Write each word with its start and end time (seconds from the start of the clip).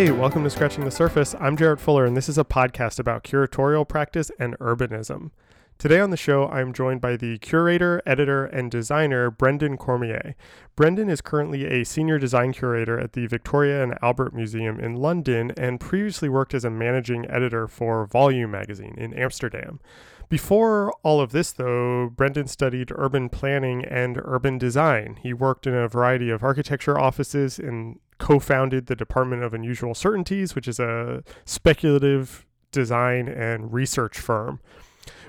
Hey, 0.00 0.10
welcome 0.10 0.44
to 0.44 0.48
Scratching 0.48 0.86
the 0.86 0.90
Surface. 0.90 1.34
I'm 1.38 1.58
Jarrett 1.58 1.78
Fuller, 1.78 2.06
and 2.06 2.16
this 2.16 2.30
is 2.30 2.38
a 2.38 2.42
podcast 2.42 2.98
about 2.98 3.22
curatorial 3.22 3.86
practice 3.86 4.30
and 4.38 4.58
urbanism. 4.58 5.30
Today 5.76 6.00
on 6.00 6.08
the 6.08 6.16
show, 6.16 6.48
I'm 6.48 6.72
joined 6.72 7.02
by 7.02 7.18
the 7.18 7.36
curator, 7.36 8.00
editor, 8.06 8.46
and 8.46 8.70
designer 8.70 9.30
Brendan 9.30 9.76
Cormier. 9.76 10.36
Brendan 10.74 11.10
is 11.10 11.20
currently 11.20 11.66
a 11.66 11.84
senior 11.84 12.18
design 12.18 12.54
curator 12.54 12.98
at 12.98 13.12
the 13.12 13.26
Victoria 13.26 13.82
and 13.82 13.98
Albert 14.00 14.34
Museum 14.34 14.80
in 14.80 14.94
London 14.94 15.52
and 15.58 15.78
previously 15.78 16.30
worked 16.30 16.54
as 16.54 16.64
a 16.64 16.70
managing 16.70 17.30
editor 17.30 17.68
for 17.68 18.06
Volume 18.06 18.52
magazine 18.52 18.94
in 18.96 19.12
Amsterdam. 19.12 19.80
Before 20.30 20.94
all 21.02 21.20
of 21.20 21.32
this, 21.32 21.52
though, 21.52 22.08
Brendan 22.08 22.46
studied 22.46 22.90
urban 22.94 23.28
planning 23.28 23.84
and 23.84 24.18
urban 24.24 24.56
design. 24.56 25.18
He 25.22 25.34
worked 25.34 25.66
in 25.66 25.74
a 25.74 25.88
variety 25.88 26.30
of 26.30 26.42
architecture 26.42 26.98
offices 26.98 27.58
and 27.58 27.98
co 28.20 28.38
founded 28.38 28.86
the 28.86 28.94
Department 28.94 29.42
of 29.42 29.52
Unusual 29.52 29.94
Certainties, 29.94 30.54
which 30.54 30.68
is 30.68 30.78
a 30.78 31.24
speculative 31.44 32.46
design 32.70 33.28
and 33.28 33.72
research 33.72 34.20
firm. 34.20 34.60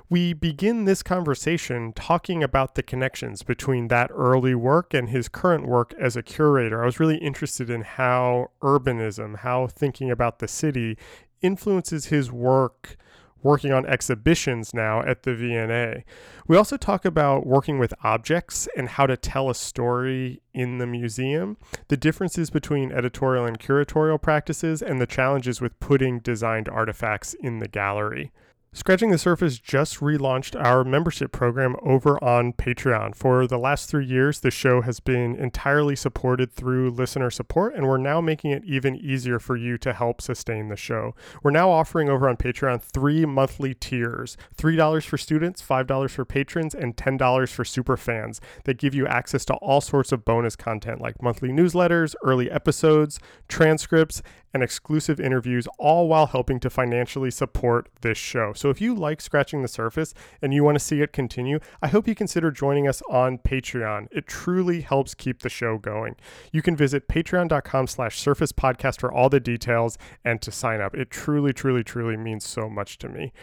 We 0.09 0.33
begin 0.33 0.83
this 0.83 1.01
conversation 1.01 1.93
talking 1.93 2.43
about 2.43 2.75
the 2.75 2.83
connections 2.83 3.43
between 3.43 3.87
that 3.87 4.11
early 4.13 4.53
work 4.53 4.93
and 4.93 5.09
his 5.09 5.29
current 5.29 5.65
work 5.65 5.93
as 5.97 6.17
a 6.17 6.21
curator. 6.21 6.83
I 6.83 6.85
was 6.85 6.99
really 6.99 7.17
interested 7.17 7.69
in 7.69 7.81
how 7.81 8.51
urbanism, 8.61 9.37
how 9.37 9.67
thinking 9.67 10.11
about 10.11 10.39
the 10.39 10.49
city, 10.49 10.97
influences 11.41 12.07
his 12.07 12.29
work 12.29 12.97
working 13.43 13.71
on 13.71 13.85
exhibitions 13.85 14.73
now 14.73 15.01
at 15.01 15.23
the 15.23 15.33
V&A. 15.33 16.03
We 16.47 16.57
also 16.57 16.77
talk 16.77 17.05
about 17.05 17.45
working 17.45 17.79
with 17.79 17.93
objects 18.03 18.67
and 18.75 18.89
how 18.89 19.07
to 19.07 19.17
tell 19.17 19.49
a 19.49 19.55
story 19.55 20.41
in 20.53 20.77
the 20.77 20.87
museum, 20.87 21.57
the 21.87 21.97
differences 21.97 22.49
between 22.49 22.91
editorial 22.91 23.45
and 23.45 23.59
curatorial 23.59 24.21
practices, 24.21 24.81
and 24.81 24.99
the 24.99 25.07
challenges 25.07 25.61
with 25.61 25.79
putting 25.79 26.19
designed 26.19 26.69
artifacts 26.69 27.33
in 27.35 27.59
the 27.59 27.67
gallery. 27.67 28.31
Scratching 28.73 29.11
the 29.11 29.17
Surface 29.17 29.59
just 29.59 29.99
relaunched 29.99 30.55
our 30.57 30.85
membership 30.85 31.33
program 31.33 31.75
over 31.81 32.23
on 32.23 32.53
Patreon. 32.53 33.13
For 33.13 33.45
the 33.45 33.57
last 33.57 33.89
three 33.89 34.05
years, 34.05 34.39
the 34.39 34.49
show 34.49 34.79
has 34.79 35.01
been 35.01 35.35
entirely 35.35 35.93
supported 35.93 36.53
through 36.53 36.91
listener 36.91 37.29
support, 37.29 37.75
and 37.75 37.85
we're 37.85 37.97
now 37.97 38.21
making 38.21 38.51
it 38.51 38.63
even 38.63 38.95
easier 38.95 39.39
for 39.39 39.57
you 39.57 39.77
to 39.79 39.91
help 39.91 40.21
sustain 40.21 40.69
the 40.69 40.77
show. 40.77 41.13
We're 41.43 41.51
now 41.51 41.69
offering 41.69 42.07
over 42.07 42.29
on 42.29 42.37
Patreon 42.37 42.81
three 42.81 43.25
monthly 43.25 43.73
tiers 43.73 44.37
$3 44.55 45.03
for 45.03 45.17
students, 45.17 45.61
$5 45.61 46.09
for 46.09 46.23
patrons, 46.23 46.73
and 46.73 46.95
$10 46.95 47.49
for 47.49 47.65
super 47.65 47.97
fans 47.97 48.39
that 48.63 48.77
give 48.77 48.95
you 48.95 49.05
access 49.05 49.43
to 49.45 49.53
all 49.55 49.81
sorts 49.81 50.13
of 50.13 50.23
bonus 50.23 50.55
content 50.55 51.01
like 51.01 51.21
monthly 51.21 51.49
newsletters, 51.49 52.15
early 52.23 52.49
episodes, 52.49 53.19
transcripts, 53.49 54.21
and 54.53 54.63
exclusive 54.63 55.19
interviews, 55.19 55.67
all 55.77 56.07
while 56.07 56.27
helping 56.27 56.59
to 56.59 56.69
financially 56.69 57.31
support 57.31 57.89
this 58.01 58.17
show. 58.17 58.53
So 58.53 58.69
if 58.69 58.81
you 58.81 58.93
like 58.93 59.21
Scratching 59.21 59.61
the 59.61 59.67
Surface 59.67 60.13
and 60.41 60.53
you 60.53 60.63
want 60.63 60.75
to 60.75 60.83
see 60.83 61.01
it 61.01 61.13
continue, 61.13 61.59
I 61.81 61.87
hope 61.87 62.07
you 62.07 62.15
consider 62.15 62.51
joining 62.51 62.87
us 62.87 63.01
on 63.09 63.37
Patreon. 63.37 64.07
It 64.11 64.27
truly 64.27 64.81
helps 64.81 65.13
keep 65.13 65.41
the 65.41 65.49
show 65.49 65.77
going. 65.77 66.15
You 66.51 66.61
can 66.61 66.75
visit 66.75 67.07
patreon.com 67.07 67.87
slash 67.87 68.19
surface 68.19 68.51
podcast 68.51 68.99
for 68.99 69.11
all 69.11 69.29
the 69.29 69.39
details 69.39 69.97
and 70.23 70.41
to 70.41 70.51
sign 70.51 70.81
up. 70.81 70.95
It 70.95 71.09
truly, 71.09 71.53
truly, 71.53 71.83
truly 71.83 72.17
means 72.17 72.45
so 72.45 72.69
much 72.69 72.97
to 72.99 73.09
me. 73.09 73.33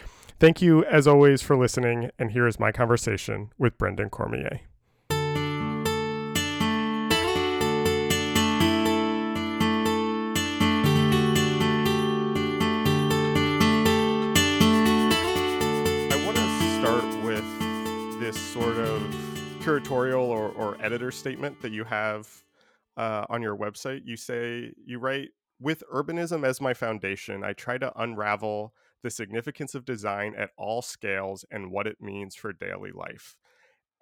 Thank 0.41 0.63
you, 0.63 0.85
as 0.85 1.09
always, 1.09 1.43
for 1.43 1.57
listening, 1.57 2.11
and 2.19 2.31
here 2.31 2.47
is 2.47 2.61
my 2.61 2.71
conversation 2.71 3.51
with 3.59 3.77
Brendan 3.77 4.09
Cormier. 4.09 4.61
Curatorial 19.69 20.23
or, 20.29 20.49
or 20.53 20.83
editor 20.83 21.11
statement 21.11 21.61
that 21.61 21.73
you 21.73 21.85
have 21.85 22.27
uh, 22.97 23.27
on 23.29 23.43
your 23.43 23.55
website. 23.55 24.01
You 24.07 24.17
say, 24.17 24.73
you 24.87 24.99
write, 24.99 25.29
with 25.61 25.83
urbanism 25.93 26.43
as 26.47 26.59
my 26.59 26.73
foundation, 26.73 27.45
I 27.45 27.53
try 27.53 27.77
to 27.77 27.93
unravel 28.01 28.73
the 29.03 29.11
significance 29.11 29.75
of 29.75 29.85
design 29.85 30.35
at 30.39 30.53
all 30.57 30.81
scales 30.81 31.45
and 31.51 31.71
what 31.71 31.87
it 31.87 32.01
means 32.01 32.35
for 32.35 32.51
daily 32.55 32.93
life. 32.93 33.37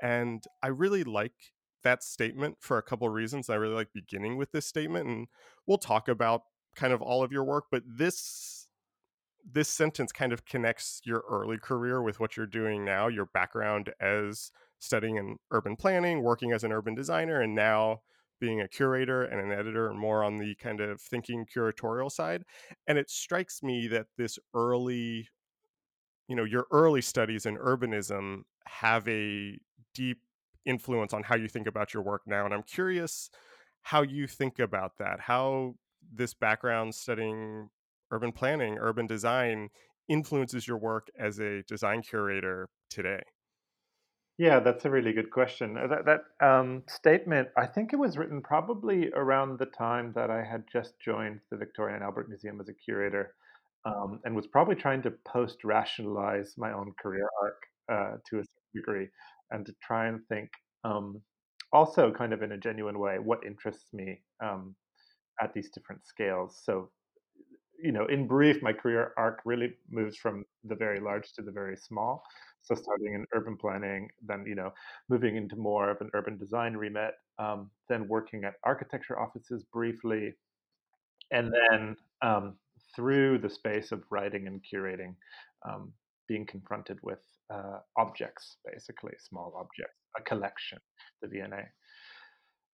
And 0.01 0.45
I 0.63 0.69
really 0.69 1.03
like 1.03 1.35
that 1.83 2.05
statement 2.05 2.59
for 2.61 2.79
a 2.79 2.83
couple 2.83 3.09
of 3.09 3.15
reasons. 3.15 3.51
I 3.51 3.57
really 3.57 3.75
like 3.75 3.89
beginning 3.93 4.37
with 4.37 4.53
this 4.53 4.67
statement, 4.67 5.09
and 5.09 5.27
we'll 5.67 5.79
talk 5.79 6.07
about 6.07 6.43
kind 6.77 6.93
of 6.93 7.03
all 7.03 7.25
of 7.25 7.33
your 7.33 7.45
work, 7.45 7.65
but 7.73 7.83
this 7.85 8.69
this 9.49 9.69
sentence 9.69 10.11
kind 10.11 10.33
of 10.33 10.45
connects 10.45 11.01
your 11.05 11.23
early 11.31 11.57
career 11.57 12.03
with 12.03 12.19
what 12.19 12.37
you're 12.37 12.47
doing 12.47 12.85
now, 12.85 13.07
your 13.07 13.27
background 13.27 13.93
as 14.01 14.51
studying 14.79 15.17
in 15.17 15.37
urban 15.51 15.77
planning, 15.77 16.23
working 16.23 16.53
as 16.53 16.65
an 16.65 16.73
urban 16.73 16.95
designer, 16.95 17.41
and 17.41 17.55
now 17.55 18.01
being 18.41 18.61
a 18.61 18.69
curator 18.69 19.23
and 19.25 19.41
an 19.41 19.57
editor 19.59 19.89
and 19.89 19.99
more 19.99 20.23
on 20.23 20.37
the 20.37 20.55
kind 20.57 20.81
of 20.81 21.01
thinking 21.01 21.47
curatorial 21.47 22.11
side. 22.11 22.45
And 22.87 22.99
it 22.99 23.11
strikes 23.11 23.63
me 23.63 23.89
that 23.89 24.07
this 24.19 24.39
early, 24.55 25.29
you 26.29 26.37
know, 26.37 26.45
your 26.45 26.67
early 26.71 27.03
studies 27.03 27.47
in 27.47 27.57
urbanism 27.57 28.43
have 28.67 29.07
a 29.09 29.59
deep 29.95 30.21
influence 30.65 31.13
on 31.13 31.23
how 31.23 31.37
you 31.37 31.49
think 31.49 31.67
about 31.67 31.95
your 31.95 32.03
work 32.03 32.23
now. 32.27 32.45
And 32.45 32.53
I'm 32.53 32.65
curious 32.65 33.31
how 33.83 34.03
you 34.03 34.27
think 34.27 34.59
about 34.59 34.99
that, 34.99 35.21
how 35.21 35.75
this 36.13 36.35
background 36.35 36.95
studying 36.95 37.69
urban 38.11 38.33
planning, 38.33 38.79
urban 38.79 39.07
design 39.07 39.69
influences 40.09 40.67
your 40.67 40.79
work 40.79 41.09
as 41.19 41.39
a 41.39 41.63
design 41.65 42.03
curator 42.03 42.69
today? 42.91 43.23
Yeah, 44.39 44.61
that's 44.61 44.85
a 44.85 44.91
really 44.91 45.13
good 45.15 45.31
question. 45.31 45.79
Uh, 45.79 45.87
that, 45.87 46.05
that 46.05 46.47
um, 46.47 46.83
statement, 46.89 47.49
I 47.57 47.67
think 47.67 47.93
it 47.93 47.97
was 47.97 48.19
written 48.19 48.43
probably 48.43 49.11
around 49.15 49.59
the 49.59 49.67
time 49.67 50.13
that 50.15 50.31
I 50.31 50.45
had 50.45 50.65
just 50.71 50.93
joined 51.01 51.41
the 51.51 51.57
Victoria 51.57 51.95
and 51.95 52.05
Albert 52.05 52.29
Museum 52.29 52.61
as 52.61 52.69
a 52.69 52.75
curator, 52.75 53.35
um, 53.87 54.21
and 54.25 54.37
was 54.37 54.47
probably 54.47 54.75
trying 54.75 55.03
to 55.03 55.13
post 55.27 55.65
rationalize 55.65 56.55
my 56.59 56.73
own 56.73 56.93
career 57.01 57.29
arc 57.43 57.63
uh, 57.91 58.17
to 58.29 58.41
a 58.41 58.45
certain 58.45 58.73
degree, 58.75 59.09
and 59.53 59.65
to 59.65 59.75
try 59.83 60.07
and 60.09 60.21
think 60.29 60.51
um, 60.85 61.23
also 61.73 62.13
kind 62.13 62.35
of 62.35 62.43
in 62.43 62.53
a 62.53 62.59
genuine 62.59 62.99
way 62.99 63.19
what 63.19 63.39
interests 63.47 63.89
me 63.95 64.21
um, 64.45 64.77
at 65.43 65.55
these 65.55 65.71
different 65.71 66.07
scales. 66.07 66.61
So 66.65 66.91
you 67.83 67.93
know, 67.93 68.07
in 68.07 68.27
brief, 68.27 68.63
my 68.63 68.73
career 68.73 69.13
arc 69.19 69.41
really 69.45 69.75
moves 69.91 70.17
from 70.17 70.45
the 70.65 70.75
very 70.75 71.01
large 71.01 71.33
to 71.35 71.43
the 71.43 71.53
very 71.53 71.77
small. 71.77 72.23
So 72.67 72.75
starting 72.75 73.15
in 73.15 73.27
urban 73.33 73.57
planning, 73.57 74.09
then 74.27 74.45
you 74.47 74.57
know, 74.57 74.73
moving 75.09 75.37
into 75.37 75.55
more 75.57 75.89
of 75.89 76.01
an 76.01 76.11
urban 76.15 76.37
design 76.37 76.77
remit, 76.77 77.15
um, 77.39 77.71
then 77.89 78.09
working 78.09 78.45
at 78.45 78.55
architecture 78.65 79.19
offices 79.19 79.65
briefly, 79.73 80.35
and 81.31 81.53
then 81.53 81.97
um, 82.23 82.57
through 82.95 83.39
the 83.39 83.49
space 83.49 83.93
of 83.93 84.03
writing 84.11 84.49
and 84.49 84.61
curating, 84.63 85.15
um, 85.69 85.93
being 86.27 86.45
confronted 86.45 86.99
with 87.03 87.21
uh, 87.51 87.79
objects, 87.97 88.57
basically 88.65 89.13
small 89.19 89.55
objects, 89.57 89.95
a 90.19 90.23
collection, 90.23 90.79
the 91.23 91.29
V&A. 91.29 91.69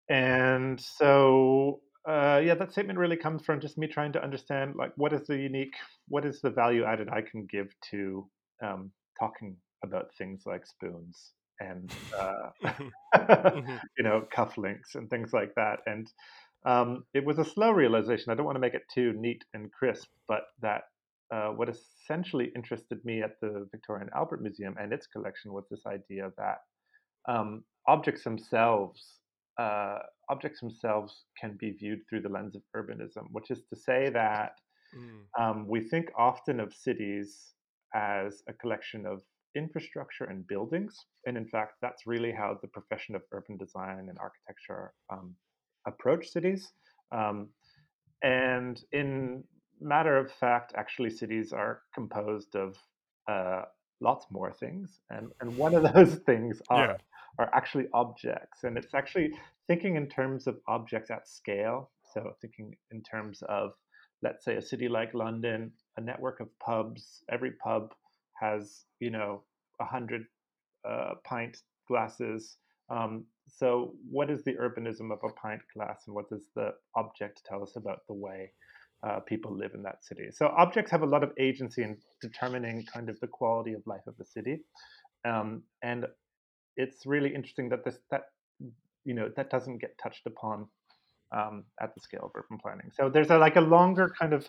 And 0.08 0.80
so 0.80 1.80
uh, 2.08 2.40
yeah, 2.42 2.54
that 2.54 2.72
statement 2.72 2.98
really 2.98 3.16
comes 3.16 3.44
from 3.44 3.60
just 3.60 3.78
me 3.78 3.86
trying 3.86 4.12
to 4.12 4.22
understand 4.22 4.74
like 4.76 4.92
what 4.96 5.12
is 5.12 5.26
the 5.26 5.36
unique, 5.36 5.74
what 6.08 6.24
is 6.24 6.40
the 6.40 6.50
value 6.50 6.84
added 6.84 7.08
I 7.08 7.20
can 7.20 7.46
give 7.46 7.68
to 7.90 8.26
um, 8.62 8.90
talking 9.20 9.56
about 9.84 10.10
things 10.16 10.42
like 10.46 10.66
spoons 10.66 11.32
and 11.60 11.92
uh, 12.18 12.50
mm-hmm. 13.16 13.76
you 13.98 14.04
know 14.04 14.26
cufflinks 14.34 14.94
and 14.94 15.08
things 15.10 15.32
like 15.32 15.54
that. 15.56 15.80
And 15.86 16.06
um, 16.64 17.04
it 17.14 17.24
was 17.24 17.38
a 17.38 17.44
slow 17.44 17.70
realization. 17.70 18.30
I 18.32 18.34
don't 18.34 18.46
want 18.46 18.56
to 18.56 18.60
make 18.60 18.74
it 18.74 18.82
too 18.94 19.12
neat 19.16 19.44
and 19.54 19.72
crisp, 19.72 20.08
but 20.28 20.42
that 20.60 20.82
uh, 21.32 21.48
what 21.48 21.68
essentially 21.68 22.52
interested 22.54 23.04
me 23.04 23.22
at 23.22 23.40
the 23.40 23.66
Victoria 23.70 24.02
and 24.02 24.10
Albert 24.14 24.42
Museum 24.42 24.76
and 24.80 24.92
its 24.92 25.06
collection 25.06 25.52
was 25.52 25.64
this 25.70 25.86
idea 25.86 26.30
that 26.36 26.58
um, 27.28 27.64
objects 27.88 28.24
themselves 28.24 29.18
uh, 29.58 29.98
objects 30.30 30.60
themselves 30.60 31.24
can 31.38 31.56
be 31.58 31.72
viewed 31.72 32.00
through 32.08 32.22
the 32.22 32.28
lens 32.28 32.56
of 32.56 32.62
urbanism, 32.74 33.26
which 33.32 33.50
is 33.50 33.60
to 33.68 33.76
say 33.76 34.08
that 34.08 34.52
mm. 34.96 35.20
um, 35.38 35.66
we 35.68 35.80
think 35.80 36.10
often 36.16 36.58
of 36.58 36.72
cities 36.72 37.52
as 37.94 38.42
a 38.48 38.52
collection 38.52 39.04
of 39.04 39.20
infrastructure 39.54 40.24
and 40.24 40.46
buildings. 40.46 41.06
And 41.26 41.36
in 41.36 41.46
fact, 41.46 41.74
that's 41.82 42.06
really 42.06 42.32
how 42.32 42.58
the 42.60 42.68
profession 42.68 43.14
of 43.14 43.22
urban 43.32 43.56
design 43.56 44.06
and 44.08 44.18
architecture 44.18 44.92
um, 45.10 45.34
approach 45.86 46.28
cities. 46.28 46.72
Um, 47.12 47.48
and 48.22 48.82
in 48.92 49.44
matter 49.80 50.16
of 50.16 50.30
fact, 50.32 50.72
actually, 50.76 51.10
cities 51.10 51.52
are 51.52 51.82
composed 51.94 52.54
of 52.54 52.76
uh, 53.28 53.62
lots 54.00 54.26
more 54.30 54.52
things. 54.52 55.00
And, 55.10 55.28
and 55.40 55.56
one 55.56 55.74
of 55.74 55.82
those 55.94 56.14
things 56.26 56.62
are 56.68 56.86
yeah 56.86 56.96
are 57.38 57.50
actually 57.54 57.86
objects. 57.92 58.64
And 58.64 58.76
it's 58.76 58.94
actually 58.94 59.32
thinking 59.66 59.96
in 59.96 60.08
terms 60.08 60.46
of 60.46 60.58
objects 60.68 61.10
at 61.10 61.28
scale. 61.28 61.90
So 62.12 62.32
thinking 62.40 62.76
in 62.90 63.02
terms 63.02 63.42
of 63.48 63.72
let's 64.22 64.44
say 64.44 64.56
a 64.56 64.62
city 64.62 64.88
like 64.88 65.14
London, 65.14 65.72
a 65.96 66.00
network 66.00 66.40
of 66.40 66.48
pubs. 66.60 67.24
Every 67.30 67.52
pub 67.52 67.92
has 68.42 68.84
you 69.00 69.10
know 69.10 69.42
a 69.80 69.84
hundred 69.84 70.24
uh, 70.88 71.14
pint 71.24 71.56
glasses. 71.88 72.56
Um, 72.90 73.24
so, 73.48 73.94
what 74.10 74.30
is 74.30 74.42
the 74.44 74.54
urbanism 74.54 75.12
of 75.12 75.18
a 75.24 75.32
pint 75.34 75.62
glass, 75.74 76.04
and 76.06 76.14
what 76.14 76.28
does 76.28 76.48
the 76.54 76.70
object 76.96 77.42
tell 77.48 77.62
us 77.62 77.76
about 77.76 78.00
the 78.08 78.14
way 78.14 78.52
uh, 79.06 79.20
people 79.20 79.56
live 79.56 79.72
in 79.74 79.82
that 79.82 80.04
city? 80.04 80.28
So, 80.32 80.46
objects 80.56 80.90
have 80.90 81.02
a 81.02 81.06
lot 81.06 81.22
of 81.22 81.30
agency 81.38 81.82
in 81.82 81.96
determining 82.20 82.84
kind 82.92 83.08
of 83.08 83.18
the 83.20 83.26
quality 83.26 83.72
of 83.72 83.82
life 83.86 84.06
of 84.06 84.16
the 84.18 84.24
city, 84.24 84.60
um, 85.24 85.62
and 85.82 86.06
it's 86.76 87.06
really 87.06 87.34
interesting 87.34 87.68
that 87.70 87.84
this 87.84 87.98
that 88.10 88.22
you 89.04 89.14
know 89.14 89.30
that 89.36 89.50
doesn't 89.50 89.78
get 89.78 89.96
touched 90.02 90.26
upon 90.26 90.66
um, 91.36 91.64
at 91.80 91.94
the 91.94 92.00
scale 92.00 92.24
of 92.24 92.30
urban 92.34 92.58
planning. 92.58 92.90
So, 92.94 93.08
there's 93.08 93.30
a, 93.30 93.38
like 93.38 93.56
a 93.56 93.60
longer 93.60 94.12
kind 94.18 94.32
of 94.32 94.46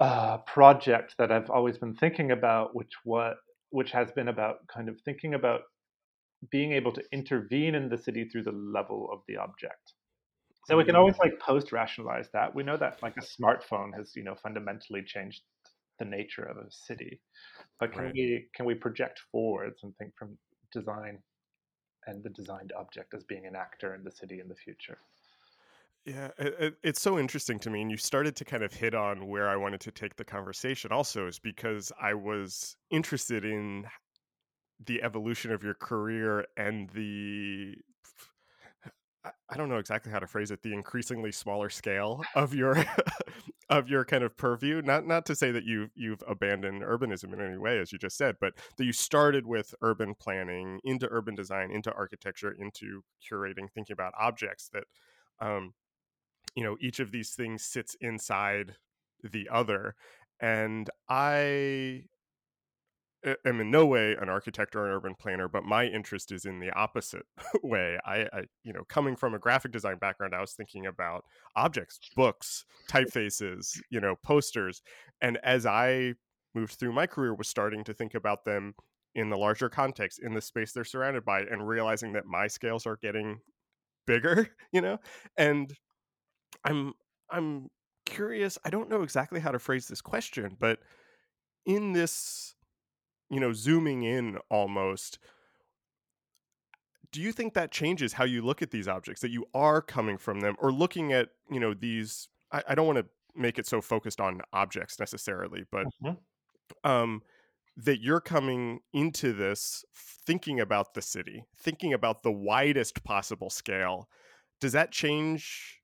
uh, 0.00 0.38
project 0.38 1.14
that 1.18 1.30
I've 1.30 1.50
always 1.50 1.78
been 1.78 1.94
thinking 1.94 2.30
about, 2.30 2.74
which 2.74 2.92
what 3.04 3.36
which 3.70 3.90
has 3.90 4.10
been 4.12 4.28
about 4.28 4.66
kind 4.68 4.88
of 4.88 5.00
thinking 5.04 5.34
about 5.34 5.62
being 6.50 6.72
able 6.72 6.92
to 6.92 7.02
intervene 7.12 7.74
in 7.74 7.88
the 7.88 7.98
city 7.98 8.24
through 8.24 8.44
the 8.44 8.52
level 8.52 9.08
of 9.12 9.20
the 9.26 9.36
object. 9.36 9.94
So 10.66 10.76
we 10.78 10.84
can 10.84 10.96
always 10.96 11.18
like 11.18 11.38
post 11.40 11.72
rationalize 11.72 12.28
that. 12.32 12.54
We 12.54 12.62
know 12.62 12.78
that 12.78 13.02
like 13.02 13.16
a 13.18 13.20
smartphone 13.20 13.94
has, 13.96 14.12
you 14.16 14.24
know, 14.24 14.34
fundamentally 14.42 15.02
changed 15.02 15.42
the 15.98 16.06
nature 16.06 16.44
of 16.44 16.56
a 16.56 16.70
city. 16.70 17.20
But 17.78 17.92
can 17.92 18.04
right. 18.04 18.14
we 18.14 18.46
can 18.54 18.64
we 18.64 18.74
project 18.74 19.20
forwards 19.30 19.80
and 19.82 19.94
think 19.96 20.12
from 20.18 20.38
design 20.72 21.18
and 22.06 22.22
the 22.22 22.30
designed 22.30 22.72
object 22.78 23.12
as 23.14 23.24
being 23.24 23.46
an 23.46 23.56
actor 23.56 23.94
in 23.94 24.04
the 24.04 24.10
city 24.10 24.40
in 24.40 24.48
the 24.48 24.54
future? 24.54 24.98
Yeah, 26.04 26.28
it, 26.38 26.76
it's 26.82 27.00
so 27.00 27.18
interesting 27.18 27.58
to 27.60 27.70
me. 27.70 27.80
And 27.80 27.90
you 27.90 27.96
started 27.96 28.36
to 28.36 28.44
kind 28.44 28.62
of 28.62 28.72
hit 28.72 28.94
on 28.94 29.26
where 29.26 29.48
I 29.48 29.56
wanted 29.56 29.80
to 29.82 29.90
take 29.90 30.16
the 30.16 30.24
conversation 30.24 30.92
also, 30.92 31.26
is 31.26 31.38
because 31.38 31.90
I 32.00 32.12
was 32.12 32.76
interested 32.90 33.44
in 33.44 33.86
the 34.84 35.02
evolution 35.02 35.52
of 35.52 35.62
your 35.62 35.74
career 35.74 36.46
and 36.56 36.90
the 36.90 37.76
I 39.48 39.56
don't 39.56 39.70
know 39.70 39.78
exactly 39.78 40.12
how 40.12 40.18
to 40.18 40.26
phrase 40.26 40.50
it, 40.50 40.62
the 40.62 40.74
increasingly 40.74 41.32
smaller 41.32 41.70
scale 41.70 42.22
of 42.34 42.54
your 42.54 42.84
of 43.70 43.88
your 43.88 44.04
kind 44.04 44.22
of 44.22 44.36
purview. 44.36 44.82
Not 44.82 45.06
not 45.06 45.24
to 45.26 45.34
say 45.34 45.50
that 45.50 45.64
you 45.64 45.88
you've 45.94 46.22
abandoned 46.28 46.82
urbanism 46.82 47.32
in 47.32 47.40
any 47.40 47.56
way, 47.56 47.78
as 47.78 47.90
you 47.90 47.98
just 47.98 48.18
said, 48.18 48.36
but 48.38 48.52
that 48.76 48.84
you 48.84 48.92
started 48.92 49.46
with 49.46 49.74
urban 49.80 50.14
planning, 50.14 50.78
into 50.84 51.08
urban 51.10 51.34
design, 51.34 51.70
into 51.70 51.90
architecture, 51.94 52.52
into 52.52 53.02
curating, 53.22 53.70
thinking 53.74 53.94
about 53.94 54.12
objects 54.20 54.68
that 54.74 54.84
um, 55.40 55.72
you 56.54 56.64
know, 56.64 56.76
each 56.80 57.00
of 57.00 57.10
these 57.10 57.30
things 57.30 57.64
sits 57.64 57.96
inside 58.00 58.76
the 59.22 59.48
other. 59.50 59.94
And 60.40 60.90
I 61.08 62.04
am 63.44 63.60
in 63.60 63.70
no 63.70 63.86
way 63.86 64.16
an 64.20 64.28
architect 64.28 64.76
or 64.76 64.86
an 64.86 64.92
urban 64.92 65.14
planner, 65.14 65.48
but 65.48 65.64
my 65.64 65.86
interest 65.86 66.30
is 66.32 66.44
in 66.44 66.60
the 66.60 66.70
opposite 66.72 67.24
way. 67.62 67.98
I, 68.04 68.26
I, 68.32 68.42
you 68.62 68.72
know, 68.72 68.84
coming 68.88 69.16
from 69.16 69.34
a 69.34 69.38
graphic 69.38 69.72
design 69.72 69.98
background, 69.98 70.34
I 70.34 70.40
was 70.40 70.52
thinking 70.52 70.86
about 70.86 71.24
objects, 71.56 71.98
books, 72.14 72.64
typefaces, 72.88 73.78
you 73.90 74.00
know, 74.00 74.16
posters, 74.22 74.82
and 75.20 75.38
as 75.42 75.66
I 75.66 76.14
moved 76.54 76.74
through 76.74 76.92
my 76.92 77.06
career, 77.06 77.34
was 77.34 77.48
starting 77.48 77.82
to 77.84 77.94
think 77.94 78.14
about 78.14 78.44
them 78.44 78.74
in 79.14 79.30
the 79.30 79.36
larger 79.36 79.68
context, 79.68 80.20
in 80.22 80.34
the 80.34 80.40
space 80.40 80.72
they're 80.72 80.84
surrounded 80.84 81.24
by, 81.24 81.40
and 81.40 81.66
realizing 81.66 82.12
that 82.12 82.26
my 82.26 82.46
scales 82.46 82.86
are 82.86 82.98
getting 83.00 83.38
bigger, 84.06 84.48
you 84.72 84.80
know, 84.80 84.98
and 85.36 85.72
I'm 86.64 86.94
I'm 87.30 87.68
curious. 88.06 88.58
I 88.64 88.70
don't 88.70 88.90
know 88.90 89.02
exactly 89.02 89.40
how 89.40 89.50
to 89.50 89.58
phrase 89.58 89.88
this 89.88 90.00
question, 90.00 90.56
but 90.58 90.78
in 91.66 91.92
this 91.92 92.54
you 93.30 93.40
know, 93.40 93.52
zooming 93.52 94.02
in 94.02 94.38
almost, 94.50 95.18
do 97.10 97.20
you 97.20 97.32
think 97.32 97.54
that 97.54 97.70
changes 97.70 98.12
how 98.12 98.24
you 98.24 98.42
look 98.42 98.62
at 98.62 98.70
these 98.70 98.88
objects 98.88 99.22
that 99.22 99.30
you 99.30 99.46
are 99.54 99.80
coming 99.80 100.18
from 100.18 100.40
them 100.40 100.56
or 100.58 100.72
looking 100.72 101.12
at, 101.12 101.28
you 101.50 101.60
know, 101.60 101.74
these 101.74 102.28
I, 102.52 102.62
I 102.68 102.74
don't 102.74 102.86
want 102.86 102.98
to 102.98 103.06
make 103.34 103.58
it 103.58 103.66
so 103.66 103.80
focused 103.80 104.20
on 104.20 104.40
objects 104.52 105.00
necessarily, 105.00 105.64
but 105.70 105.86
mm-hmm. 106.02 106.88
um 106.88 107.22
that 107.76 108.00
you're 108.00 108.20
coming 108.20 108.78
into 108.92 109.32
this 109.32 109.84
thinking 109.94 110.60
about 110.60 110.94
the 110.94 111.02
city, 111.02 111.44
thinking 111.56 111.92
about 111.92 112.22
the 112.22 112.30
widest 112.30 113.02
possible 113.02 113.50
scale. 113.50 114.08
Does 114.60 114.72
that 114.72 114.92
change, 114.92 115.80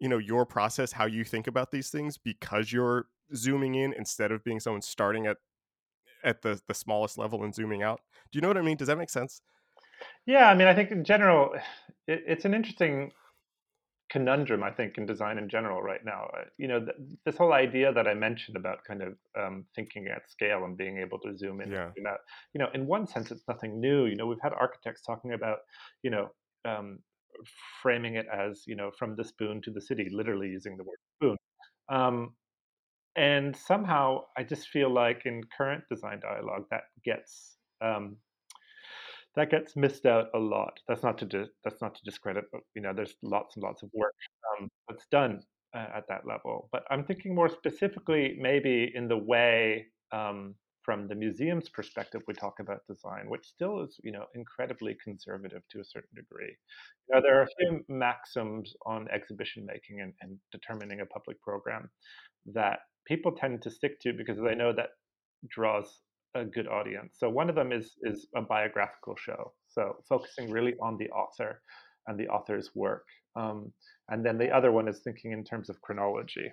you 0.00 0.08
know, 0.08 0.18
your 0.18 0.46
process, 0.46 0.92
how 0.92 1.06
you 1.06 1.24
think 1.24 1.46
about 1.46 1.70
these 1.70 1.90
things 1.90 2.18
because 2.18 2.72
you're 2.72 3.06
zooming 3.34 3.74
in 3.76 3.92
instead 3.92 4.32
of 4.32 4.42
being 4.42 4.58
someone 4.58 4.82
starting 4.82 5.26
at 5.26 5.36
at 6.24 6.42
the 6.42 6.60
the 6.66 6.74
smallest 6.74 7.18
level 7.18 7.44
and 7.44 7.54
zooming 7.54 7.82
out. 7.82 8.00
Do 8.32 8.38
you 8.38 8.40
know 8.40 8.48
what 8.48 8.56
I 8.56 8.62
mean? 8.62 8.76
Does 8.76 8.88
that 8.88 8.98
make 8.98 9.10
sense? 9.10 9.42
Yeah, 10.26 10.48
I 10.48 10.54
mean, 10.54 10.66
I 10.66 10.74
think 10.74 10.90
in 10.90 11.04
general, 11.04 11.50
it, 12.08 12.24
it's 12.26 12.44
an 12.44 12.54
interesting 12.54 13.12
conundrum. 14.10 14.64
I 14.64 14.70
think 14.70 14.98
in 14.98 15.06
design 15.06 15.38
in 15.38 15.48
general 15.48 15.82
right 15.82 16.04
now. 16.04 16.28
Uh, 16.36 16.44
you 16.58 16.66
know, 16.66 16.80
th- 16.80 16.96
this 17.24 17.36
whole 17.36 17.52
idea 17.52 17.92
that 17.92 18.08
I 18.08 18.14
mentioned 18.14 18.56
about 18.56 18.78
kind 18.86 19.02
of 19.02 19.14
um, 19.38 19.66
thinking 19.76 20.08
at 20.08 20.28
scale 20.30 20.64
and 20.64 20.76
being 20.76 20.98
able 20.98 21.18
to 21.20 21.36
zoom 21.36 21.60
in. 21.60 21.70
Yeah. 21.70 21.90
You 21.96 22.02
know, 22.02 22.16
you 22.54 22.58
know, 22.58 22.68
in 22.74 22.86
one 22.86 23.06
sense, 23.06 23.30
it's 23.30 23.44
nothing 23.46 23.80
new. 23.80 24.06
You 24.06 24.16
know, 24.16 24.26
we've 24.26 24.42
had 24.42 24.52
architects 24.52 25.02
talking 25.02 25.32
about, 25.32 25.58
you 26.02 26.10
know. 26.10 26.30
Um, 26.66 26.98
framing 27.82 28.16
it 28.16 28.26
as 28.32 28.64
you 28.66 28.76
know 28.76 28.90
from 28.98 29.16
the 29.16 29.24
spoon 29.24 29.60
to 29.62 29.70
the 29.70 29.80
city 29.80 30.08
literally 30.10 30.48
using 30.48 30.76
the 30.76 30.84
word 30.84 30.98
spoon 31.16 31.36
um, 31.90 32.34
and 33.16 33.56
somehow 33.56 34.22
I 34.36 34.44
just 34.44 34.68
feel 34.68 34.92
like 34.92 35.22
in 35.26 35.42
current 35.56 35.84
design 35.90 36.20
dialogue 36.20 36.64
that 36.70 36.84
gets 37.04 37.56
um, 37.80 38.16
that 39.36 39.50
gets 39.50 39.76
missed 39.76 40.06
out 40.06 40.26
a 40.34 40.38
lot. 40.38 40.78
That's 40.88 41.02
not 41.02 41.18
to 41.18 41.46
that's 41.64 41.80
not 41.80 41.94
to 41.94 42.00
discredit, 42.04 42.44
but 42.52 42.62
you 42.74 42.82
know, 42.82 42.92
there's 42.94 43.14
lots 43.22 43.56
and 43.56 43.62
lots 43.62 43.82
of 43.82 43.90
work 43.94 44.14
um, 44.58 44.68
that's 44.88 45.06
done 45.10 45.42
uh, 45.74 45.86
at 45.96 46.04
that 46.08 46.26
level. 46.26 46.68
But 46.72 46.84
I'm 46.90 47.04
thinking 47.04 47.34
more 47.34 47.48
specifically, 47.48 48.36
maybe 48.40 48.92
in 48.94 49.08
the 49.08 49.18
way 49.18 49.86
um, 50.12 50.54
from 50.90 51.06
the 51.06 51.14
museum's 51.14 51.68
perspective, 51.68 52.20
we 52.26 52.34
talk 52.34 52.58
about 52.58 52.84
design, 52.88 53.28
which 53.28 53.46
still 53.46 53.80
is 53.84 54.00
you 54.02 54.10
know 54.10 54.24
incredibly 54.34 54.96
conservative 55.04 55.62
to 55.70 55.78
a 55.78 55.84
certain 55.84 56.16
degree. 56.16 56.52
Know, 57.08 57.20
there 57.22 57.38
are 57.38 57.44
a 57.44 57.54
few 57.60 57.84
maxims 57.88 58.74
on 58.84 59.06
exhibition 59.12 59.64
making 59.64 60.00
and, 60.00 60.12
and 60.20 60.36
determining 60.50 61.00
a 61.00 61.06
public 61.06 61.40
program 61.42 61.88
that 62.54 62.80
people 63.06 63.30
tend 63.30 63.62
to 63.62 63.70
stick 63.70 64.00
to 64.00 64.12
because 64.12 64.38
they 64.40 64.56
know 64.56 64.72
that 64.72 64.88
draws 65.48 66.00
a 66.34 66.44
good 66.44 66.66
audience. 66.66 67.14
So 67.18 67.30
one 67.30 67.48
of 67.48 67.54
them 67.54 67.70
is 67.70 67.92
is 68.02 68.26
a 68.34 68.42
biographical 68.42 69.14
show, 69.14 69.52
so 69.68 69.94
focusing 70.08 70.50
really 70.50 70.74
on 70.82 70.96
the 70.96 71.10
author 71.10 71.62
and 72.08 72.18
the 72.18 72.26
author's 72.26 72.70
work. 72.74 73.06
Um, 73.36 73.72
and 74.08 74.26
then 74.26 74.38
the 74.38 74.50
other 74.50 74.72
one 74.72 74.88
is 74.88 74.98
thinking 75.04 75.30
in 75.30 75.44
terms 75.44 75.70
of 75.70 75.80
chronology. 75.82 76.50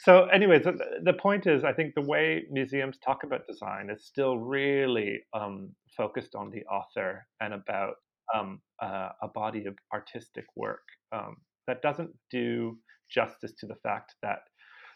So, 0.00 0.26
anyways, 0.26 0.62
the, 0.62 0.78
the 1.02 1.12
point 1.12 1.46
is, 1.46 1.64
I 1.64 1.72
think 1.72 1.94
the 1.94 2.02
way 2.02 2.44
museums 2.50 2.98
talk 3.04 3.24
about 3.24 3.48
design 3.48 3.90
is 3.90 4.06
still 4.06 4.38
really 4.38 5.20
um, 5.34 5.70
focused 5.96 6.36
on 6.36 6.50
the 6.50 6.64
author 6.66 7.26
and 7.40 7.52
about 7.54 7.94
um, 8.34 8.60
uh, 8.80 9.10
a 9.22 9.28
body 9.28 9.66
of 9.66 9.76
artistic 9.92 10.44
work 10.54 10.82
um, 11.12 11.36
that 11.66 11.82
doesn't 11.82 12.10
do 12.30 12.78
justice 13.10 13.52
to 13.58 13.66
the 13.66 13.74
fact 13.82 14.14
that 14.22 14.40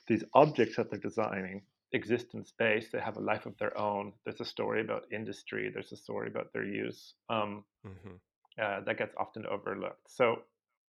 these 0.07 0.23
objects 0.35 0.77
that 0.77 0.91
they're 0.91 1.01
designing 1.01 1.63
exist 1.93 2.35
in 2.35 2.45
space. 2.45 2.89
They 2.93 3.01
have 3.01 3.17
a 3.17 3.21
life 3.21 3.47
of 3.47 3.57
their 3.59 3.77
own. 3.79 4.13
There's 4.25 4.41
a 4.41 4.45
story 4.45 4.81
about 4.81 5.05
industry. 5.13 5.71
There's 5.73 5.93
a 5.93 5.97
story 5.97 6.29
about 6.29 6.53
their 6.53 6.65
use 6.65 7.15
um, 7.29 7.65
mm-hmm. 7.87 8.15
uh, 8.63 8.81
that 8.85 8.99
gets 8.99 9.15
often 9.19 9.47
overlooked. 9.47 10.09
So, 10.09 10.43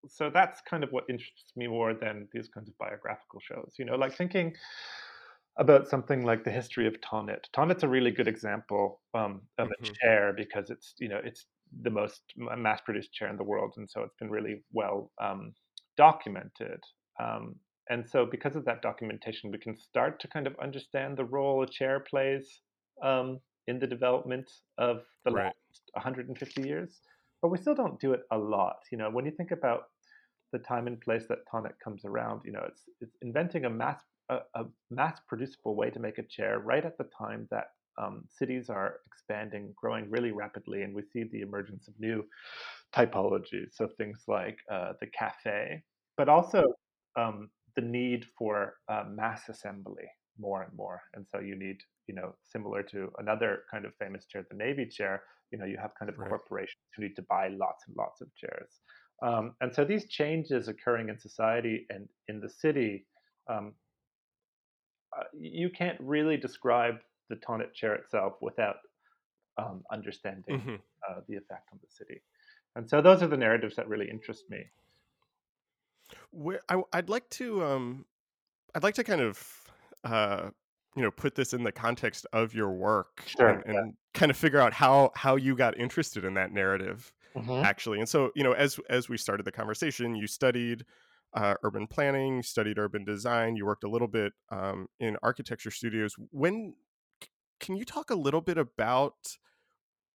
so 0.08 0.30
that's 0.32 0.60
kind 0.68 0.84
of 0.84 0.90
what 0.90 1.04
interests 1.08 1.52
me 1.56 1.66
more 1.66 1.94
than 1.94 2.28
these 2.32 2.48
kinds 2.48 2.68
of 2.68 2.78
biographical 2.78 3.40
shows. 3.40 3.74
You 3.78 3.84
know, 3.84 3.96
like 3.96 4.16
thinking 4.16 4.54
about 5.58 5.88
something 5.88 6.24
like 6.24 6.44
the 6.44 6.50
history 6.50 6.86
of 6.86 7.00
Thonet. 7.00 7.44
Thonet's 7.54 7.82
a 7.82 7.88
really 7.88 8.10
good 8.10 8.28
example 8.28 9.00
um, 9.14 9.42
of 9.58 9.68
mm-hmm. 9.68 9.84
a 9.84 9.94
chair 9.94 10.34
because 10.36 10.70
it's 10.70 10.94
you 10.98 11.08
know 11.08 11.20
it's 11.22 11.46
the 11.82 11.90
most 11.90 12.22
mass-produced 12.36 13.12
chair 13.12 13.28
in 13.28 13.36
the 13.36 13.44
world, 13.44 13.74
and 13.76 13.88
so 13.88 14.02
it's 14.02 14.16
been 14.18 14.30
really 14.30 14.62
well 14.72 15.10
um, 15.20 15.52
documented. 15.96 16.80
Um, 17.20 17.56
and 17.90 18.08
so 18.08 18.24
because 18.24 18.54
of 18.56 18.64
that 18.64 18.82
documentation 18.82 19.50
we 19.50 19.58
can 19.58 19.76
start 19.76 20.20
to 20.20 20.28
kind 20.28 20.46
of 20.46 20.54
understand 20.62 21.16
the 21.16 21.24
role 21.24 21.62
a 21.62 21.66
chair 21.66 22.00
plays 22.00 22.60
um, 23.02 23.40
in 23.66 23.78
the 23.78 23.86
development 23.86 24.50
of 24.78 25.02
the 25.24 25.32
right. 25.32 25.44
last 25.44 25.82
150 25.92 26.62
years 26.62 27.00
but 27.42 27.48
we 27.48 27.58
still 27.58 27.74
don't 27.74 28.00
do 28.00 28.12
it 28.12 28.22
a 28.32 28.38
lot 28.38 28.78
you 28.90 28.98
know 28.98 29.10
when 29.10 29.24
you 29.24 29.30
think 29.30 29.50
about 29.50 29.84
the 30.52 30.58
time 30.58 30.86
and 30.86 31.00
place 31.00 31.24
that 31.28 31.38
Thonet 31.50 31.78
comes 31.82 32.04
around 32.04 32.40
you 32.44 32.52
know 32.52 32.64
it's 32.66 32.82
it's 33.00 33.16
inventing 33.22 33.64
a 33.64 33.70
mass 33.70 34.00
a, 34.28 34.38
a 34.54 34.64
mass 34.90 35.20
producible 35.28 35.74
way 35.74 35.90
to 35.90 36.00
make 36.00 36.18
a 36.18 36.22
chair 36.22 36.60
right 36.60 36.84
at 36.84 36.96
the 36.98 37.08
time 37.16 37.48
that 37.50 37.66
um, 38.00 38.24
cities 38.28 38.70
are 38.70 39.00
expanding, 39.06 39.72
growing 39.76 40.10
really 40.10 40.32
rapidly, 40.32 40.82
and 40.82 40.94
we 40.94 41.02
see 41.02 41.24
the 41.24 41.40
emergence 41.40 41.88
of 41.88 41.94
new 41.98 42.24
typologies. 42.94 43.72
So 43.72 43.88
things 43.98 44.22
like 44.26 44.58
uh, 44.72 44.92
the 45.00 45.06
cafe, 45.08 45.82
but 46.16 46.28
also 46.28 46.64
um, 47.16 47.50
the 47.76 47.82
need 47.82 48.24
for 48.38 48.74
uh, 48.88 49.04
mass 49.08 49.48
assembly 49.48 50.04
more 50.38 50.62
and 50.62 50.72
more. 50.74 51.02
And 51.14 51.26
so 51.30 51.40
you 51.40 51.56
need, 51.56 51.78
you 52.10 52.16
know, 52.16 52.34
similar 52.42 52.82
to 52.82 53.08
another 53.18 53.62
kind 53.70 53.84
of 53.84 53.92
famous 54.02 54.26
chair, 54.26 54.44
the 54.50 54.56
Navy 54.56 54.84
chair, 54.84 55.22
you 55.52 55.58
know, 55.58 55.64
you 55.64 55.78
have 55.80 55.92
kind 55.96 56.08
of 56.10 56.18
right. 56.18 56.28
corporations 56.28 56.82
who 56.96 57.04
need 57.04 57.14
to 57.14 57.22
buy 57.22 57.46
lots 57.64 57.84
and 57.86 57.96
lots 57.96 58.20
of 58.20 58.34
chairs. 58.34 58.80
Um, 59.22 59.54
and 59.60 59.72
so 59.72 59.84
these 59.84 60.06
changes 60.08 60.66
occurring 60.66 61.08
in 61.08 61.20
society 61.20 61.86
and 61.88 62.08
in 62.26 62.40
the 62.40 62.48
city, 62.48 63.06
um, 63.48 63.74
uh, 65.16 65.22
you 65.38 65.70
can't 65.70 65.98
really 66.00 66.36
describe 66.36 66.96
the 67.28 67.36
Thonet 67.36 67.74
chair 67.74 67.94
itself 67.94 68.32
without 68.40 68.78
um, 69.56 69.84
understanding 69.92 70.58
mm-hmm. 70.58 70.74
uh, 71.08 71.20
the 71.28 71.36
effect 71.36 71.68
on 71.72 71.78
the 71.80 71.90
city. 71.90 72.20
And 72.74 72.90
so 72.90 73.00
those 73.00 73.22
are 73.22 73.28
the 73.28 73.36
narratives 73.36 73.76
that 73.76 73.88
really 73.88 74.10
interest 74.10 74.44
me. 74.50 74.64
Where 76.32 76.60
I, 76.68 76.82
would 76.96 77.08
like 77.08 77.28
to, 77.30 77.64
um, 77.64 78.04
I'd 78.74 78.82
like 78.82 78.96
to 78.96 79.04
kind 79.04 79.20
of, 79.20 79.36
uh, 80.02 80.50
you 80.96 81.02
know, 81.02 81.10
put 81.10 81.34
this 81.34 81.52
in 81.52 81.62
the 81.62 81.72
context 81.72 82.26
of 82.32 82.54
your 82.54 82.72
work 82.72 83.22
sure, 83.26 83.48
and, 83.48 83.64
and 83.64 83.74
yeah. 83.74 83.92
kind 84.18 84.30
of 84.30 84.36
figure 84.36 84.60
out 84.60 84.72
how 84.72 85.12
how 85.14 85.36
you 85.36 85.54
got 85.56 85.78
interested 85.78 86.24
in 86.24 86.34
that 86.34 86.52
narrative, 86.52 87.12
mm-hmm. 87.36 87.64
actually. 87.64 87.98
And 87.98 88.08
so, 88.08 88.30
you 88.34 88.42
know, 88.42 88.52
as 88.52 88.78
as 88.88 89.08
we 89.08 89.16
started 89.16 89.46
the 89.46 89.52
conversation, 89.52 90.14
you 90.14 90.26
studied 90.26 90.84
uh, 91.34 91.54
urban 91.62 91.86
planning, 91.86 92.42
studied 92.42 92.78
urban 92.78 93.04
design. 93.04 93.56
You 93.56 93.66
worked 93.66 93.84
a 93.84 93.88
little 93.88 94.08
bit 94.08 94.32
um, 94.50 94.88
in 94.98 95.16
architecture 95.22 95.70
studios. 95.70 96.14
When 96.30 96.74
can 97.60 97.76
you 97.76 97.84
talk 97.84 98.10
a 98.10 98.14
little 98.14 98.40
bit 98.40 98.58
about 98.58 99.36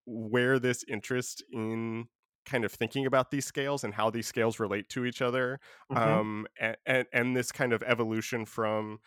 where 0.06 0.60
this 0.60 0.84
interest 0.88 1.44
in 1.52 2.08
kind 2.46 2.64
of 2.64 2.72
thinking 2.72 3.06
about 3.06 3.32
these 3.32 3.46
scales 3.46 3.84
and 3.84 3.94
how 3.94 4.10
these 4.10 4.28
scales 4.28 4.60
relate 4.60 4.88
to 4.90 5.06
each 5.06 5.22
other 5.22 5.60
mm-hmm. 5.92 6.02
um, 6.02 6.48
and, 6.60 6.78
and, 6.86 7.08
and 7.12 7.36
this 7.36 7.52
kind 7.52 7.74
of 7.74 7.82
evolution 7.84 8.46
from 8.46 9.00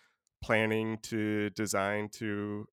planning 0.43 0.99
to 1.03 1.51
design 1.51 2.09
to 2.11 2.67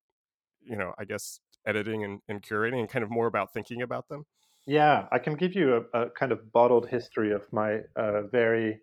you 0.62 0.76
know 0.76 0.92
i 0.98 1.04
guess 1.04 1.40
editing 1.66 2.04
and, 2.04 2.20
and 2.28 2.42
curating 2.42 2.80
and 2.80 2.88
kind 2.88 3.02
of 3.02 3.10
more 3.10 3.26
about 3.26 3.52
thinking 3.52 3.82
about 3.82 4.08
them 4.08 4.24
yeah 4.66 5.06
i 5.12 5.18
can 5.18 5.34
give 5.34 5.54
you 5.54 5.84
a, 5.94 6.02
a 6.02 6.10
kind 6.10 6.32
of 6.32 6.52
bottled 6.52 6.88
history 6.88 7.32
of 7.32 7.42
my 7.52 7.78
uh, 7.96 8.22
very 8.30 8.80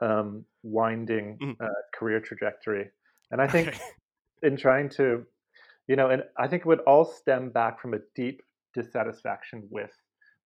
um, 0.00 0.44
winding 0.62 1.36
mm. 1.42 1.54
uh, 1.60 1.68
career 1.94 2.20
trajectory 2.20 2.86
and 3.30 3.40
i 3.40 3.46
think 3.46 3.68
okay. 3.68 3.80
in 4.42 4.56
trying 4.56 4.88
to 4.88 5.24
you 5.88 5.96
know 5.96 6.08
and 6.08 6.22
i 6.38 6.46
think 6.46 6.60
it 6.60 6.66
would 6.66 6.80
all 6.80 7.04
stem 7.04 7.50
back 7.50 7.80
from 7.80 7.94
a 7.94 7.98
deep 8.14 8.40
dissatisfaction 8.74 9.66
with 9.70 9.92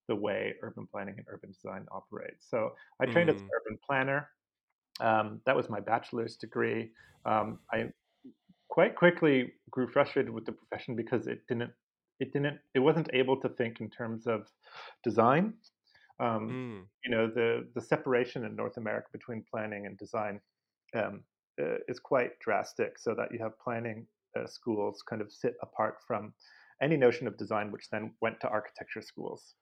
the 0.08 0.14
way 0.14 0.54
urban 0.62 0.86
planning 0.90 1.14
and 1.16 1.26
urban 1.28 1.52
design 1.52 1.86
operates. 1.90 2.46
So 2.48 2.70
I 3.00 3.06
trained 3.06 3.30
mm. 3.30 3.34
as 3.34 3.40
an 3.40 3.48
urban 3.56 3.78
planner. 3.86 4.28
Um, 5.00 5.40
that 5.46 5.56
was 5.56 5.68
my 5.68 5.80
bachelor's 5.80 6.36
degree. 6.36 6.90
Um, 7.26 7.58
I 7.72 7.90
quite 8.68 8.96
quickly 8.96 9.52
grew 9.70 9.88
frustrated 9.88 10.32
with 10.32 10.44
the 10.44 10.52
profession 10.52 10.96
because 10.96 11.26
it 11.26 11.46
didn't 11.48 11.70
it 12.20 12.32
didn't 12.32 12.58
it 12.74 12.80
wasn't 12.80 13.08
able 13.12 13.40
to 13.40 13.48
think 13.48 13.80
in 13.80 13.90
terms 13.90 14.26
of 14.26 14.46
design. 15.02 15.54
Um, 16.20 16.48
mm. 16.48 16.86
You 17.04 17.10
know 17.10 17.26
the 17.26 17.66
the 17.74 17.80
separation 17.80 18.44
in 18.44 18.54
North 18.54 18.76
America 18.76 19.08
between 19.12 19.44
planning 19.50 19.86
and 19.86 19.98
design 19.98 20.40
um, 20.94 21.22
uh, 21.60 21.78
is 21.88 21.98
quite 21.98 22.38
drastic. 22.40 22.98
So 22.98 23.14
that 23.14 23.32
you 23.32 23.38
have 23.40 23.58
planning 23.58 24.06
uh, 24.38 24.46
schools 24.46 25.02
kind 25.08 25.22
of 25.22 25.32
sit 25.32 25.54
apart 25.62 25.96
from 26.06 26.32
any 26.82 26.96
notion 26.96 27.26
of 27.26 27.36
design, 27.36 27.70
which 27.72 27.88
then 27.90 28.12
went 28.20 28.40
to 28.40 28.48
architecture 28.48 29.02
schools. 29.02 29.54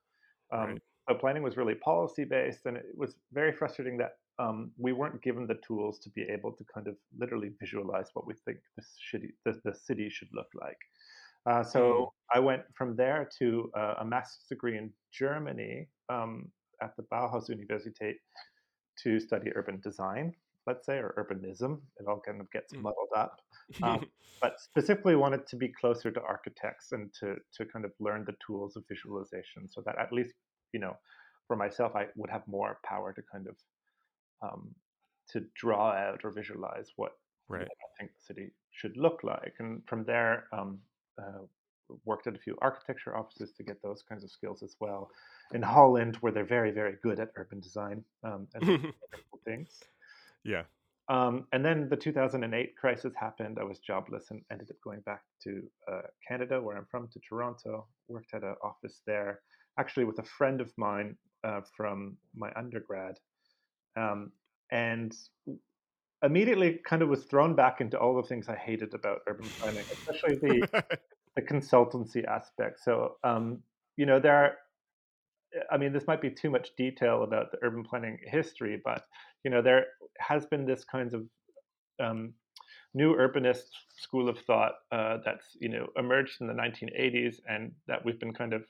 Um, 0.52 0.60
right. 0.60 0.82
But 1.06 1.20
planning 1.20 1.42
was 1.42 1.56
really 1.56 1.74
policy 1.74 2.24
based, 2.24 2.66
and 2.66 2.76
it 2.76 2.86
was 2.96 3.16
very 3.32 3.52
frustrating 3.52 3.96
that 3.98 4.12
um, 4.38 4.72
we 4.78 4.92
weren't 4.92 5.22
given 5.22 5.46
the 5.46 5.58
tools 5.66 5.98
to 6.00 6.10
be 6.10 6.22
able 6.22 6.52
to 6.52 6.64
kind 6.72 6.88
of 6.88 6.96
literally 7.18 7.50
visualize 7.60 8.08
what 8.14 8.26
we 8.26 8.34
think 8.44 8.58
the 8.76 8.84
city, 9.10 9.30
the, 9.44 9.60
the 9.64 9.74
city 9.74 10.08
should 10.10 10.28
look 10.32 10.48
like. 10.60 10.78
Uh, 11.44 11.62
so 11.62 11.80
mm 11.80 12.06
I 12.34 12.38
went 12.38 12.62
from 12.74 12.96
there 12.96 13.28
to 13.40 13.70
uh, 13.76 13.96
a 14.00 14.06
master's 14.06 14.46
degree 14.48 14.78
in 14.78 14.90
Germany 15.12 15.86
um, 16.08 16.50
at 16.82 16.96
the 16.96 17.02
Bauhaus 17.12 17.50
Universität 17.50 18.14
to 19.02 19.20
study 19.20 19.50
urban 19.54 19.80
design, 19.84 20.32
let's 20.66 20.86
say, 20.86 20.94
or 20.94 21.12
urbanism. 21.18 21.78
It 22.00 22.06
all 22.08 22.22
kind 22.24 22.40
of 22.40 22.50
gets 22.52 22.72
mm. 22.72 22.80
muddled 22.80 23.12
up. 23.14 23.38
Um, 23.82 24.06
but 24.40 24.60
specifically 24.60 25.14
wanted 25.14 25.46
to 25.48 25.56
be 25.56 25.68
closer 25.68 26.10
to 26.10 26.22
architects 26.22 26.92
and 26.92 27.12
to 27.20 27.36
to 27.56 27.66
kind 27.66 27.84
of 27.84 27.92
learn 28.00 28.24
the 28.24 28.36
tools 28.46 28.76
of 28.76 28.84
visualization, 28.88 29.68
so 29.68 29.82
that 29.84 29.98
at 29.98 30.10
least 30.10 30.32
you 30.72 30.80
know, 30.80 30.96
for 31.46 31.56
myself, 31.56 31.92
I 31.94 32.06
would 32.16 32.30
have 32.30 32.46
more 32.46 32.78
power 32.84 33.12
to 33.12 33.22
kind 33.30 33.46
of 33.46 33.56
um, 34.42 34.74
to 35.30 35.44
draw 35.54 35.92
out 35.92 36.20
or 36.24 36.30
visualize 36.30 36.90
what, 36.96 37.12
right. 37.48 37.62
I 37.62 37.98
think 37.98 38.12
the 38.12 38.24
city 38.24 38.50
should 38.70 38.96
look 38.96 39.20
like, 39.22 39.54
and 39.58 39.82
from 39.86 40.04
there. 40.04 40.44
Um, 40.52 40.78
uh, 41.18 41.44
worked 42.04 42.26
at 42.26 42.34
a 42.34 42.38
few 42.38 42.56
architecture 42.62 43.16
offices 43.16 43.52
to 43.52 43.62
get 43.62 43.82
those 43.82 44.02
kinds 44.08 44.24
of 44.24 44.30
skills 44.30 44.62
as 44.62 44.76
well. 44.80 45.10
In 45.52 45.62
Holland, 45.62 46.16
where 46.20 46.32
they're 46.32 46.44
very, 46.44 46.70
very 46.70 46.96
good 47.02 47.20
at 47.20 47.30
urban 47.36 47.60
design 47.60 48.04
um, 48.24 48.46
and 48.54 48.92
things. 49.44 49.80
Yeah. 50.44 50.62
Um, 51.08 51.46
and 51.52 51.64
then 51.64 51.88
the 51.88 51.96
2008 51.96 52.76
crisis 52.76 53.12
happened. 53.18 53.58
I 53.60 53.64
was 53.64 53.80
jobless 53.80 54.30
and 54.30 54.40
ended 54.50 54.70
up 54.70 54.76
going 54.82 55.00
back 55.00 55.22
to 55.44 55.62
uh, 55.90 56.02
Canada, 56.26 56.60
where 56.60 56.76
I'm 56.76 56.86
from, 56.90 57.08
to 57.08 57.20
Toronto. 57.20 57.86
Worked 58.08 58.34
at 58.34 58.44
an 58.44 58.54
office 58.62 59.02
there, 59.06 59.40
actually 59.78 60.04
with 60.04 60.18
a 60.20 60.24
friend 60.24 60.60
of 60.60 60.72
mine 60.78 61.16
uh, 61.44 61.60
from 61.76 62.16
my 62.34 62.50
undergrad, 62.56 63.18
um, 63.96 64.32
and 64.70 65.14
immediately 66.22 66.80
kind 66.86 67.02
of 67.02 67.08
was 67.08 67.24
thrown 67.24 67.54
back 67.54 67.80
into 67.80 67.98
all 67.98 68.14
the 68.14 68.22
things 68.22 68.48
I 68.48 68.56
hated 68.56 68.94
about 68.94 69.20
urban 69.28 69.50
planning, 69.60 69.84
especially 69.92 70.36
the 70.36 70.84
the 71.36 71.42
consultancy 71.42 72.24
aspect. 72.24 72.80
So, 72.80 73.16
um, 73.24 73.62
you 73.96 74.06
know, 74.06 74.20
there 74.20 74.36
are 74.36 74.56
I 75.70 75.76
mean, 75.76 75.92
this 75.92 76.06
might 76.06 76.22
be 76.22 76.30
too 76.30 76.50
much 76.50 76.70
detail 76.76 77.24
about 77.24 77.50
the 77.52 77.58
urban 77.62 77.84
planning 77.84 78.18
history, 78.24 78.80
but 78.82 79.04
you 79.44 79.50
know, 79.50 79.60
there 79.62 79.86
has 80.18 80.46
been 80.46 80.64
this 80.64 80.84
kinds 80.84 81.14
of 81.14 81.26
um, 82.00 82.34
new 82.94 83.14
urbanist 83.14 83.64
school 83.96 84.28
of 84.28 84.38
thought 84.38 84.72
uh, 84.90 85.18
that's 85.24 85.56
you 85.60 85.68
know 85.68 85.86
emerged 85.96 86.40
in 86.40 86.46
the 86.46 86.52
1980s 86.52 87.36
and 87.48 87.72
that 87.86 88.04
we've 88.04 88.18
been 88.18 88.34
kind 88.34 88.52
of 88.52 88.64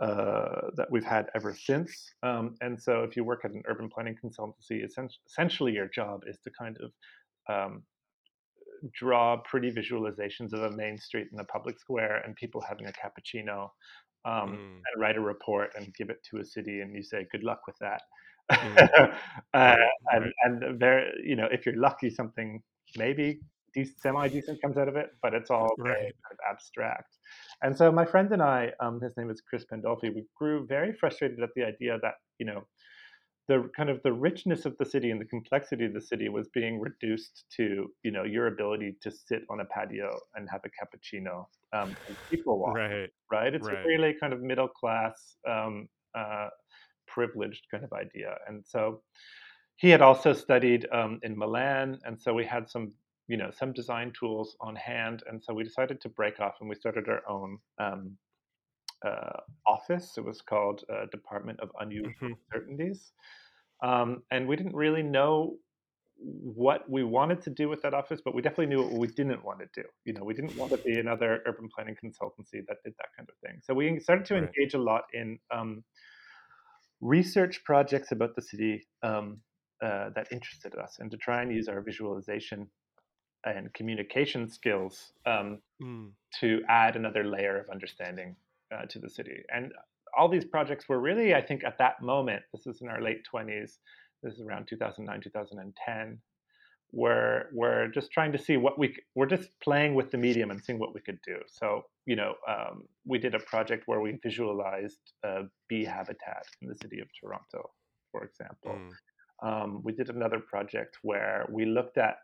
uh, 0.00 0.70
that 0.76 0.90
we've 0.90 1.04
had 1.04 1.26
ever 1.34 1.54
since. 1.54 2.12
Um, 2.22 2.54
and 2.60 2.80
so, 2.80 3.02
if 3.02 3.16
you 3.16 3.24
work 3.24 3.44
at 3.44 3.50
an 3.50 3.62
urban 3.66 3.88
planning 3.88 4.16
consultancy, 4.22 4.84
essentially 5.28 5.72
your 5.72 5.88
job 5.88 6.22
is 6.26 6.38
to 6.44 6.50
kind 6.58 6.76
of 6.80 6.92
um, 7.54 7.82
draw 8.94 9.36
pretty 9.44 9.70
visualizations 9.70 10.52
of 10.52 10.62
a 10.62 10.76
main 10.76 10.98
street 10.98 11.28
and 11.30 11.40
a 11.40 11.44
public 11.44 11.78
square 11.78 12.22
and 12.24 12.34
people 12.36 12.62
having 12.66 12.86
a 12.86 12.92
cappuccino 12.92 13.68
um, 14.24 14.52
mm. 14.52 14.56
and 14.56 15.00
write 15.02 15.16
a 15.16 15.20
report 15.20 15.70
and 15.76 15.94
give 15.94 16.10
it 16.10 16.18
to 16.30 16.40
a 16.40 16.44
city, 16.44 16.80
and 16.80 16.94
you 16.94 17.02
say, 17.02 17.26
"Good 17.30 17.42
luck 17.42 17.60
with 17.66 17.76
that." 17.80 18.02
Mm. 18.50 19.14
uh, 19.54 19.76
right, 19.76 19.88
and 20.12 20.32
and 20.44 20.78
very, 20.78 21.10
you 21.24 21.36
know, 21.36 21.48
if 21.50 21.66
you're 21.66 21.76
lucky, 21.76 22.10
something 22.10 22.62
maybe 22.96 23.40
semi 24.00 24.28
decent 24.28 24.60
comes 24.60 24.76
out 24.76 24.88
of 24.88 24.96
it, 24.96 25.10
but 25.22 25.34
it's 25.34 25.50
all 25.50 25.74
very 25.78 26.00
kind 26.00 26.32
of 26.32 26.38
abstract. 26.50 27.16
And 27.62 27.76
so 27.76 27.92
my 27.92 28.04
friend 28.04 28.32
and 28.32 28.42
I, 28.42 28.72
um, 28.80 29.00
his 29.00 29.16
name 29.16 29.30
is 29.30 29.40
Chris 29.40 29.64
Pandolfi, 29.70 30.14
we 30.14 30.24
grew 30.36 30.66
very 30.66 30.92
frustrated 30.92 31.40
at 31.40 31.50
the 31.54 31.64
idea 31.64 31.98
that 32.02 32.14
you 32.38 32.46
know 32.46 32.64
the 33.50 33.68
kind 33.76 33.90
of 33.90 34.00
the 34.04 34.12
richness 34.12 34.64
of 34.64 34.76
the 34.78 34.84
city 34.84 35.10
and 35.10 35.20
the 35.20 35.24
complexity 35.24 35.84
of 35.84 35.92
the 35.92 36.00
city 36.00 36.28
was 36.28 36.46
being 36.54 36.78
reduced 36.78 37.46
to 37.56 37.90
you 38.04 38.12
know 38.12 38.22
your 38.22 38.46
ability 38.46 38.96
to 39.02 39.10
sit 39.10 39.42
on 39.50 39.58
a 39.58 39.64
patio 39.64 40.08
and 40.36 40.48
have 40.48 40.60
a 40.64 40.68
cappuccino 40.68 41.46
um, 41.72 41.96
and 42.06 42.16
people 42.30 42.60
walk 42.60 42.76
right 42.76 43.10
right 43.32 43.52
it's 43.52 43.66
right. 43.66 43.84
a 43.84 43.88
really 43.88 44.14
kind 44.20 44.32
of 44.32 44.40
middle 44.40 44.68
class 44.68 45.36
um, 45.48 45.88
uh, 46.16 46.48
privileged 47.08 47.66
kind 47.72 47.82
of 47.82 47.92
idea 47.92 48.36
and 48.46 48.62
so 48.64 49.02
he 49.74 49.90
had 49.90 50.00
also 50.00 50.32
studied 50.32 50.86
um, 50.92 51.18
in 51.24 51.36
milan 51.36 51.98
and 52.04 52.22
so 52.22 52.32
we 52.32 52.44
had 52.44 52.70
some 52.70 52.92
you 53.30 53.36
know 53.36 53.50
some 53.50 53.72
design 53.72 54.12
tools 54.18 54.56
on 54.60 54.74
hand 54.74 55.22
and 55.28 55.42
so 55.42 55.54
we 55.54 55.62
decided 55.62 56.00
to 56.00 56.08
break 56.08 56.40
off 56.40 56.54
and 56.60 56.68
we 56.68 56.74
started 56.74 57.08
our 57.08 57.22
own 57.28 57.58
um, 57.78 58.16
uh, 59.06 59.40
office. 59.66 60.14
It 60.16 60.24
was 60.24 60.40
called 60.42 60.82
uh, 60.92 61.06
Department 61.10 61.60
of 61.60 61.70
Unusual 61.80 62.12
mm-hmm. 62.22 62.32
Certainties. 62.52 63.12
Um, 63.82 64.22
and 64.30 64.46
we 64.46 64.56
didn't 64.56 64.74
really 64.74 65.02
know 65.02 65.56
what 66.18 66.88
we 66.90 67.02
wanted 67.02 67.40
to 67.42 67.50
do 67.50 67.68
with 67.68 67.80
that 67.80 67.94
office, 67.94 68.20
but 68.22 68.34
we 68.34 68.42
definitely 68.42 68.66
knew 68.66 68.82
what 68.82 68.92
we 68.92 69.06
didn't 69.06 69.42
want 69.42 69.60
to 69.60 69.66
do. 69.74 69.88
You 70.04 70.12
know, 70.12 70.22
we 70.22 70.34
didn't 70.34 70.54
want 70.56 70.70
to 70.72 70.76
be 70.78 70.98
another 70.98 71.40
urban 71.46 71.68
planning 71.74 71.94
consultancy 71.94 72.60
that 72.68 72.76
did 72.84 72.94
that 72.98 73.08
kind 73.16 73.28
of 73.28 73.34
thing. 73.42 73.60
So 73.62 73.72
we 73.72 73.98
started 74.00 74.26
to 74.26 74.34
right. 74.34 74.42
engage 74.42 74.74
a 74.74 74.78
lot 74.78 75.04
in 75.14 75.38
um, 75.50 75.82
research 77.00 77.64
projects 77.64 78.12
about 78.12 78.36
the 78.36 78.42
city 78.42 78.86
um, 79.02 79.38
uh, 79.82 80.10
that 80.14 80.28
interested 80.30 80.74
us, 80.74 80.96
and 80.98 81.10
to 81.10 81.16
try 81.16 81.40
and 81.40 81.50
use 81.50 81.68
our 81.68 81.80
visualization 81.80 82.68
and 83.44 83.72
communication 83.74 84.48
skills 84.48 85.12
um, 85.26 85.58
mm. 85.82 86.10
to 86.40 86.60
add 86.68 86.96
another 86.96 87.24
layer 87.24 87.58
of 87.58 87.70
understanding 87.70 88.36
uh, 88.74 88.86
to 88.86 88.98
the 88.98 89.08
city. 89.08 89.42
And 89.52 89.72
all 90.16 90.28
these 90.28 90.44
projects 90.44 90.88
were 90.88 91.00
really, 91.00 91.34
I 91.34 91.40
think, 91.40 91.64
at 91.64 91.78
that 91.78 92.02
moment, 92.02 92.42
this 92.52 92.66
is 92.66 92.82
in 92.82 92.88
our 92.88 93.00
late 93.00 93.22
20s, 93.32 93.78
this 94.22 94.34
is 94.34 94.40
around 94.40 94.66
2009, 94.66 95.20
2010, 95.20 96.18
we're 96.92 97.44
we're 97.52 97.88
just 97.88 98.10
trying 98.10 98.32
to 98.32 98.38
see 98.38 98.56
what 98.56 98.78
we 98.78 98.94
we're 99.14 99.26
just 99.26 99.48
playing 99.62 99.94
with 99.94 100.10
the 100.10 100.18
medium 100.18 100.50
and 100.50 100.62
seeing 100.62 100.78
what 100.78 100.94
we 100.94 101.00
could 101.00 101.18
do. 101.24 101.36
So 101.46 101.84
you 102.06 102.16
know, 102.16 102.34
um, 102.48 102.84
we 103.06 103.18
did 103.18 103.34
a 103.34 103.38
project 103.40 103.84
where 103.86 104.00
we 104.00 104.18
visualized 104.22 105.12
a 105.24 105.42
bee 105.68 105.84
habitat 105.84 106.44
in 106.62 106.68
the 106.68 106.74
city 106.74 107.00
of 107.00 107.08
Toronto, 107.20 107.70
for 108.10 108.24
example. 108.24 108.76
Mm. 108.76 108.92
Um, 109.42 109.80
we 109.84 109.92
did 109.92 110.10
another 110.10 110.40
project 110.40 110.98
where 111.02 111.46
we 111.50 111.64
looked 111.64 111.96
at 111.96 112.16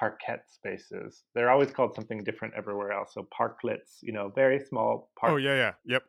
parkette 0.00 0.42
spaces. 0.48 1.24
They're 1.34 1.50
always 1.50 1.70
called 1.70 1.94
something 1.94 2.24
different 2.24 2.54
everywhere 2.54 2.92
else. 2.92 3.14
So 3.14 3.26
parklets, 3.38 4.02
you 4.02 4.12
know, 4.12 4.28
very 4.28 4.60
small. 4.60 5.10
Park- 5.16 5.32
oh 5.32 5.36
yeah, 5.36 5.54
yeah, 5.54 5.72
yep. 5.84 6.02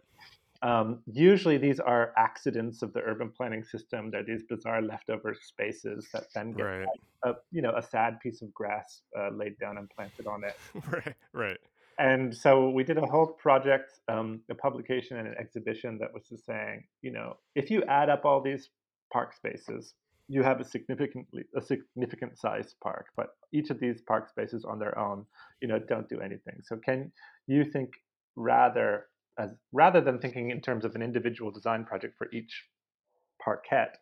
Um, 0.62 1.00
usually, 1.12 1.58
these 1.58 1.80
are 1.80 2.14
accidents 2.18 2.82
of 2.82 2.94
the 2.94 3.02
urban 3.02 3.30
planning 3.30 3.64
system. 3.64 4.10
They're 4.10 4.24
these 4.24 4.44
bizarre 4.44 4.82
leftover 4.82 5.36
spaces 5.40 6.08
that 6.14 6.26
then 6.34 6.54
get 6.54 6.64
right. 6.64 6.88
a, 7.24 7.34
you 7.52 7.62
know 7.62 7.74
a 7.76 7.84
sad 7.84 8.20
piece 8.20 8.42
of 8.42 8.54
grass 8.54 9.02
uh, 9.18 9.30
laid 9.30 9.60
down 9.60 9.78
and 9.78 9.90
planted 9.90 10.26
on 10.28 10.44
it. 10.44 10.58
right, 10.92 11.16
right. 11.34 11.58
And 11.98 12.36
so 12.36 12.70
we 12.70 12.84
did 12.84 12.98
a 12.98 13.06
whole 13.06 13.28
project, 13.28 14.00
um, 14.10 14.42
a 14.50 14.56
publication 14.56 15.18
and 15.18 15.28
an 15.28 15.36
exhibition 15.40 15.98
that 16.00 16.14
was 16.14 16.24
just 16.28 16.46
saying, 16.46 16.84
you 17.02 17.12
know, 17.12 17.38
if 17.56 17.72
you 17.72 17.84
add 17.84 18.10
up 18.10 18.26
all 18.26 18.42
these 18.42 18.70
park 19.14 19.34
spaces, 19.34 19.94
you 20.28 20.44
have 20.44 20.60
a 20.60 20.66
significantly 20.66 21.44
a 21.56 21.62
significant 21.62 22.38
sized 22.38 22.76
park. 22.82 23.08
But 23.16 23.28
each 23.54 23.70
of 23.70 23.80
these 23.80 24.02
park 24.02 24.30
spaces 24.30 24.66
on 24.66 24.80
their 24.80 24.98
own, 24.98 25.26
you 25.62 25.68
know, 25.68 25.80
don't 25.80 26.10
do 26.10 26.20
anything. 26.20 26.62
So 26.64 26.78
can 26.78 27.12
you 27.48 27.66
think 27.66 27.90
rather 28.36 29.06
as 29.38 29.52
rather 29.72 30.02
than 30.02 30.20
thinking 30.20 30.50
in 30.50 30.62
terms 30.62 30.86
of 30.86 30.96
an 30.96 31.02
individual 31.02 31.52
design 31.52 31.86
project 31.86 32.16
for 32.18 32.28
each 32.32 32.66
parkette, 33.46 33.96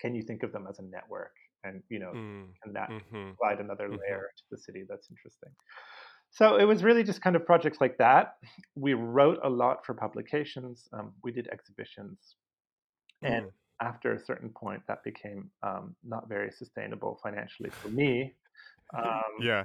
can 0.00 0.14
you 0.14 0.22
think 0.22 0.42
of 0.42 0.52
them 0.52 0.66
as 0.68 0.78
a 0.78 0.82
network? 0.82 1.32
And 1.64 1.82
you 1.88 1.98
know, 1.98 2.12
mm, 2.14 2.46
can 2.62 2.72
that 2.74 2.90
mm-hmm, 2.90 3.30
provide 3.38 3.60
another 3.60 3.84
mm-hmm. 3.84 3.96
layer 4.08 4.30
to 4.36 4.42
the 4.50 4.58
city 4.58 4.84
that's 4.88 5.08
interesting? 5.10 5.50
So 6.30 6.56
it 6.56 6.64
was 6.64 6.82
really 6.82 7.02
just 7.02 7.22
kind 7.22 7.36
of 7.36 7.46
projects 7.46 7.78
like 7.80 7.98
that. 7.98 8.36
We 8.74 8.94
wrote 8.94 9.38
a 9.42 9.48
lot 9.48 9.86
for 9.86 9.94
publications. 9.94 10.88
Um, 10.92 11.12
we 11.22 11.32
did 11.32 11.48
exhibitions, 11.50 12.18
and 13.22 13.46
mm. 13.46 13.50
After 13.80 14.12
a 14.12 14.24
certain 14.24 14.50
point, 14.50 14.82
that 14.88 15.04
became 15.04 15.50
um, 15.62 15.94
not 16.04 16.28
very 16.28 16.50
sustainable 16.50 17.18
financially 17.22 17.70
for 17.70 17.88
me. 17.88 18.34
Um, 18.96 19.22
yeah 19.40 19.64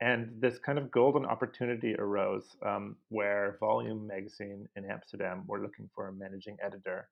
and 0.00 0.30
this 0.40 0.58
kind 0.58 0.78
of 0.78 0.90
golden 0.90 1.24
opportunity 1.24 1.94
arose 1.94 2.56
um, 2.64 2.96
where 3.08 3.56
Volume 3.60 4.06
magazine 4.06 4.68
in 4.76 4.84
Amsterdam 4.90 5.44
were 5.46 5.60
looking 5.60 5.88
for 5.94 6.08
a 6.08 6.12
managing 6.12 6.56
editor. 6.62 7.08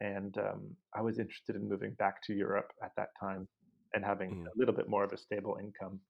And 0.00 0.36
um, 0.38 0.70
I 0.94 1.02
was 1.02 1.18
interested 1.18 1.54
in 1.54 1.68
moving 1.68 1.92
back 1.92 2.22
to 2.24 2.34
Europe 2.34 2.72
at 2.82 2.92
that 2.96 3.10
time 3.18 3.46
and 3.94 4.04
having 4.04 4.30
mm. 4.30 4.46
a 4.46 4.58
little 4.58 4.74
bit 4.74 4.88
more 4.88 5.04
of 5.04 5.12
a 5.12 5.16
stable 5.16 5.58
income. 5.60 6.00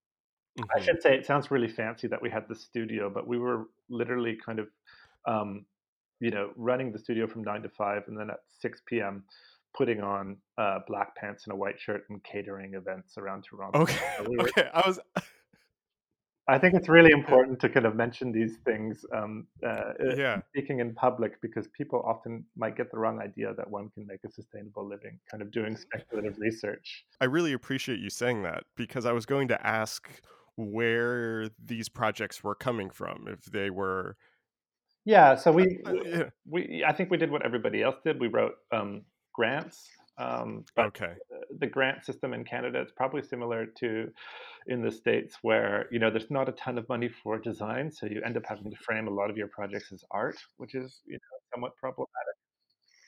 Mm-hmm. 0.58 0.78
I 0.78 0.82
should 0.82 1.02
say 1.02 1.14
it 1.14 1.26
sounds 1.26 1.50
really 1.50 1.68
fancy 1.68 2.08
that 2.08 2.22
we 2.22 2.30
had 2.30 2.48
the 2.48 2.54
studio, 2.54 3.10
but 3.10 3.26
we 3.26 3.38
were 3.38 3.66
literally 3.90 4.38
kind 4.44 4.58
of, 4.58 4.68
um, 5.26 5.66
you 6.20 6.30
know, 6.30 6.50
running 6.56 6.92
the 6.92 6.98
studio 6.98 7.26
from 7.26 7.42
nine 7.42 7.62
to 7.62 7.68
five, 7.68 8.02
and 8.06 8.18
then 8.18 8.30
at 8.30 8.40
six 8.60 8.80
p.m. 8.86 9.24
putting 9.76 10.00
on 10.00 10.36
uh, 10.58 10.78
black 10.86 11.16
pants 11.16 11.44
and 11.44 11.52
a 11.52 11.56
white 11.56 11.80
shirt 11.80 12.04
and 12.10 12.22
catering 12.24 12.74
events 12.74 13.18
around 13.18 13.42
Toronto. 13.42 13.80
Okay, 13.80 13.98
so 14.18 14.26
we 14.28 14.36
were, 14.36 14.48
okay. 14.48 14.68
I 14.72 14.86
was 14.86 15.00
I 16.50 16.58
think 16.58 16.74
it's 16.74 16.88
really 16.88 17.12
important 17.20 17.60
to 17.60 17.68
kind 17.68 17.86
of 17.86 17.94
mention 17.94 18.32
these 18.32 18.56
things, 18.64 19.04
um, 19.14 19.46
uh, 19.64 19.68
uh, 19.68 20.14
yeah. 20.16 20.40
speaking 20.48 20.80
in 20.80 20.94
public, 20.94 21.40
because 21.40 21.68
people 21.68 22.02
often 22.04 22.44
might 22.56 22.76
get 22.76 22.90
the 22.90 22.98
wrong 22.98 23.20
idea 23.20 23.54
that 23.54 23.70
one 23.70 23.88
can 23.90 24.06
make 24.06 24.20
a 24.26 24.30
sustainable 24.30 24.86
living 24.86 25.18
kind 25.30 25.42
of 25.42 25.50
doing 25.52 25.76
speculative 25.88 26.38
research. 26.38 27.04
I 27.20 27.26
really 27.26 27.52
appreciate 27.52 28.00
you 28.00 28.10
saying 28.10 28.42
that 28.42 28.64
because 28.76 29.06
I 29.06 29.12
was 29.12 29.26
going 29.26 29.48
to 29.48 29.66
ask 29.66 30.08
where 30.56 31.48
these 31.64 31.88
projects 31.88 32.42
were 32.42 32.56
coming 32.56 32.90
from, 32.90 33.26
if 33.28 33.44
they 33.46 33.70
were. 33.70 34.16
Yeah, 35.04 35.34
so 35.34 35.52
we, 35.52 35.80
we 36.46 36.84
I 36.86 36.92
think 36.92 37.10
we 37.10 37.16
did 37.16 37.30
what 37.30 37.44
everybody 37.44 37.82
else 37.82 37.96
did. 38.04 38.20
We 38.20 38.28
wrote 38.28 38.54
um, 38.72 39.02
grants 39.32 39.88
um, 40.20 40.64
but 40.76 40.86
okay. 40.86 41.14
The 41.58 41.66
grant 41.66 42.04
system 42.04 42.34
in 42.34 42.44
Canada 42.44 42.80
is 42.82 42.90
probably 42.94 43.22
similar 43.22 43.66
to 43.78 44.08
in 44.66 44.82
the 44.82 44.90
states, 44.90 45.38
where 45.40 45.86
you 45.90 45.98
know 45.98 46.10
there's 46.10 46.30
not 46.30 46.48
a 46.48 46.52
ton 46.52 46.76
of 46.76 46.88
money 46.88 47.08
for 47.08 47.38
design, 47.38 47.90
so 47.90 48.06
you 48.06 48.20
end 48.24 48.36
up 48.36 48.44
having 48.46 48.70
to 48.70 48.76
frame 48.76 49.08
a 49.08 49.10
lot 49.10 49.30
of 49.30 49.36
your 49.38 49.48
projects 49.48 49.92
as 49.92 50.04
art, 50.10 50.36
which 50.58 50.74
is 50.74 51.00
you 51.06 51.14
know 51.14 51.38
somewhat 51.54 51.74
problematic. 51.76 52.36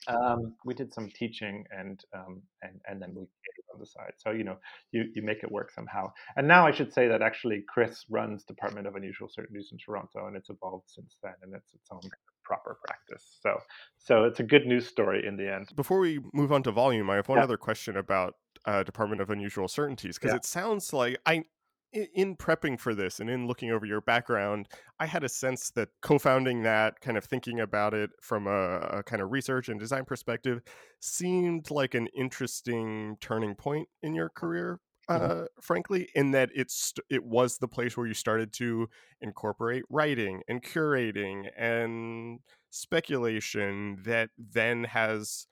Um, 0.09 0.55
we 0.64 0.74
did 0.74 0.92
some 0.92 1.11
teaching 1.11 1.64
and 1.70 2.02
um, 2.14 2.42
and 2.62 2.81
and 2.87 3.00
then 3.00 3.14
we 3.14 3.26
on 3.72 3.80
the 3.80 3.87
side. 3.87 4.12
So 4.16 4.30
you 4.30 4.44
know 4.44 4.56
you 4.92 5.04
you 5.14 5.22
make 5.22 5.42
it 5.42 5.50
work 5.50 5.70
somehow. 5.70 6.12
And 6.37 6.46
now 6.46 6.66
I 6.66 6.70
should 6.70 6.92
say 6.92 7.08
that 7.08 7.22
actually 7.22 7.64
Chris 7.68 8.04
runs 8.11 8.44
Department 8.44 8.87
of 8.87 8.96
Unusual 8.96 9.28
Certainties 9.28 9.70
in 9.72 9.78
Toronto, 9.78 10.26
and 10.26 10.37
it's 10.37 10.50
evolved 10.50 10.88
since 10.88 11.16
then, 11.22 11.35
and 11.42 11.54
it's 11.54 11.72
its 11.74 11.88
own 11.90 12.00
proper 12.44 12.78
practice. 12.85 13.38
So 13.40 13.58
so 13.98 14.24
it's 14.24 14.40
a 14.40 14.44
good 14.44 14.66
news 14.66 14.87
story 14.87 15.26
in 15.26 15.37
the 15.37 15.52
end. 15.52 15.68
Before 15.74 16.00
we 16.00 16.20
move 16.32 16.52
on 16.52 16.62
to 16.64 16.72
volume, 16.72 17.11
I 17.11 17.16
have 17.16 17.28
one 17.28 17.38
yeah. 17.38 17.44
other 17.44 17.56
question 17.56 17.96
about 17.96 18.35
uh, 18.64 18.82
Department 18.82 19.20
of 19.20 19.30
Unusual 19.30 19.68
Certainties 19.68 20.18
because 20.18 20.32
yeah. 20.32 20.37
it 20.37 20.44
sounds 20.44 20.92
like 20.92 21.18
I 21.26 21.44
in 21.92 22.37
prepping 22.37 22.81
for 22.81 22.94
this 22.94 23.20
and 23.20 23.28
in 23.28 23.46
looking 23.46 23.70
over 23.70 23.85
your 23.85 24.00
background, 24.00 24.68
I 24.98 25.07
had 25.07 25.24
a 25.24 25.28
sense 25.28 25.70
that 25.70 25.90
co-founding 26.00 26.62
that, 26.62 27.00
kind 27.00 27.16
of 27.18 27.24
thinking 27.24 27.61
about 27.61 27.94
it 27.94 28.11
from 28.20 28.46
a, 28.46 28.78
a, 28.78 29.02
kind 29.02 29.20
of 29.20 29.31
research 29.31 29.68
and 29.68 29.78
design 29.78 30.05
perspective, 30.05 30.62
seemed 31.00 31.70
like 31.70 31.94
an 31.94 32.09
interesting 32.16 33.16
turning 33.20 33.55
point 33.55 33.88
in 34.02 34.14
your 34.14 34.31
career. 34.31 34.81
Mm-hmm. 35.11 35.42
Uh. 35.42 35.44
Frankly, 35.61 36.09
in 36.14 36.31
that 36.31 36.50
it's 36.55 36.94
it 37.11 37.24
was 37.24 37.59
the 37.59 37.68
place 37.68 37.96
where 37.96 38.07
you 38.07 38.14
started 38.14 38.52
to 38.55 38.88
incorporate 39.20 39.83
writing 39.90 40.42
and 40.48 40.62
curating 40.62 41.48
and 41.57 42.40
speculation 42.70 43.98
that 44.05 44.31
then 44.38 44.85
has 44.85 45.46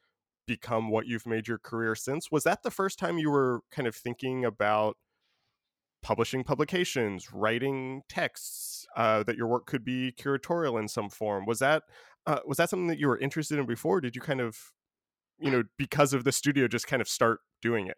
become 0.46 0.90
what 0.90 1.06
you've 1.06 1.26
made 1.26 1.48
your 1.48 1.58
career 1.58 1.94
since. 1.94 2.30
Was 2.30 2.44
that 2.44 2.62
the 2.62 2.70
first 2.70 2.98
time 2.98 3.18
you 3.18 3.30
were 3.30 3.60
kind 3.70 3.86
of 3.88 3.94
thinking 3.94 4.44
about? 4.44 4.96
Publishing 6.02 6.44
publications, 6.44 7.32
writing 7.32 8.02
texts, 8.08 8.86
uh, 8.96 9.22
that 9.24 9.36
your 9.36 9.46
work 9.46 9.66
could 9.66 9.84
be 9.84 10.12
curatorial 10.18 10.78
in 10.78 10.88
some 10.88 11.08
form. 11.08 11.46
Was 11.46 11.58
that 11.60 11.84
uh, 12.26 12.40
was 12.46 12.58
that 12.58 12.70
something 12.70 12.88
that 12.88 12.98
you 12.98 13.08
were 13.08 13.18
interested 13.18 13.58
in 13.58 13.66
before? 13.66 14.00
Did 14.00 14.14
you 14.14 14.22
kind 14.22 14.40
of, 14.40 14.58
you 15.38 15.50
know, 15.50 15.64
because 15.78 16.12
of 16.12 16.24
the 16.24 16.32
studio, 16.32 16.68
just 16.68 16.86
kind 16.86 17.00
of 17.00 17.08
start 17.08 17.40
doing 17.62 17.86
it? 17.86 17.96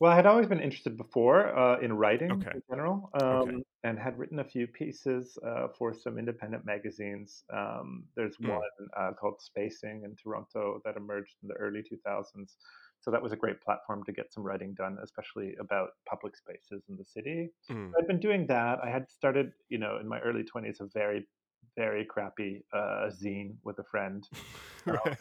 Well, 0.00 0.10
I 0.10 0.16
had 0.16 0.26
always 0.26 0.48
been 0.48 0.60
interested 0.60 0.96
before 0.96 1.56
uh, 1.56 1.78
in 1.78 1.92
writing 1.92 2.32
okay. 2.32 2.50
in 2.54 2.62
general, 2.68 3.10
um, 3.22 3.28
okay. 3.28 3.56
and 3.84 3.98
had 3.98 4.18
written 4.18 4.40
a 4.40 4.44
few 4.44 4.66
pieces 4.66 5.38
uh, 5.46 5.68
for 5.78 5.94
some 5.94 6.18
independent 6.18 6.66
magazines. 6.66 7.44
Um, 7.52 8.04
there's 8.16 8.36
mm. 8.38 8.50
one 8.50 8.60
uh, 8.98 9.12
called 9.12 9.40
Spacing 9.40 10.02
in 10.04 10.16
Toronto 10.16 10.80
that 10.84 10.96
emerged 10.96 11.36
in 11.42 11.48
the 11.48 11.54
early 11.54 11.80
2000s 11.80 12.56
so 13.04 13.10
that 13.10 13.22
was 13.22 13.32
a 13.32 13.36
great 13.36 13.60
platform 13.60 14.02
to 14.04 14.12
get 14.12 14.32
some 14.32 14.42
writing 14.42 14.72
done, 14.72 14.96
especially 15.02 15.54
about 15.60 15.90
public 16.08 16.34
spaces 16.34 16.82
in 16.88 16.96
the 16.96 17.04
city. 17.04 17.50
Mm. 17.70 17.92
I'd 17.98 18.06
been 18.06 18.18
doing 18.18 18.46
that. 18.46 18.78
I 18.82 18.88
had 18.88 19.10
started, 19.10 19.52
you 19.68 19.76
know, 19.76 19.98
in 20.00 20.08
my 20.08 20.20
early 20.20 20.42
20s, 20.42 20.80
a 20.80 20.86
very, 20.94 21.28
very 21.76 22.06
crappy 22.06 22.64
uh, 22.72 23.10
zine 23.10 23.56
with 23.62 23.78
a 23.78 23.84
friend. 23.84 24.26
Um, 24.86 25.16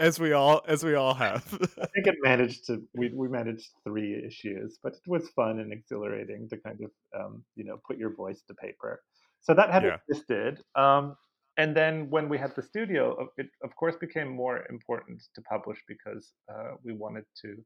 as 0.00 0.18
we 0.18 0.32
all, 0.32 0.62
as 0.66 0.82
we 0.82 0.96
all 0.96 1.14
have. 1.14 1.44
I 1.80 1.86
think 1.86 2.08
it 2.08 2.16
managed 2.24 2.66
to. 2.66 2.82
We 2.92 3.12
we 3.14 3.28
managed 3.28 3.68
three 3.84 4.20
issues, 4.26 4.80
but 4.82 4.94
it 4.94 5.06
was 5.06 5.28
fun 5.28 5.60
and 5.60 5.72
exhilarating 5.72 6.48
to 6.48 6.56
kind 6.56 6.80
of, 6.80 6.90
um, 7.16 7.44
you 7.54 7.62
know, 7.62 7.78
put 7.86 7.98
your 7.98 8.12
voice 8.16 8.42
to 8.48 8.54
paper. 8.54 9.00
So 9.42 9.54
that 9.54 9.70
had 9.70 9.84
yeah. 9.84 9.98
existed. 10.08 10.60
Um, 10.74 11.16
and 11.56 11.76
then 11.76 12.10
when 12.10 12.28
we 12.28 12.36
had 12.36 12.54
the 12.56 12.62
studio, 12.62 13.28
it 13.36 13.48
of 13.62 13.74
course 13.76 13.94
became 14.00 14.28
more 14.28 14.64
important 14.70 15.22
to 15.34 15.42
publish 15.42 15.78
because 15.86 16.32
uh, 16.52 16.72
we 16.82 16.92
wanted 16.92 17.24
to 17.42 17.56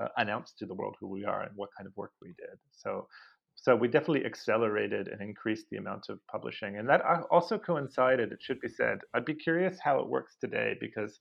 uh, 0.00 0.08
announce 0.18 0.52
to 0.58 0.66
the 0.66 0.74
world 0.74 0.96
who 1.00 1.08
we 1.08 1.24
are 1.24 1.42
and 1.42 1.52
what 1.56 1.70
kind 1.76 1.86
of 1.86 1.96
work 1.96 2.12
we 2.20 2.28
did. 2.28 2.58
So, 2.72 3.08
so 3.54 3.74
we 3.74 3.88
definitely 3.88 4.26
accelerated 4.26 5.08
and 5.08 5.22
increased 5.22 5.66
the 5.70 5.78
amount 5.78 6.10
of 6.10 6.18
publishing, 6.30 6.76
and 6.76 6.88
that 6.90 7.00
uh, 7.04 7.22
also 7.30 7.58
coincided. 7.58 8.32
It 8.32 8.40
should 8.42 8.60
be 8.60 8.68
said. 8.68 8.98
I'd 9.14 9.24
be 9.24 9.34
curious 9.34 9.78
how 9.82 9.98
it 10.00 10.08
works 10.08 10.36
today 10.38 10.76
because 10.78 11.18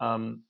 um, 0.00 0.42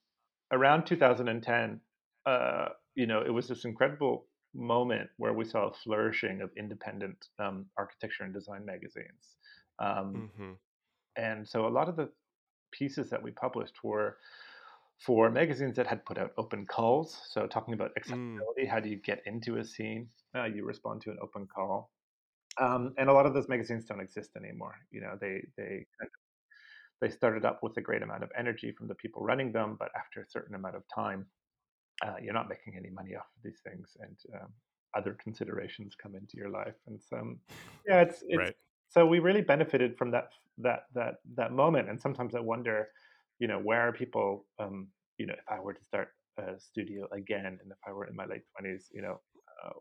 around 0.52 0.84
2010, 0.84 1.80
uh, 2.26 2.68
you 2.94 3.06
know, 3.06 3.22
it 3.22 3.30
was 3.30 3.48
this 3.48 3.64
incredible 3.64 4.26
moment 4.54 5.08
where 5.16 5.32
we 5.32 5.44
saw 5.46 5.68
a 5.68 5.72
flourishing 5.72 6.42
of 6.42 6.50
independent 6.56 7.16
um, 7.38 7.64
architecture 7.78 8.24
and 8.24 8.34
design 8.34 8.64
magazines. 8.66 9.36
Um, 9.80 10.30
mm-hmm 10.38 10.52
and 11.16 11.46
so 11.46 11.66
a 11.66 11.68
lot 11.68 11.88
of 11.88 11.96
the 11.96 12.08
pieces 12.72 13.10
that 13.10 13.22
we 13.22 13.30
published 13.30 13.84
were 13.84 14.16
for 14.98 15.30
magazines 15.30 15.76
that 15.76 15.86
had 15.86 16.04
put 16.04 16.18
out 16.18 16.32
open 16.38 16.66
calls. 16.66 17.20
So 17.28 17.46
talking 17.46 17.74
about 17.74 17.90
mm. 17.90 17.96
accessibility, 17.98 18.64
mm. 18.64 18.68
how 18.68 18.80
do 18.80 18.88
you 18.88 18.96
get 18.96 19.22
into 19.26 19.56
a 19.56 19.64
scene? 19.64 20.08
Uh, 20.36 20.44
you 20.44 20.64
respond 20.64 21.00
to 21.02 21.10
an 21.10 21.18
open 21.22 21.46
call, 21.46 21.90
um, 22.60 22.94
and 22.98 23.08
a 23.08 23.12
lot 23.12 23.26
of 23.26 23.34
those 23.34 23.48
magazines 23.48 23.84
don't 23.84 24.00
exist 24.00 24.30
anymore. 24.36 24.74
You 24.90 25.00
know, 25.00 25.18
they 25.20 25.42
they 25.56 25.86
kind 25.98 26.02
of, 26.02 26.08
they 27.00 27.10
started 27.10 27.44
up 27.44 27.62
with 27.62 27.76
a 27.76 27.80
great 27.80 28.02
amount 28.02 28.22
of 28.22 28.30
energy 28.36 28.72
from 28.72 28.88
the 28.88 28.94
people 28.94 29.22
running 29.22 29.52
them, 29.52 29.76
but 29.78 29.90
after 29.96 30.20
a 30.20 30.26
certain 30.26 30.54
amount 30.54 30.76
of 30.76 30.82
time, 30.92 31.26
uh, 32.04 32.14
you're 32.22 32.34
not 32.34 32.48
making 32.48 32.74
any 32.76 32.90
money 32.90 33.14
off 33.14 33.26
of 33.36 33.42
these 33.42 33.60
things, 33.64 33.96
and 34.00 34.16
um, 34.40 34.48
other 34.96 35.16
considerations 35.22 35.94
come 36.00 36.14
into 36.14 36.36
your 36.36 36.50
life. 36.50 36.74
And 36.86 37.00
so, 37.00 37.36
yeah, 37.86 38.00
it's 38.00 38.22
it's 38.28 38.38
Right. 38.38 38.54
So 38.94 39.04
we 39.04 39.18
really 39.18 39.42
benefited 39.42 39.98
from 39.98 40.12
that 40.12 40.28
that 40.58 40.84
that 40.94 41.16
that 41.34 41.52
moment. 41.52 41.90
And 41.90 42.00
sometimes 42.00 42.34
I 42.36 42.40
wonder, 42.40 42.88
you 43.40 43.48
know, 43.48 43.58
where 43.58 43.80
are 43.80 43.92
people? 43.92 44.46
Um, 44.60 44.86
you 45.18 45.26
know, 45.26 45.34
if 45.34 45.44
I 45.48 45.60
were 45.60 45.74
to 45.74 45.84
start 45.84 46.08
a 46.38 46.58
studio 46.60 47.08
again, 47.12 47.58
and 47.60 47.72
if 47.72 47.78
I 47.86 47.92
were 47.92 48.06
in 48.06 48.14
my 48.14 48.24
late 48.26 48.42
twenties, 48.56 48.88
you 48.94 49.02
know, 49.02 49.20
uh, 49.64 49.72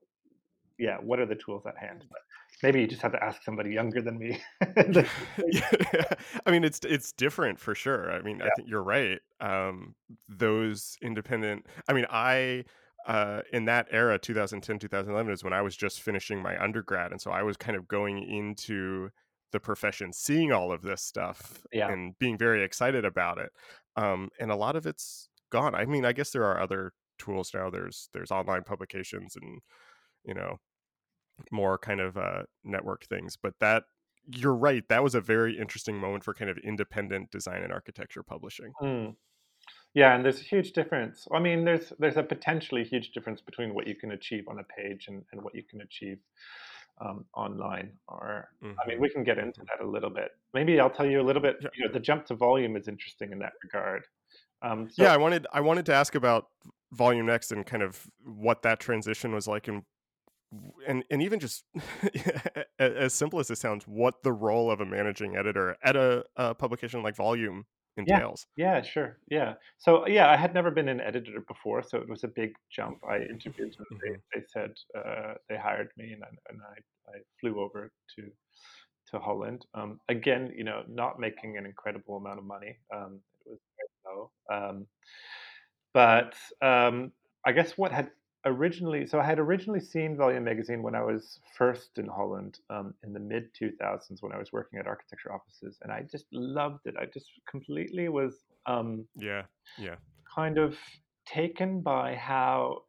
yeah, 0.80 0.98
what 0.98 1.20
are 1.20 1.28
the 1.28 1.36
tools 1.36 1.64
at 1.68 1.78
hand? 1.78 2.06
But 2.10 2.22
maybe 2.64 2.82
you 2.82 2.88
just 2.88 3.04
have 3.04 3.12
to 3.12 3.24
ask 3.24 3.44
somebody 3.44 3.70
younger 3.70 4.02
than 4.02 4.18
me. 4.18 4.42
Yeah, 4.86 5.08
yeah. 5.94 6.14
I 6.48 6.52
mean, 6.52 6.64
it's 6.64 6.80
it's 6.84 7.12
different 7.12 7.60
for 7.60 7.76
sure. 7.76 8.12
I 8.12 8.22
mean, 8.24 8.42
I 8.42 8.50
think 8.56 8.68
you're 8.68 8.84
right. 8.84 9.20
Um, 9.40 9.94
those 10.28 10.98
independent. 11.04 11.68
I 11.88 11.94
mean, 11.94 12.08
I 12.10 12.66
uh, 13.08 13.42
in 13.52 13.66
that 13.66 13.88
era, 13.92 14.18
2010, 14.18 14.80
2011 14.80 15.34
is 15.34 15.44
when 15.44 15.54
I 15.54 15.62
was 15.62 15.76
just 15.76 16.02
finishing 16.02 16.42
my 16.42 16.62
undergrad, 16.62 17.12
and 17.12 17.22
so 17.22 17.32
I 17.32 17.44
was 17.44 17.58
kind 17.58 17.78
of 17.78 17.88
going 17.88 18.24
into 18.24 19.10
the 19.52 19.60
profession, 19.60 20.12
seeing 20.12 20.52
all 20.52 20.72
of 20.72 20.82
this 20.82 21.02
stuff 21.02 21.64
yeah. 21.72 21.90
and 21.90 22.18
being 22.18 22.38
very 22.38 22.64
excited 22.64 23.06
about 23.06 23.38
it. 23.38 23.52
Um, 23.96 24.30
and 24.40 24.52
a 24.52 24.56
lot 24.56 24.76
of 24.76 24.86
it's 24.86 25.30
gone. 25.52 25.76
I 25.76 25.86
mean, 25.86 26.06
I 26.06 26.12
guess 26.12 26.32
there 26.32 26.46
are 26.46 26.60
other 26.60 26.94
tools 27.20 27.52
now. 27.54 27.70
There's 27.70 28.10
there's 28.14 28.32
online 28.32 28.64
publications 28.64 29.36
and 29.40 29.62
you 30.26 30.34
know 30.34 30.58
more 31.52 31.78
kind 31.78 32.02
of 32.02 32.18
uh, 32.18 32.44
network 32.64 33.06
things. 33.06 33.38
But 33.42 33.54
that 33.60 33.84
you're 34.28 34.56
right. 34.56 34.84
That 34.90 35.04
was 35.04 35.16
a 35.16 35.22
very 35.22 35.58
interesting 35.58 35.98
moment 35.98 36.24
for 36.24 36.34
kind 36.34 36.50
of 36.50 36.58
independent 36.58 37.32
design 37.32 37.64
and 37.64 37.72
architecture 37.72 38.24
publishing. 38.24 38.72
Mm. 38.82 39.16
Yeah, 39.94 40.16
and 40.16 40.26
there's 40.26 40.40
a 40.40 40.44
huge 40.44 40.74
difference. 40.74 41.28
I 41.32 41.40
mean, 41.40 41.66
there's 41.66 41.94
there's 42.00 42.18
a 42.18 42.24
potentially 42.24 42.84
huge 42.84 43.12
difference 43.12 43.42
between 43.42 43.74
what 43.76 43.88
you 43.88 43.96
can 43.96 44.12
achieve 44.12 44.46
on 44.48 44.60
a 44.60 44.64
page 44.64 45.08
and, 45.08 45.24
and 45.32 45.42
what 45.44 45.54
you 45.54 45.64
can 45.64 45.82
achieve 45.82 46.18
um, 47.00 47.26
online. 47.36 47.94
Or, 48.08 48.50
I 48.84 48.90
mean, 48.90 49.00
hmm 49.00 49.02
we 49.02 49.10
can 49.10 49.24
get 49.24 49.38
into 49.38 49.60
hmm 49.60 49.66
that 49.70 49.86
a 49.86 49.88
little 49.88 50.10
bit. 50.10 50.32
Maybe 50.54 50.80
I'll 50.80 50.90
tell 50.90 51.06
you 51.06 51.22
a 51.22 51.24
little 51.28 51.42
bit. 51.42 51.58
Yeah, 51.60 51.70
You 51.78 51.88
know, 51.88 51.94
the 51.94 52.00
jump 52.00 52.26
to 52.28 52.36
volume 52.36 52.76
is 52.76 52.88
interesting 52.88 53.32
in 53.32 53.40
that 53.40 53.54
regard. 53.64 54.04
Um, 54.64 54.90
so, 54.90 55.04
yeah. 55.04 55.14
I 55.14 55.18
wanted 55.18 55.48
I 55.52 55.62
wanted 55.62 55.86
to 55.88 55.94
ask 55.94 56.16
about 56.16 56.46
Volume 56.92 57.26
Next 57.26 57.52
and 57.52 57.66
kind 57.66 57.84
of 57.84 58.08
what 58.24 58.62
that 58.64 58.80
transition 58.80 59.34
was 59.34 59.48
like, 59.48 59.68
and 59.68 59.84
and 60.88 61.04
and 61.10 61.22
even 61.22 61.40
just 61.40 61.66
as 62.80 63.14
simple 63.14 63.40
as 63.40 63.50
it 63.50 63.58
sounds, 63.58 63.86
what 63.86 64.24
the 64.24 64.32
role 64.32 64.70
of 64.70 64.80
a 64.82 64.86
managing 64.86 65.36
editor 65.36 65.78
at 65.84 65.96
a, 65.96 66.24
a 66.36 66.54
publication 66.54 67.02
like 67.02 67.16
Volume 67.16 67.66
entails. 67.98 68.48
yeah, 68.56 68.82
sure, 68.82 69.20
yeah. 69.30 69.56
So, 69.78 70.08
yeah, 70.08 70.30
I 70.30 70.36
had 70.38 70.54
never 70.54 70.72
been 70.72 70.90
an 70.90 71.02
editor 71.02 71.42
before, 71.48 71.84
so 71.84 71.98
it 72.00 72.10
was 72.10 72.24
a 72.24 72.28
big 72.28 72.54
jump. 72.72 73.00
I 73.08 73.18
interviewed 73.18 73.76
hmm 73.90 73.98
they, 74.02 74.18
they 74.34 74.46
said 74.48 74.74
uh, 74.98 75.36
they 75.50 75.58
hired 75.58 75.90
me, 75.98 76.14
and, 76.14 76.24
I- 76.24 76.28
and 76.50 76.62
I, 76.62 77.12
I 77.18 77.20
flew 77.40 77.60
over 77.62 77.92
to 78.16 78.32
to 79.12 79.20
Holland. 79.20 79.66
Um, 79.74 80.00
again, 80.10 80.54
you 80.56 80.64
know, 80.64 80.84
not 80.88 81.20
making 81.20 81.58
an 81.58 81.66
incredible 81.66 82.18
amount 82.18 82.40
of 82.40 82.46
money. 82.46 82.80
Um, 82.94 83.22
it 83.46 83.52
was 83.52 83.60
very 83.78 84.16
low. 84.16 84.32
Um, 84.52 84.88
but 85.94 86.36
um, 86.62 87.12
I 87.46 87.52
guess 87.52 87.78
what 87.78 87.92
had 87.92 88.12
originally, 88.46 89.06
so 89.08 89.20
I 89.20 89.26
had 89.26 89.40
originally 89.40 89.80
seen 89.80 90.18
Volume 90.18 90.44
magazine 90.44 90.84
when 90.84 90.96
I 90.96 91.04
was 91.04 91.40
first 91.58 91.98
in 91.98 92.08
Holland 92.08 92.60
um, 92.70 92.96
in 93.04 93.14
the 93.14 93.20
mid 93.20 93.54
2000s 93.54 94.22
when 94.22 94.32
I 94.34 94.38
was 94.38 94.52
working 94.52 94.80
at 94.80 94.88
architecture 94.88 95.34
offices, 95.34 95.80
and 95.82 95.92
I 95.92 96.04
just 96.04 96.26
loved 96.32 96.86
it. 96.86 96.96
I 96.98 97.06
just 97.06 97.30
completely 97.50 98.10
was 98.10 98.46
um, 98.66 99.08
Yeah, 99.16 99.46
yeah. 99.78 99.98
kind 100.34 100.58
of 100.58 100.78
taken 101.26 101.82
by 101.82 102.16
how 102.16 102.84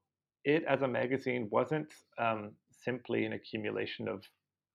it 0.44 0.64
as 0.64 0.82
a 0.82 0.88
magazine 0.88 1.48
wasn't 1.50 1.92
um, 2.18 2.56
simply 2.70 3.24
an 3.24 3.32
accumulation 3.32 4.08
of 4.08 4.24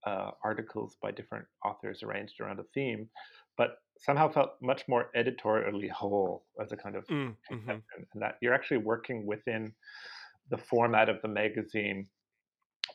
uh, 0.06 0.32
articles 0.44 0.98
by 1.02 1.12
different 1.12 1.46
authors 1.65 2.02
arranged 2.04 2.39
around 2.39 2.60
a 2.60 2.63
theme, 2.74 3.10
but 3.58 3.78
somehow 3.98 4.30
felt 4.32 4.52
much 4.62 4.88
more 4.88 5.12
editorially 5.15 5.88
whole 5.89 6.46
as 6.62 6.72
a 6.72 6.78
kind 6.78 6.96
of 6.96 7.06
Mm, 7.10 7.36
hmm 7.50 7.80
and 8.13 8.22
that 8.22 8.36
you're 8.42 8.54
actually 8.54 8.78
working 8.78 9.26
within 9.26 9.74
the 10.50 10.58
format 10.58 11.10
of 11.10 11.22
the 11.22 11.28
magazine 11.28 12.08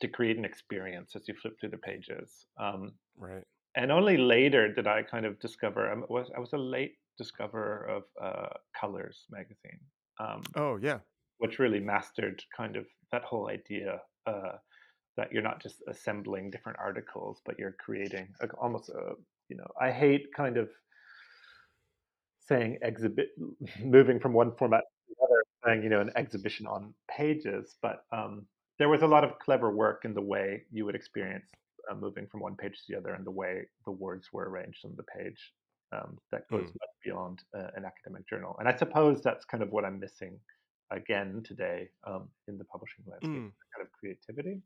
to 0.01 0.07
create 0.07 0.37
an 0.37 0.45
experience 0.45 1.15
as 1.15 1.27
you 1.27 1.33
flip 1.41 1.53
through 1.59 1.69
the 1.69 1.77
pages. 1.77 2.45
Um, 2.59 2.93
Right. 3.17 3.43
and 3.75 3.91
only 3.91 4.17
later 4.17 4.73
did 4.73 4.87
I 4.87 5.03
kind 5.03 5.25
of 5.25 5.39
discover 5.39 5.89
I 5.91 5.95
was 6.09 6.31
I 6.35 6.39
was 6.39 6.53
a 6.53 6.57
late 6.57 6.97
discoverer 7.17 7.85
of 7.85 8.03
uh, 8.21 8.49
Colors 8.79 9.25
magazine. 9.29 9.79
Um, 10.19 10.43
Oh 10.55 10.77
yeah. 10.77 10.99
which 11.37 11.59
really 11.59 11.79
mastered 11.79 12.41
kind 12.55 12.75
of 12.77 12.85
that 13.11 13.23
whole 13.23 13.49
idea 13.49 14.01
uh, 14.25 14.53
that 15.17 15.31
you're 15.31 15.43
not 15.43 15.61
just 15.61 15.81
assembling 15.87 16.49
different 16.49 16.79
articles, 16.79 17.41
but 17.45 17.57
you're 17.59 17.75
creating 17.79 18.33
like 18.41 18.51
almost 18.61 18.89
a 18.89 19.15
you 19.49 19.57
know 19.57 19.67
I 19.79 19.91
hate 19.91 20.27
kind 20.35 20.57
of 20.57 20.69
saying 22.39 22.77
exhibit 22.81 23.29
moving 23.83 24.19
from 24.19 24.33
one 24.33 24.55
format 24.55 24.83
to 24.83 25.15
the 25.17 25.25
other, 25.25 25.43
saying 25.65 25.83
you 25.83 25.89
know 25.89 26.01
an 26.01 26.11
exhibition 26.15 26.67
on 26.67 26.93
pages, 27.09 27.75
but 27.81 28.05
um, 28.11 28.45
there 28.79 28.89
was 28.89 29.01
a 29.01 29.07
lot 29.07 29.23
of 29.23 29.39
clever 29.39 29.71
work 29.71 30.05
in 30.05 30.13
the 30.13 30.21
way 30.21 30.63
you 30.71 30.85
would 30.85 30.95
experience 30.95 31.49
uh, 31.89 31.95
moving 31.95 32.27
from 32.27 32.41
one 32.41 32.55
page 32.55 32.73
to 32.73 32.83
the 32.89 32.97
other 32.97 33.13
and 33.13 33.25
the 33.25 33.31
way 33.31 33.67
the 33.85 33.91
words 33.91 34.29
were 34.33 34.49
arranged 34.49 34.85
on 34.85 34.95
the 34.97 35.03
page. 35.03 35.53
Um, 35.91 36.17
that 36.31 36.49
goes 36.49 36.67
Mm, 36.67 36.73
much 36.79 36.89
beyond 37.03 37.43
uh, 37.55 37.67
an 37.75 37.85
academic 37.85 38.27
journal, 38.27 38.55
and 38.59 38.67
I 38.67 38.75
suppose 38.75 39.21
that's 39.21 39.45
kind 39.45 39.63
of 39.63 39.71
what 39.71 39.85
I'm 39.85 39.99
missing 39.99 40.39
again 40.91 41.43
today 41.45 41.89
um, 42.05 42.27
in 42.47 42.57
the 42.57 42.65
publishing 42.65 43.05
landscape, 43.07 43.43
mm, 43.43 43.51
kind 43.73 43.81
of 43.81 43.91
creativity. 43.91 44.61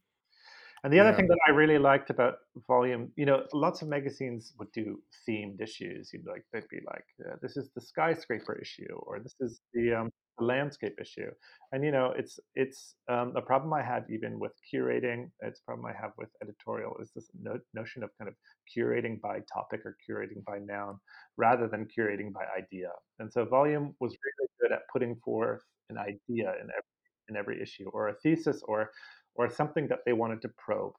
And 0.84 0.94
the 0.94 1.00
other 1.00 1.12
yeah. 1.12 1.16
thing 1.18 1.28
that 1.28 1.38
I 1.48 1.52
really 1.52 1.78
liked 1.78 2.10
about 2.10 2.36
Volume, 2.68 3.12
you 3.18 3.26
know, 3.26 3.46
lots 3.54 3.82
of 3.82 3.90
magazines 3.90 4.54
would 4.58 4.72
do 4.72 5.02
themed 5.28 5.62
issues. 5.62 6.12
You'd 6.14 6.26
like 6.26 6.46
they'd 6.54 6.70
be 6.70 6.80
like, 6.86 7.06
uh, 7.28 7.36
"This 7.42 7.58
is 7.58 7.70
the 7.76 7.82
skyscraper 7.82 8.56
issue," 8.56 8.94
or 9.04 9.20
"This 9.20 9.36
is 9.42 9.62
the, 9.74 9.94
um, 9.94 10.12
the 10.40 10.46
landscape 10.46 10.96
issue." 11.00 11.32
And 11.72 11.84
you 11.84 11.92
know, 11.92 12.14
it's 12.18 12.40
it's 12.56 12.96
um, 13.10 13.34
a 13.36 13.42
problem 13.42 13.74
I 13.74 13.84
had 13.84 14.06
even 14.10 14.40
with 14.40 14.54
curating. 14.74 15.32
It's 15.42 15.60
a 15.60 15.64
problem 15.64 15.86
I 15.86 15.94
have 16.02 16.12
with 16.18 16.30
editorial 16.42 16.98
is 17.02 17.12
this 17.16 17.30
no- 17.40 17.60
notion 17.74 18.04
of 18.04 18.10
kind 18.18 18.30
of 18.30 18.36
curating 18.76 19.22
by 19.22 19.42
topic 19.54 19.82
or 19.86 19.98
curating 20.08 20.44
by 20.46 20.60
noun 20.60 21.00
rather 21.38 21.68
than 21.68 21.88
curating 21.88 22.34
by 22.34 22.46
idea. 22.58 22.90
And 23.20 23.32
so 23.32 23.46
Volume 23.46 23.96
was 24.00 24.12
really 24.26 24.50
good 24.62 24.72
at 24.72 24.84
putting 24.92 25.16
forth 25.18 25.62
an 25.90 25.98
idea 25.98 26.54
in 26.62 26.70
every 26.70 26.96
in 27.30 27.36
every 27.36 27.62
issue, 27.62 27.90
or 27.94 28.10
a 28.10 28.16
thesis, 28.16 28.64
or 28.68 28.92
or 29.36 29.50
something 29.50 29.88
that 29.90 30.00
they 30.06 30.14
wanted 30.14 30.42
to 30.42 30.50
probe. 30.58 30.94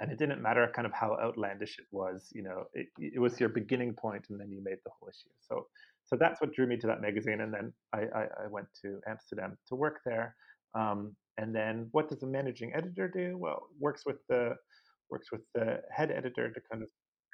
And 0.00 0.10
it 0.10 0.18
didn't 0.18 0.42
matter 0.42 0.70
kind 0.74 0.86
of 0.86 0.92
how 0.92 1.16
outlandish 1.22 1.78
it 1.78 1.86
was, 1.92 2.30
you 2.34 2.42
know, 2.42 2.64
it, 2.74 2.88
it 2.98 3.20
was 3.20 3.38
your 3.38 3.48
beginning 3.48 3.94
point 3.94 4.26
and 4.28 4.40
then 4.40 4.50
you 4.50 4.62
made 4.62 4.78
the 4.84 4.90
whole 4.98 5.08
issue. 5.08 5.30
So, 5.48 5.66
so 6.04 6.16
that's 6.16 6.40
what 6.40 6.52
drew 6.52 6.66
me 6.66 6.76
to 6.78 6.86
that 6.88 7.00
magazine. 7.00 7.40
And 7.40 7.54
then 7.54 7.72
I, 7.92 8.00
I, 8.00 8.22
I 8.44 8.46
went 8.50 8.66
to 8.82 9.00
Amsterdam 9.08 9.56
to 9.68 9.74
work 9.76 10.00
there. 10.04 10.34
Um, 10.74 11.14
and 11.38 11.54
then 11.54 11.88
what 11.92 12.08
does 12.08 12.22
a 12.22 12.26
managing 12.26 12.72
editor 12.74 13.08
do? 13.08 13.38
Well, 13.38 13.68
works 13.78 14.04
with 14.04 14.18
the 14.28 14.56
works 15.10 15.30
with 15.30 15.42
the 15.54 15.80
head 15.94 16.10
editor 16.10 16.50
to 16.50 16.60
kind 16.70 16.82
of 16.82 16.88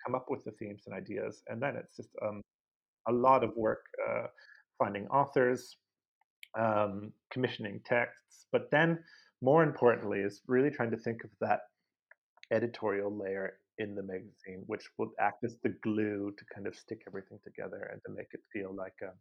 come 0.04 0.14
up 0.14 0.26
with 0.28 0.44
the 0.44 0.52
themes 0.52 0.82
and 0.86 0.94
ideas. 0.94 1.42
And 1.48 1.62
then 1.62 1.76
it's 1.76 1.96
just 1.96 2.10
um, 2.22 2.42
a 3.08 3.12
lot 3.12 3.42
of 3.44 3.54
work 3.56 3.84
uh, 4.08 4.26
finding 4.78 5.06
authors, 5.08 5.76
um, 6.58 7.12
commissioning 7.30 7.80
texts, 7.84 8.46
but 8.52 8.70
then 8.70 8.98
more 9.42 9.62
importantly 9.62 10.20
is 10.20 10.42
really 10.46 10.70
trying 10.70 10.90
to 10.90 10.96
think 10.96 11.24
of 11.24 11.30
that 11.40 11.60
editorial 12.50 13.14
layer 13.16 13.58
in 13.78 13.94
the 13.94 14.02
magazine, 14.02 14.62
which 14.66 14.84
will 14.98 15.10
act 15.18 15.44
as 15.44 15.56
the 15.62 15.70
glue 15.82 16.32
to 16.36 16.44
kind 16.54 16.66
of 16.66 16.74
stick 16.76 17.02
everything 17.06 17.38
together 17.44 17.88
and 17.92 18.00
to 18.04 18.12
make 18.12 18.28
it 18.32 18.40
feel 18.52 18.74
like 18.74 18.94
um, 19.02 19.14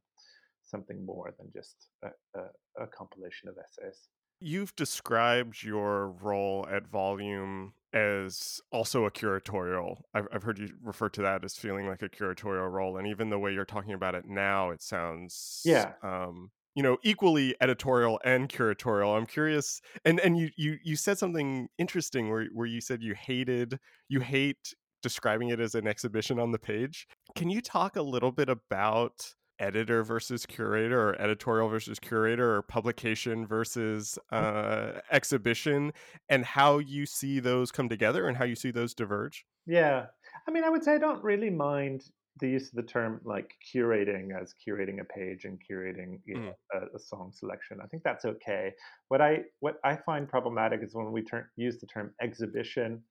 something 0.63 1.05
more 1.05 1.33
than 1.37 1.47
just 1.53 1.87
a, 2.03 2.09
a, 2.39 2.83
a 2.83 2.87
compilation 2.87 3.49
of 3.49 3.55
essays. 3.57 4.09
You've 4.41 4.75
described 4.75 5.63
your 5.63 6.11
role 6.11 6.65
at 6.71 6.87
Volume 6.87 7.73
as 7.91 8.61
also 8.71 9.05
a 9.05 9.11
curatorial. 9.11 10.01
I've, 10.13 10.27
I've 10.31 10.43
heard 10.43 10.59
you 10.59 10.69
refer 10.81 11.09
to 11.09 11.21
that 11.23 11.43
as 11.43 11.57
feeling 11.57 11.87
like 11.87 12.01
a 12.01 12.09
curatorial 12.09 12.71
role, 12.71 12.97
and 12.97 13.07
even 13.07 13.29
the 13.29 13.39
way 13.39 13.51
you're 13.51 13.65
talking 13.65 13.93
about 13.93 14.15
it 14.15 14.25
now, 14.25 14.69
it 14.69 14.81
sounds, 14.81 15.61
Yeah, 15.65 15.93
um, 16.03 16.51
you 16.75 16.83
know, 16.83 16.97
equally 17.03 17.55
editorial 17.61 18.19
and 18.23 18.49
curatorial. 18.49 19.17
I'm 19.17 19.25
curious, 19.25 19.81
and 20.05 20.19
and 20.19 20.37
you 20.37 20.49
you 20.57 20.77
you 20.83 20.95
said 20.95 21.17
something 21.17 21.67
interesting 21.77 22.29
where 22.29 22.45
where 22.53 22.67
you 22.67 22.81
said 22.81 23.01
you 23.01 23.15
hated 23.15 23.79
you 24.07 24.19
hate 24.19 24.73
describing 25.01 25.49
it 25.49 25.59
as 25.59 25.75
an 25.75 25.87
exhibition 25.87 26.39
on 26.39 26.51
the 26.51 26.59
page. 26.59 27.07
Can 27.35 27.49
you 27.49 27.61
talk 27.61 27.95
a 27.95 28.01
little 28.01 28.31
bit 28.31 28.49
about 28.49 29.33
editor 29.59 30.03
versus 30.03 30.45
curator 30.45 31.09
or 31.09 31.21
editorial 31.21 31.67
versus 31.67 31.99
curator 31.99 32.55
or 32.55 32.61
publication 32.61 33.45
versus 33.45 34.17
uh, 34.31 34.93
exhibition 35.11 35.91
and 36.29 36.45
how 36.45 36.77
you 36.77 37.05
see 37.05 37.41
those 37.41 37.69
come 37.69 37.89
together 37.89 38.25
and 38.25 38.37
how 38.37 38.45
you 38.45 38.55
see 38.55 38.71
those 38.71 38.93
diverge 38.93 39.45
yeah. 39.69 40.07
I 40.47 40.51
mean, 40.51 40.63
I 40.63 40.69
would 40.69 40.83
say 40.83 40.95
I 40.95 40.97
don't 40.97 41.23
really 41.23 41.51
mind 41.51 42.03
the 42.39 42.49
use 42.49 42.69
of 42.69 42.75
the 42.75 42.83
term 42.83 43.21
like 43.23 43.53
curating 43.73 44.29
as 44.39 44.53
curating 44.65 45.01
a 45.01 45.05
page 45.05 45.45
and 45.45 45.59
curating 45.69 46.19
you 46.25 46.35
know, 46.35 46.53
Mm. 46.73 46.91
a, 46.93 46.95
a 46.95 46.99
song 46.99 47.31
selection. 47.33 47.79
I 47.83 47.87
think 47.87 48.03
that's 48.03 48.25
okay. 48.25 48.73
What 49.09 49.21
I 49.21 49.43
what 49.59 49.75
I 49.83 49.95
find 49.95 50.27
problematic 50.27 50.81
is 50.83 50.93
when 50.93 51.11
we 51.11 51.21
turn 51.23 51.45
use 51.55 51.79
the 51.79 51.87
term 51.87 52.13
exhibition, 52.21 53.03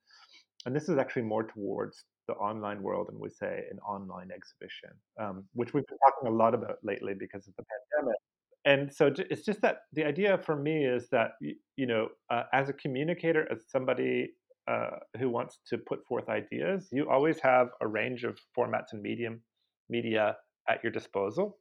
and 0.66 0.74
this 0.74 0.88
is 0.88 0.98
actually 0.98 1.22
more 1.22 1.44
towards 1.44 2.04
the 2.26 2.34
online 2.34 2.82
world, 2.82 3.08
and 3.10 3.18
we 3.18 3.30
say 3.30 3.64
an 3.70 3.78
online 3.80 4.30
exhibition, 4.34 4.90
um, 5.18 5.44
which 5.54 5.72
we've 5.72 5.86
been 5.86 5.98
talking 6.06 6.28
a 6.28 6.36
lot 6.36 6.54
about 6.54 6.76
lately 6.82 7.14
because 7.14 7.48
of 7.48 7.54
the 7.56 7.64
pandemic. 7.72 8.16
And 8.64 8.92
so 8.92 9.12
it's 9.30 9.44
just 9.44 9.62
that 9.62 9.82
the 9.92 10.04
idea 10.04 10.36
for 10.36 10.56
me 10.56 10.84
is 10.84 11.08
that 11.10 11.32
you 11.76 11.86
know, 11.86 12.08
uh, 12.28 12.42
as 12.52 12.68
a 12.68 12.72
communicator, 12.74 13.50
as 13.50 13.64
somebody 13.68 14.30
uh, 14.68 14.90
who 15.18 15.30
wants 15.30 15.58
to 15.68 15.78
put 15.78 16.06
forth 16.06 16.28
ideas, 16.28 16.88
you 16.92 17.08
always 17.08 17.40
have 17.40 17.68
a 17.80 17.86
range 17.86 18.24
of 18.24 18.38
formats 18.56 18.92
and 18.92 19.02
medium 19.02 19.40
media 19.88 20.36
at 20.68 20.82
your 20.84 20.92
disposal, 20.92 21.56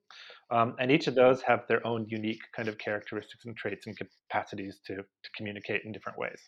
um, 0.52 0.76
and 0.80 0.91
each 0.91 1.08
of 1.08 1.15
those 1.15 1.41
have 1.41 1.62
their 1.70 1.86
own 1.88 2.06
unique 2.10 2.41
kind 2.54 2.67
of 2.67 2.78
characteristics 2.78 3.46
and 3.46 3.56
traits 3.56 3.88
and 3.88 3.98
capacities 3.98 4.82
to, 4.86 4.96
to 4.96 5.30
communicate 5.36 5.82
in 5.86 5.93
different 5.93 6.17
ways. 6.17 6.41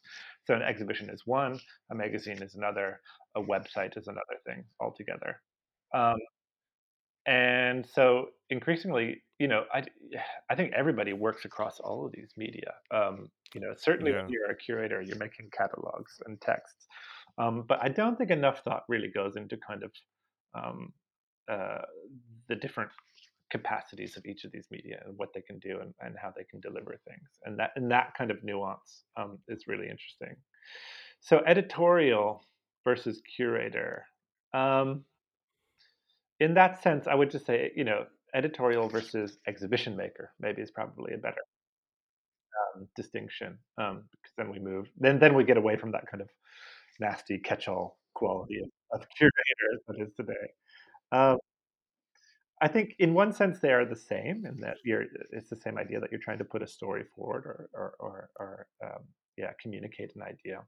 So 0.45 0.53
an 0.53 0.61
exhibition 0.61 1.09
is 1.09 1.21
one, 1.25 1.57
a 1.89 1.95
magazine 1.95 2.41
is 2.43 2.55
another, 2.55 2.99
a 3.35 3.41
website 3.41 3.97
is 3.97 4.07
another 4.07 4.37
thing 4.45 4.65
altogether. 4.81 5.41
Um, 5.93 6.17
and 7.25 7.85
so 7.87 8.27
increasingly, 8.49 9.21
you 9.39 9.47
know, 9.47 9.63
I, 9.73 9.83
I 10.49 10.55
think 10.55 10.73
everybody 10.73 11.13
works 11.13 11.45
across 11.45 11.79
all 11.79 12.05
of 12.05 12.11
these 12.11 12.33
media. 12.35 12.73
Um, 12.91 13.29
you 13.53 13.61
know, 13.61 13.73
certainly 13.75 14.11
when 14.11 14.29
you're 14.29 14.51
a 14.51 14.55
curator, 14.55 15.01
you're 15.01 15.17
making 15.17 15.49
catalogs 15.57 16.21
and 16.25 16.39
texts. 16.41 16.87
Um, 17.37 17.63
but 17.67 17.79
I 17.81 17.87
don't 17.87 18.17
think 18.17 18.31
enough 18.31 18.63
thought 18.63 18.83
really 18.89 19.07
goes 19.07 19.37
into 19.37 19.57
kind 19.57 19.83
of 19.83 19.91
um, 20.53 20.93
uh, 21.49 21.83
the 22.49 22.55
different 22.55 22.91
capacities 23.49 24.17
of 24.17 24.25
each 24.25 24.43
of 24.43 24.51
these 24.51 24.67
media 24.69 25.01
and 25.05 25.17
what 25.17 25.29
they 25.33 25.41
can 25.41 25.57
do 25.59 25.79
and, 25.81 25.93
and 26.01 26.15
how 26.21 26.31
they 26.35 26.43
can 26.43 26.59
deliver 26.59 26.99
things. 27.07 27.29
And 27.45 27.57
that 27.59 27.71
and 27.77 27.89
that 27.91 28.13
kind 28.17 28.31
of 28.31 28.43
nuance 28.43 29.03
um, 29.17 29.39
is 29.47 29.67
really 29.67 29.89
interesting. 29.89 30.35
So 31.21 31.41
editorial 31.47 32.43
versus 32.83 33.21
curator. 33.35 34.05
Um, 34.53 35.05
in 36.39 36.53
that 36.55 36.81
sense, 36.81 37.07
I 37.07 37.15
would 37.15 37.31
just 37.31 37.45
say, 37.45 37.71
you 37.75 37.83
know, 37.83 38.05
editorial 38.33 38.89
versus 38.89 39.37
exhibition 39.47 39.95
maker 39.95 40.31
maybe 40.39 40.61
is 40.61 40.71
probably 40.71 41.13
a 41.13 41.17
better 41.17 41.41
um, 42.59 42.87
distinction 42.95 43.57
um, 43.77 44.03
because 44.11 44.33
then 44.37 44.49
we 44.51 44.59
move, 44.59 44.87
then 44.97 45.19
then 45.19 45.33
we 45.35 45.43
get 45.43 45.57
away 45.57 45.77
from 45.77 45.91
that 45.91 46.09
kind 46.09 46.21
of 46.21 46.29
nasty 46.99 47.37
catch-all 47.37 47.97
quality 48.15 48.59
of, 48.59 49.01
of 49.01 49.07
curators 49.17 49.81
that 49.87 50.01
is 50.01 50.13
today. 50.15 50.47
Um, 51.11 51.37
I 52.61 52.67
think 52.67 52.95
in 52.99 53.13
one 53.13 53.31
sense 53.31 53.59
they 53.59 53.71
are 53.71 53.85
the 53.85 53.95
same, 53.95 54.45
in 54.45 54.57
that 54.59 54.77
you're 54.83 55.05
it's 55.31 55.49
the 55.49 55.55
same 55.55 55.77
idea 55.77 55.99
that 55.99 56.11
you're 56.11 56.19
trying 56.19 56.39
to 56.39 56.45
put 56.45 56.61
a 56.61 56.67
story 56.67 57.03
forward 57.15 57.45
or 57.45 57.69
or 57.73 57.93
or, 57.99 58.29
or 58.39 58.67
um, 58.83 59.03
yeah 59.37 59.51
communicate 59.61 60.11
an 60.15 60.23
idea. 60.23 60.61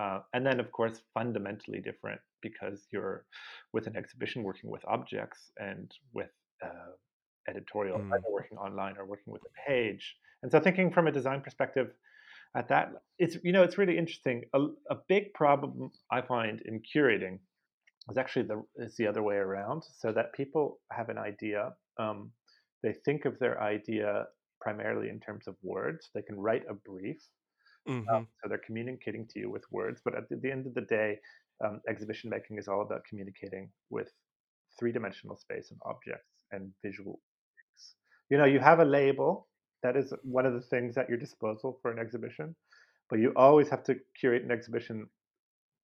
Uh, 0.00 0.20
and 0.34 0.44
then, 0.44 0.60
of 0.60 0.70
course, 0.72 1.00
fundamentally 1.14 1.80
different 1.80 2.20
because 2.42 2.86
you're 2.92 3.24
with 3.72 3.86
an 3.86 3.96
exhibition 3.96 4.42
working 4.42 4.70
with 4.70 4.84
objects 4.86 5.50
and 5.58 5.90
with 6.12 6.30
uh, 6.62 6.92
editorial, 7.48 7.98
Mm. 7.98 8.12
either 8.12 8.30
working 8.30 8.58
online 8.58 8.96
or 8.98 9.04
working 9.06 9.32
with 9.32 9.42
a 9.44 9.68
page. 9.68 10.16
And 10.42 10.50
so, 10.52 10.60
thinking 10.60 10.90
from 10.92 11.06
a 11.06 11.12
design 11.12 11.40
perspective, 11.42 11.94
at 12.54 12.68
that, 12.68 12.92
it's 13.18 13.36
you 13.42 13.52
know 13.52 13.62
it's 13.62 13.78
really 13.78 13.98
interesting. 13.98 14.44
A, 14.54 14.60
a 14.90 14.96
big 15.08 15.34
problem 15.34 15.90
I 16.10 16.22
find 16.22 16.60
in 16.62 16.80
curating 16.82 17.38
is 18.10 18.16
actually 18.16 18.46
the 18.46 18.64
is 18.76 18.96
the 18.96 19.06
other 19.06 19.22
way 19.22 19.36
around, 19.36 19.84
so 19.98 20.12
that 20.12 20.32
people 20.32 20.80
have 20.92 21.08
an 21.08 21.18
idea. 21.18 21.74
Um, 21.98 22.32
they 22.82 22.92
think 23.04 23.24
of 23.24 23.38
their 23.38 23.60
idea 23.62 24.26
primarily 24.60 25.08
in 25.08 25.20
terms 25.20 25.46
of 25.48 25.56
words. 25.62 26.10
They 26.14 26.22
can 26.22 26.38
write 26.38 26.64
a 26.68 26.74
brief, 26.74 27.20
hmm 27.86 28.04
so 28.08 28.48
they're 28.48 28.66
communicating 28.66 29.26
to 29.28 29.38
you 29.40 29.50
with 29.50 29.64
words. 29.70 30.00
But 30.04 30.14
at 30.16 30.28
the, 30.28 30.36
the 30.36 30.50
end 30.50 30.66
of 30.66 30.74
the 30.74 30.82
day, 30.82 31.18
um, 31.64 31.80
exhibition 31.88 32.30
making 32.30 32.58
is 32.58 32.68
all 32.68 32.82
about 32.82 33.04
communicating 33.08 33.70
with 33.90 34.10
three 34.78 34.92
dimensional 34.92 35.36
space 35.36 35.70
and 35.70 35.80
objects 35.84 36.35
and 36.52 36.70
visual. 36.82 37.20
things. 37.56 37.94
You 38.30 38.38
know, 38.38 38.44
you 38.44 38.58
have 38.60 38.80
a 38.80 38.84
label. 38.84 39.48
That 39.82 39.96
is 39.96 40.12
one 40.22 40.46
of 40.46 40.54
the 40.54 40.60
things 40.60 40.96
at 40.96 41.08
your 41.08 41.18
disposal 41.18 41.78
for 41.82 41.90
an 41.92 41.98
exhibition, 41.98 42.56
but 43.10 43.18
you 43.18 43.32
always 43.36 43.68
have 43.68 43.84
to 43.84 43.96
curate 44.18 44.42
an 44.42 44.50
exhibition 44.50 45.08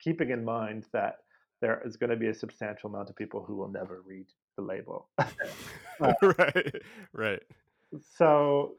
keeping 0.01 0.31
in 0.31 0.45
mind 0.45 0.87
that 0.93 1.17
there 1.61 1.81
is 1.85 1.97
going 1.97 2.11
to 2.11 2.17
be 2.17 2.27
a 2.29 2.35
substantial 2.35 2.91
amount 2.91 3.09
of 3.11 3.15
people 3.17 3.45
who 3.45 3.55
will 3.55 3.69
never 3.69 4.03
read 4.07 4.27
the 4.57 4.63
label. 4.63 5.09
Uh, 6.01 6.13
right. 6.39 6.75
Right. 7.13 7.43
so 8.17 8.75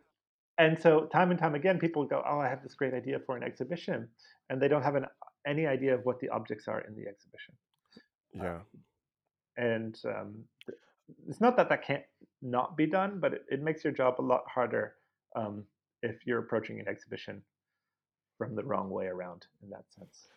and 0.57 0.77
so 0.77 1.05
time 1.05 1.29
and 1.31 1.39
time 1.39 1.55
again 1.55 1.79
people 1.79 2.03
go 2.05 2.21
oh 2.27 2.39
i 2.39 2.49
have 2.49 2.61
this 2.63 2.73
great 2.73 2.93
idea 2.93 3.17
for 3.25 3.37
an 3.37 3.43
exhibition 3.43 4.09
and 4.49 4.61
they 4.61 4.67
don't 4.67 4.81
have 4.83 4.95
an, 4.95 5.05
any 5.47 5.65
idea 5.67 5.93
of 5.93 6.01
what 6.03 6.19
the 6.19 6.27
objects 6.29 6.67
are 6.67 6.81
in 6.81 6.95
the 6.95 7.07
exhibition 7.07 7.53
Yeah. 8.33 8.59
and 9.55 9.97
um, 10.05 10.43
it's 11.27 11.41
not 11.41 11.57
that 11.57 11.69
that 11.69 11.85
can't 11.85 12.03
not 12.41 12.75
be 12.77 12.85
done 12.85 13.19
but 13.19 13.33
it, 13.33 13.45
it 13.49 13.61
makes 13.61 13.83
your 13.83 13.93
job 13.93 14.15
a 14.19 14.21
lot 14.21 14.43
harder 14.47 14.95
um, 15.35 15.63
if 16.01 16.25
you're 16.25 16.39
approaching 16.39 16.79
an 16.79 16.87
exhibition 16.87 17.41
from 18.37 18.55
the 18.55 18.63
wrong 18.63 18.89
way 18.89 19.05
around 19.05 19.47
in 19.61 19.69
that 19.69 19.85
sense 19.89 20.27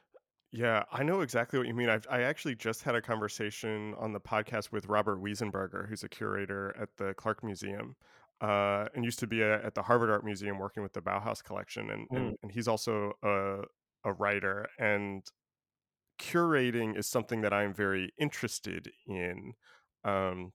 Yeah, 0.52 0.85
I 0.92 1.02
know 1.02 1.20
exactly 1.20 1.59
what 1.59 1.68
you 1.68 1.74
mean. 1.74 1.88
I've, 1.88 2.07
I 2.09 2.22
actually 2.22 2.55
just 2.55 2.83
had 2.83 2.94
a 2.94 3.02
conversation 3.02 3.94
on 3.98 4.12
the 4.12 4.20
podcast 4.20 4.72
with 4.72 4.87
Robert 4.87 5.20
Wiesenberger, 5.20 5.88
who's 5.88 6.05
a 6.05 6.09
curator 6.09 6.74
at 6.81 6.88
the 6.96 7.14
Clark 7.14 7.42
Museum, 7.42 7.96
uh, 8.40 8.87
and 8.94 9.05
used 9.05 9.18
to 9.18 9.26
be 9.26 9.42
a, 9.42 9.64
at 9.64 9.74
the 9.74 9.83
Harvard 9.83 10.09
Art 10.09 10.24
Museum 10.24 10.59
working 10.59 10.83
with 10.83 10.92
the 10.92 11.02
Bauhaus 11.02 11.42
collection, 11.42 11.90
and 11.90 12.09
Mm, 12.09 12.16
and, 12.16 12.37
and 12.42 12.52
he's 12.52 12.68
also 12.68 13.12
a 13.22 13.62
a 14.05 14.12
writer. 14.12 14.68
And 14.79 15.26
curating 16.18 16.96
is 16.96 17.07
something 17.07 17.40
that 17.42 17.52
I'm 17.52 17.74
very 17.74 18.12
interested 18.18 18.90
in. 19.07 19.55
Um, 20.05 20.52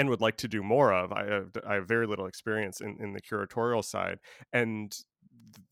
and 0.00 0.08
would 0.08 0.22
like 0.22 0.38
to 0.38 0.48
do 0.48 0.62
more 0.62 0.94
of. 0.94 1.12
I 1.12 1.26
have 1.26 1.50
I 1.68 1.74
have 1.74 1.86
very 1.86 2.06
little 2.06 2.24
experience 2.24 2.80
in, 2.80 2.96
in 2.98 3.12
the 3.12 3.20
curatorial 3.20 3.84
side, 3.84 4.18
and 4.50 4.96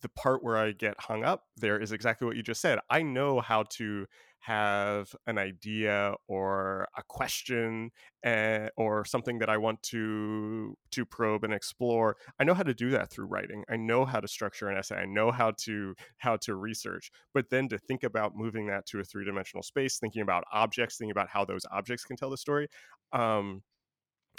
the 0.03 0.11
part 0.11 0.45
where 0.45 0.59
I 0.59 0.73
get 0.73 1.01
hung 1.01 1.25
up 1.25 1.45
there 1.57 1.81
is 1.81 1.93
exactly 1.93 2.27
what 2.27 2.37
you 2.37 2.43
just 2.43 2.61
said. 2.61 2.79
I 2.91 3.01
know 3.01 3.41
how 3.41 3.65
to 3.79 4.05
have 4.41 5.15
an 5.27 5.39
idea 5.39 6.15
or 6.29 6.87
a 6.97 7.03
question 7.09 7.91
uh, 8.25 8.69
or 8.77 9.07
something 9.07 9.39
that 9.39 9.49
I 9.49 9.57
want 9.57 9.83
to 9.85 10.77
to 10.91 11.07
probe 11.07 11.45
and 11.45 11.55
explore. 11.55 12.17
I 12.39 12.45
know 12.45 12.55
how 12.55 12.65
to 12.65 12.75
do 12.75 12.91
that 12.91 13.11
through 13.11 13.27
writing. 13.27 13.65
I 13.71 13.77
know 13.77 14.05
how 14.05 14.21
to 14.21 14.29
structure 14.29 14.69
an 14.69 14.77
essay. 14.77 14.97
I 14.97 15.07
know 15.07 15.31
how 15.31 15.53
to 15.65 15.95
how 16.19 16.37
to 16.43 16.55
research. 16.55 17.11
But 17.33 17.49
then 17.49 17.69
to 17.71 17.79
think 17.79 18.03
about 18.03 18.37
moving 18.37 18.67
that 18.67 18.85
to 18.89 19.01
a 19.01 19.05
three 19.05 19.25
dimensional 19.25 19.63
space, 19.63 19.99
thinking 19.99 20.21
about 20.21 20.45
objects, 20.53 20.99
thinking 20.99 21.13
about 21.13 21.31
how 21.31 21.47
those 21.47 21.63
objects 21.73 22.05
can 22.05 22.19
tell 22.19 22.29
the 22.29 22.37
story. 22.37 22.69
Um, 23.15 23.63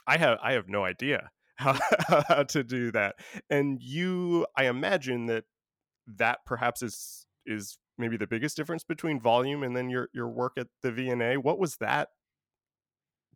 I 0.09 0.17
have 0.17 0.39
I 0.41 0.53
have 0.53 0.67
no 0.67 0.83
idea 0.83 1.29
how, 1.55 1.77
how 2.27 2.43
to 2.43 2.63
do 2.63 2.91
that. 2.91 3.15
And 3.49 3.81
you, 3.81 4.47
I 4.57 4.65
imagine 4.65 5.27
that 5.27 5.43
that 6.17 6.39
perhaps 6.45 6.81
is 6.81 7.27
is 7.45 7.77
maybe 7.97 8.17
the 8.17 8.27
biggest 8.27 8.57
difference 8.57 8.83
between 8.83 9.21
volume 9.21 9.61
and 9.61 9.75
then 9.75 9.89
your 9.89 10.09
your 10.13 10.27
work 10.27 10.53
at 10.57 10.67
the 10.81 10.91
V&A. 10.91 11.37
What 11.37 11.59
was 11.59 11.77
that 11.77 12.09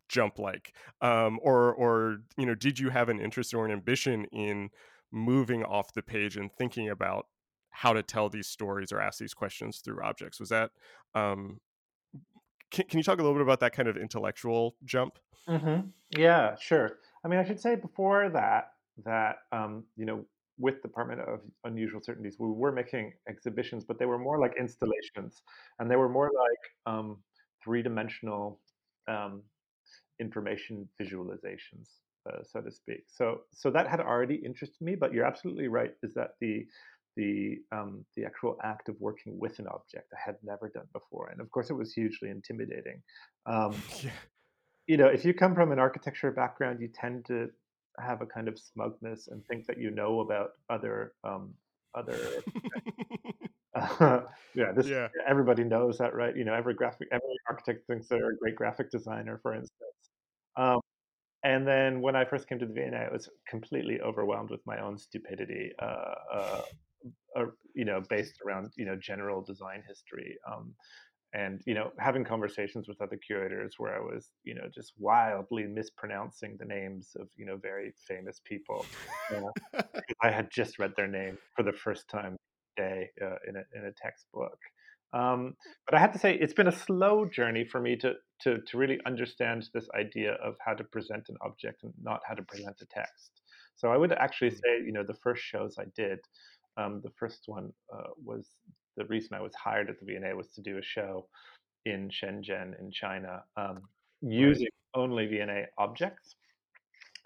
jump 0.08 0.38
like? 0.38 0.74
Um, 1.00 1.38
or 1.42 1.72
or 1.72 2.18
you 2.36 2.44
know, 2.44 2.56
did 2.56 2.80
you 2.80 2.90
have 2.90 3.08
an 3.08 3.20
interest 3.20 3.54
or 3.54 3.64
an 3.64 3.70
ambition 3.70 4.24
in 4.32 4.70
moving 5.12 5.62
off 5.62 5.94
the 5.94 6.02
page 6.02 6.36
and 6.36 6.50
thinking 6.52 6.88
about 6.88 7.26
how 7.70 7.92
to 7.92 8.02
tell 8.02 8.28
these 8.28 8.48
stories 8.48 8.90
or 8.90 9.00
ask 9.00 9.20
these 9.20 9.34
questions 9.34 9.78
through 9.78 10.02
objects? 10.02 10.40
Was 10.40 10.48
that 10.48 10.70
um, 11.14 11.60
can, 12.70 12.86
can 12.86 12.98
you 12.98 13.02
talk 13.02 13.18
a 13.18 13.22
little 13.22 13.34
bit 13.34 13.42
about 13.42 13.60
that 13.60 13.74
kind 13.74 13.88
of 13.88 13.96
intellectual 13.96 14.76
jump? 14.84 15.18
hmm 15.48 15.80
Yeah, 16.10 16.56
sure. 16.56 16.98
I 17.24 17.28
mean, 17.28 17.38
I 17.38 17.44
should 17.44 17.60
say 17.60 17.74
before 17.74 18.28
that 18.30 18.72
that 19.04 19.36
um, 19.52 19.84
you 19.96 20.06
know, 20.06 20.24
with 20.58 20.82
Department 20.82 21.20
of 21.20 21.40
Unusual 21.64 22.00
Certainties, 22.02 22.36
we 22.38 22.48
were 22.48 22.72
making 22.72 23.12
exhibitions, 23.28 23.84
but 23.84 23.98
they 23.98 24.06
were 24.06 24.18
more 24.18 24.38
like 24.38 24.54
installations, 24.58 25.42
and 25.78 25.90
they 25.90 25.96
were 25.96 26.08
more 26.08 26.30
like 26.34 26.94
um, 26.94 27.18
three-dimensional 27.62 28.60
um, 29.08 29.42
information 30.20 30.88
visualizations, 31.00 31.88
uh, 32.30 32.42
so 32.44 32.60
to 32.60 32.70
speak. 32.70 33.04
So, 33.08 33.40
so 33.52 33.70
that 33.70 33.88
had 33.88 34.00
already 34.00 34.36
interested 34.36 34.80
me. 34.80 34.94
But 34.94 35.12
you're 35.12 35.26
absolutely 35.26 35.68
right. 35.68 35.92
Is 36.02 36.14
that 36.14 36.34
the 36.40 36.66
the 37.16 37.58
um, 37.72 38.04
the 38.16 38.24
actual 38.24 38.56
act 38.62 38.88
of 38.88 38.96
working 39.00 39.38
with 39.38 39.58
an 39.58 39.66
object 39.68 40.12
I 40.12 40.18
had 40.24 40.36
never 40.42 40.68
done 40.68 40.86
before, 40.92 41.28
and 41.28 41.40
of 41.40 41.50
course, 41.50 41.70
it 41.70 41.74
was 41.74 41.92
hugely 41.92 42.30
intimidating. 42.30 43.02
Um, 43.46 43.74
yeah. 44.02 44.10
you 44.86 44.96
know, 44.96 45.06
if 45.06 45.24
you 45.24 45.34
come 45.34 45.54
from 45.54 45.72
an 45.72 45.78
architecture 45.78 46.30
background, 46.30 46.80
you 46.80 46.88
tend 46.88 47.26
to 47.26 47.50
have 47.98 48.22
a 48.22 48.26
kind 48.26 48.48
of 48.48 48.58
smugness 48.58 49.28
and 49.28 49.44
think 49.46 49.66
that 49.66 49.78
you 49.78 49.90
know 49.90 50.20
about 50.20 50.50
other 50.70 51.12
um, 51.24 51.54
other. 51.94 52.18
yeah, 54.54 54.70
this 54.72 54.86
yeah. 54.86 55.08
everybody 55.26 55.64
knows 55.64 55.98
that, 55.98 56.14
right? 56.14 56.36
You 56.36 56.44
know, 56.44 56.54
every 56.54 56.74
graphic, 56.74 57.08
every 57.10 57.26
architect 57.48 57.86
thinks 57.88 58.06
they're 58.06 58.30
a 58.30 58.36
great 58.36 58.54
graphic 58.54 58.90
designer, 58.90 59.40
for 59.42 59.52
instance. 59.52 59.70
Um, 60.56 60.80
and 61.44 61.66
then 61.66 62.00
when 62.00 62.16
I 62.16 62.24
first 62.24 62.48
came 62.48 62.58
to 62.58 62.66
the 62.66 62.72
V&A, 62.72 62.96
I 62.96 63.12
was 63.12 63.28
completely 63.48 64.00
overwhelmed 64.00 64.50
with 64.50 64.64
my 64.64 64.80
own 64.80 64.96
stupidity, 64.96 65.72
uh, 65.78 66.14
uh, 66.32 66.62
uh, 67.36 67.46
you 67.74 67.84
know, 67.84 68.02
based 68.08 68.40
around 68.46 68.72
you 68.76 68.84
know 68.84 68.96
general 68.96 69.42
design 69.42 69.82
history. 69.86 70.36
Um, 70.50 70.74
and 71.34 71.60
you 71.66 71.74
know 71.74 71.90
having 71.98 72.24
conversations 72.24 72.88
with 72.88 73.00
other 73.02 73.16
curators 73.16 73.74
where 73.78 73.94
i 73.94 74.00
was 74.00 74.30
you 74.44 74.54
know 74.54 74.68
just 74.72 74.92
wildly 74.98 75.64
mispronouncing 75.64 76.56
the 76.58 76.64
names 76.64 77.10
of 77.20 77.28
you 77.36 77.44
know 77.44 77.56
very 77.56 77.92
famous 78.08 78.40
people 78.44 78.86
you 79.30 79.40
know, 79.40 79.82
i 80.22 80.30
had 80.30 80.48
just 80.50 80.78
read 80.78 80.92
their 80.96 81.08
name 81.08 81.36
for 81.54 81.62
the 81.62 81.72
first 81.72 82.08
time 82.08 82.36
day 82.76 83.08
uh, 83.22 83.36
in, 83.48 83.56
a, 83.56 83.78
in 83.78 83.86
a 83.86 83.92
textbook 83.92 84.58
um, 85.12 85.54
but 85.86 85.94
i 85.94 86.00
have 86.00 86.12
to 86.12 86.18
say 86.18 86.34
it's 86.34 86.54
been 86.54 86.68
a 86.68 86.72
slow 86.72 87.24
journey 87.26 87.64
for 87.64 87.80
me 87.80 87.96
to, 87.96 88.14
to 88.40 88.58
to 88.66 88.78
really 88.78 89.00
understand 89.06 89.68
this 89.74 89.88
idea 89.98 90.32
of 90.44 90.54
how 90.64 90.72
to 90.72 90.84
present 90.84 91.28
an 91.28 91.36
object 91.44 91.82
and 91.82 91.92
not 92.00 92.20
how 92.26 92.34
to 92.34 92.42
present 92.42 92.76
a 92.80 92.86
text 92.86 93.42
so 93.76 93.88
i 93.90 93.96
would 93.96 94.12
actually 94.12 94.50
hmm. 94.50 94.56
say 94.56 94.84
you 94.84 94.92
know 94.92 95.04
the 95.06 95.14
first 95.22 95.42
shows 95.42 95.76
i 95.78 95.84
did 95.96 96.18
um, 96.76 97.00
the 97.02 97.12
first 97.18 97.44
one 97.46 97.72
uh, 97.92 98.10
was 98.22 98.46
the 98.96 99.04
reason 99.06 99.34
I 99.34 99.42
was 99.42 99.54
hired 99.54 99.90
at 99.90 99.98
the 99.98 100.06
V&A 100.06 100.36
was 100.36 100.48
to 100.54 100.62
do 100.62 100.78
a 100.78 100.82
show 100.82 101.26
in 101.84 102.08
Shenzhen 102.08 102.78
in 102.80 102.90
China 102.90 103.42
um, 103.56 103.82
using 104.20 104.68
right. 104.96 105.02
only 105.02 105.26
V&A 105.26 105.66
objects. 105.78 106.36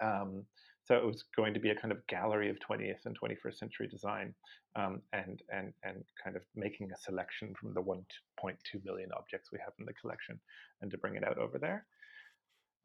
Um, 0.01 0.43
so 0.85 0.95
it 0.95 1.05
was 1.05 1.23
going 1.35 1.53
to 1.53 1.59
be 1.59 1.69
a 1.69 1.75
kind 1.75 1.91
of 1.91 2.05
gallery 2.07 2.49
of 2.49 2.57
20th 2.67 3.05
and 3.05 3.17
21st 3.19 3.57
century 3.57 3.87
design, 3.87 4.33
um, 4.75 5.01
and 5.13 5.41
and 5.53 5.71
and 5.83 6.03
kind 6.23 6.35
of 6.35 6.41
making 6.55 6.89
a 6.91 6.97
selection 6.97 7.53
from 7.59 7.75
the 7.75 7.81
1.2 7.81 8.03
million 8.83 9.09
objects 9.15 9.51
we 9.51 9.59
have 9.59 9.73
in 9.77 9.85
the 9.85 9.93
collection, 9.93 10.39
and 10.81 10.89
to 10.89 10.97
bring 10.97 11.15
it 11.15 11.23
out 11.23 11.37
over 11.37 11.59
there. 11.59 11.85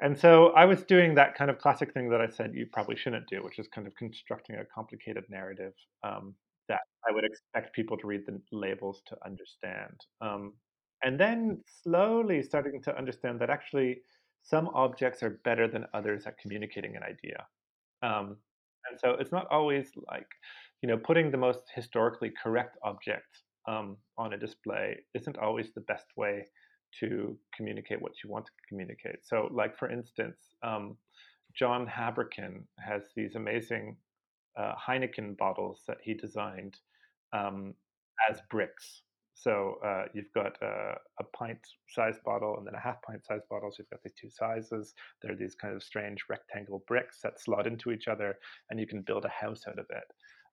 And 0.03 0.19
so 0.19 0.49
I 0.49 0.67
was 0.67 0.83
doing 0.83 1.15
that 1.15 1.35
kind 1.35 1.51
of 1.51 1.59
classic 1.59 1.95
thing 1.95 2.11
that 2.11 2.21
I 2.21 2.29
said 2.29 2.53
you 2.53 2.67
probably 2.71 2.97
shouldn't 2.97 3.29
do, 3.29 3.43
which 3.43 3.59
is 3.59 3.69
kind 3.69 3.87
of 3.87 3.95
constructing 3.95 4.57
a 4.57 4.65
complicated 4.67 5.25
narrative 5.31 5.73
um, 6.03 6.35
that 6.69 6.81
I 7.09 7.13
would 7.13 7.25
expect 7.25 7.75
people 7.75 7.97
to 7.99 8.07
read 8.07 8.27
the 8.27 8.41
labels 8.53 9.03
to 9.07 9.17
understand. 9.25 10.01
Um, 10.21 10.55
and 11.03 11.21
then 11.21 11.63
slowly 11.83 12.43
starting 12.43 12.81
to 12.83 12.97
understand 12.97 13.41
that 13.41 13.51
actually 13.51 14.01
some 14.43 14.69
objects 14.75 15.23
are 15.23 15.41
better 15.45 15.69
than 15.69 15.87
others 15.95 16.27
at 16.27 16.39
communicating 16.39 16.97
an 16.97 17.03
idea. 17.03 17.47
Um, 18.03 18.37
and 18.89 18.99
so 19.01 19.13
it's 19.13 19.33
not 19.33 19.47
always 19.51 19.91
like, 20.11 20.27
you 20.83 20.89
know, 20.89 20.99
putting 20.99 21.31
the 21.31 21.39
most 21.39 21.63
historically 21.75 22.33
correct 22.43 22.77
object 22.83 23.43
um, 23.67 23.97
on 24.19 24.35
a 24.35 24.39
display 24.39 24.99
isn't 25.15 25.39
always 25.39 25.73
the 25.75 25.81
best 25.83 26.07
way 26.17 26.45
to 27.01 27.37
communicate 27.57 28.01
what 28.01 28.13
you 28.23 28.31
want 28.31 28.47
to 28.47 28.53
communicate. 28.69 29.17
So, 29.25 29.49
like 29.53 29.77
for 29.77 29.91
instance, 29.91 30.39
um, 30.63 30.97
John 31.55 31.87
Habraken 31.87 32.65
has 32.79 33.03
these 33.17 33.35
amazing 33.35 33.97
uh, 34.57 34.75
Heineken 34.75 35.37
bottles 35.37 35.83
that 35.87 35.99
he 36.03 36.15
designed 36.15 36.77
um, 37.33 37.75
as 38.31 38.41
bricks. 38.51 39.03
So 39.35 39.79
uh, 39.85 40.05
you've 40.15 40.33
got 40.33 40.57
a, 40.63 40.95
a 41.21 41.25
pint 41.37 41.59
sized 41.89 42.23
bottle 42.25 42.57
and 42.57 42.67
then 42.67 42.75
a 42.75 42.81
half 42.81 43.03
pint 43.03 43.25
sized 43.27 43.49
bottle. 43.51 43.71
So 43.71 43.77
you've 43.81 43.91
got 43.91 44.03
these 44.05 44.15
two 44.21 44.31
sizes. 44.31 44.95
They're 45.21 45.37
these 45.37 45.57
kind 45.57 45.75
of 45.75 45.83
strange 45.83 46.25
rectangle 46.31 46.85
bricks 46.87 47.19
that 47.25 47.41
slot 47.41 47.67
into 47.67 47.91
each 47.91 48.07
other, 48.07 48.39
and 48.71 48.79
you 48.79 48.87
can 48.87 49.03
build 49.03 49.25
a 49.25 49.29
house 49.29 49.63
out 49.69 49.79
of 49.79 49.87
it. 49.91 50.05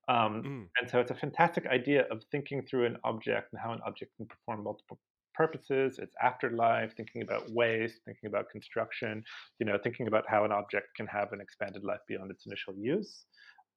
Um, 0.08 0.42
mm. 0.42 0.66
And 0.80 0.90
so 0.90 0.98
it's 0.98 1.12
a 1.12 1.14
fantastic 1.14 1.66
idea 1.66 2.06
of 2.10 2.24
thinking 2.32 2.62
through 2.62 2.86
an 2.86 2.96
object 3.04 3.52
and 3.52 3.62
how 3.62 3.72
an 3.72 3.80
object 3.86 4.16
can 4.16 4.26
perform 4.26 4.64
multiple 4.64 4.98
purposes, 5.34 5.98
its 5.98 6.14
afterlife, 6.22 6.92
thinking 6.96 7.22
about 7.22 7.50
waste, 7.50 8.00
thinking 8.04 8.28
about 8.28 8.50
construction, 8.50 9.22
you 9.58 9.66
know, 9.66 9.78
thinking 9.82 10.06
about 10.08 10.24
how 10.28 10.44
an 10.44 10.52
object 10.52 10.88
can 10.96 11.06
have 11.06 11.32
an 11.32 11.40
expanded 11.40 11.84
life 11.84 12.00
beyond 12.08 12.30
its 12.30 12.46
initial 12.46 12.74
use. 12.76 13.26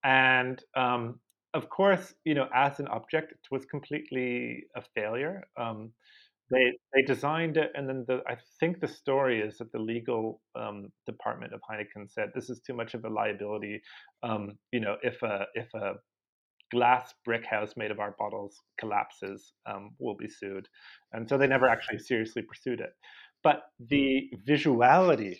And 0.06 0.62
um, 0.76 1.18
of 1.52 1.68
course, 1.68 2.14
you 2.24 2.34
know, 2.34 2.48
as 2.54 2.78
an 2.78 2.86
object, 2.88 3.32
it 3.32 3.38
was 3.50 3.66
completely 3.66 4.64
a 4.76 4.82
failure. 4.94 5.42
Um, 5.58 5.90
they 6.48 6.78
they 6.94 7.02
designed 7.02 7.56
it, 7.56 7.72
and 7.74 7.88
then 7.88 8.04
the, 8.06 8.20
I 8.28 8.36
think 8.60 8.80
the 8.80 8.86
story 8.86 9.40
is 9.40 9.58
that 9.58 9.72
the 9.72 9.80
legal 9.80 10.40
um, 10.54 10.92
department 11.06 11.52
of 11.52 11.60
Heineken 11.68 12.08
said 12.08 12.30
this 12.34 12.48
is 12.50 12.60
too 12.60 12.72
much 12.72 12.94
of 12.94 13.04
a 13.04 13.08
liability. 13.08 13.82
Um, 14.22 14.52
you 14.70 14.78
know, 14.78 14.96
if 15.02 15.20
a 15.24 15.46
if 15.54 15.66
a 15.74 15.94
glass 16.70 17.12
brick 17.24 17.44
house 17.44 17.72
made 17.76 17.90
of 17.90 17.98
our 17.98 18.14
bottles 18.16 18.62
collapses, 18.78 19.52
um, 19.68 19.90
we'll 19.98 20.14
be 20.14 20.28
sued, 20.28 20.68
and 21.12 21.28
so 21.28 21.36
they 21.36 21.48
never 21.48 21.68
actually 21.68 21.98
seriously 21.98 22.42
pursued 22.42 22.78
it. 22.80 22.90
But 23.42 23.62
the 23.80 24.30
visuality 24.48 25.38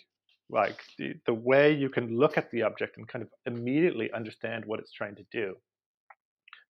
like 0.49 0.79
the, 0.97 1.13
the 1.25 1.33
way 1.33 1.73
you 1.73 1.89
can 1.89 2.17
look 2.17 2.37
at 2.37 2.49
the 2.51 2.61
object 2.63 2.97
and 2.97 3.07
kind 3.07 3.23
of 3.23 3.29
immediately 3.45 4.09
understand 4.13 4.65
what 4.65 4.79
it's 4.79 4.91
trying 4.91 5.15
to 5.15 5.25
do 5.31 5.55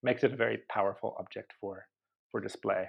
makes 0.03 0.23
it 0.23 0.33
a 0.33 0.35
very 0.35 0.59
powerful 0.69 1.15
object 1.19 1.53
for 1.59 1.85
for 2.31 2.39
display 2.41 2.85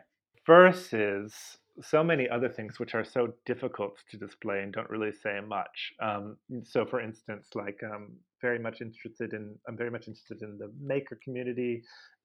versus 0.46 1.59
so 1.81 2.03
many 2.03 2.29
other 2.29 2.48
things 2.48 2.81
which 2.81 2.94
are 2.94 3.05
so 3.05 3.33
difficult 3.46 3.98
to 4.11 4.16
display 4.16 4.62
and 4.62 4.72
don't 4.72 4.90
really 4.90 5.12
say 5.12 5.40
much 5.46 5.92
um, 6.03 6.37
so 6.64 6.85
for 6.85 7.01
instance 7.01 7.48
like 7.55 7.79
i'm 7.85 7.92
um, 7.94 8.12
very 8.40 8.59
much 8.59 8.81
interested 8.81 9.33
in 9.33 9.55
i'm 9.68 9.77
very 9.77 9.90
much 9.90 10.09
interested 10.09 10.42
in 10.42 10.59
the 10.59 10.70
maker 10.81 11.18
community 11.22 11.83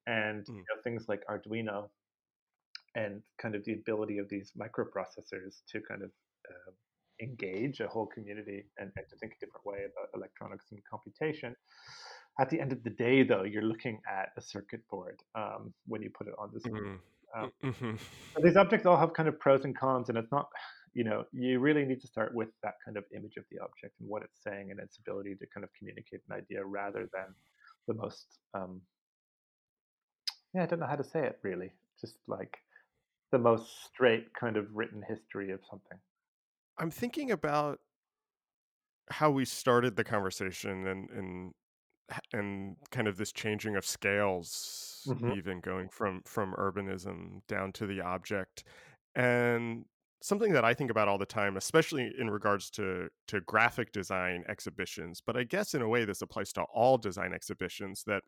and 0.07 0.45
mm. 0.45 0.55
you 0.55 0.55
know, 0.55 0.81
things 0.83 1.05
like 1.07 1.21
arduino 1.29 1.89
and 2.95 3.21
kind 3.41 3.55
of 3.55 3.63
the 3.65 3.73
ability 3.73 4.17
of 4.17 4.29
these 4.29 4.51
microprocessors 4.57 5.61
to 5.67 5.81
kind 5.81 6.03
of 6.03 6.11
uh, 6.49 6.71
engage 7.23 7.79
a 7.79 7.87
whole 7.87 8.05
community 8.05 8.65
and, 8.77 8.91
and 8.95 9.05
to 9.09 9.15
think 9.17 9.33
a 9.33 9.45
different 9.45 9.65
way 9.65 9.79
about 9.79 10.09
electronics 10.15 10.65
and 10.71 10.79
computation. 10.89 11.55
At 12.39 12.49
the 12.49 12.59
end 12.59 12.71
of 12.71 12.83
the 12.83 12.89
day, 12.89 13.23
though, 13.23 13.43
you're 13.43 13.63
looking 13.63 13.99
at 14.11 14.29
a 14.37 14.41
circuit 14.41 14.81
board 14.89 15.21
um, 15.35 15.73
when 15.87 16.01
you 16.01 16.09
put 16.09 16.27
it 16.27 16.33
on 16.39 16.49
the 16.53 16.59
screen. 16.59 16.83
Mm. 16.83 16.97
Um, 17.35 17.51
mm-hmm. 17.63 18.43
these 18.43 18.57
objects 18.57 18.85
all 18.85 18.97
have 18.97 19.13
kind 19.13 19.27
of 19.27 19.39
pros 19.39 19.65
and 19.65 19.77
cons, 19.77 20.09
and 20.09 20.17
it's 20.17 20.31
not, 20.31 20.47
you 20.93 21.03
know, 21.03 21.23
you 21.31 21.59
really 21.59 21.85
need 21.85 22.01
to 22.01 22.07
start 22.07 22.33
with 22.33 22.49
that 22.63 22.75
kind 22.85 22.97
of 22.97 23.03
image 23.15 23.37
of 23.37 23.45
the 23.51 23.59
object 23.59 23.95
and 23.99 24.09
what 24.09 24.23
it's 24.23 24.43
saying 24.43 24.69
and 24.71 24.79
its 24.79 24.97
ability 24.97 25.35
to 25.35 25.45
kind 25.53 25.63
of 25.63 25.69
communicate 25.77 26.21
an 26.29 26.37
idea 26.37 26.63
rather 26.63 27.09
than 27.13 27.33
the 27.87 27.93
most, 27.93 28.25
um, 28.53 28.81
yeah, 30.53 30.63
I 30.63 30.65
don't 30.65 30.79
know 30.79 30.87
how 30.87 30.95
to 30.95 31.03
say 31.03 31.21
it 31.25 31.39
really, 31.43 31.73
just 31.99 32.15
like 32.27 32.57
the 33.31 33.39
most 33.39 33.85
straight 33.85 34.33
kind 34.39 34.57
of 34.57 34.67
written 34.73 35.03
history 35.07 35.51
of 35.51 35.59
something. 35.69 35.97
I'm 36.77 36.91
thinking 36.91 37.31
about 37.31 37.79
how 39.09 39.29
we 39.31 39.45
started 39.45 39.95
the 39.95 40.03
conversation 40.03 40.87
and 40.87 41.09
and 41.09 41.51
and 42.33 42.75
kind 42.91 43.07
of 43.07 43.17
this 43.17 43.31
changing 43.31 43.75
of 43.75 43.85
scales 43.85 45.03
mm-hmm. 45.07 45.33
even 45.33 45.59
going 45.59 45.89
from 45.89 46.21
from 46.25 46.53
urbanism 46.53 47.39
down 47.47 47.71
to 47.73 47.87
the 47.87 48.01
object 48.01 48.63
and 49.15 49.85
something 50.21 50.53
that 50.53 50.63
I 50.63 50.73
think 50.73 50.89
about 50.91 51.07
all 51.07 51.17
the 51.17 51.25
time 51.25 51.57
especially 51.57 52.11
in 52.17 52.29
regards 52.29 52.69
to 52.71 53.07
to 53.27 53.41
graphic 53.41 53.91
design 53.91 54.43
exhibitions 54.47 55.21
but 55.25 55.37
I 55.37 55.43
guess 55.43 55.73
in 55.73 55.81
a 55.81 55.87
way 55.87 56.05
this 56.05 56.21
applies 56.21 56.51
to 56.53 56.63
all 56.73 56.97
design 56.97 57.33
exhibitions 57.33 58.03
that 58.07 58.23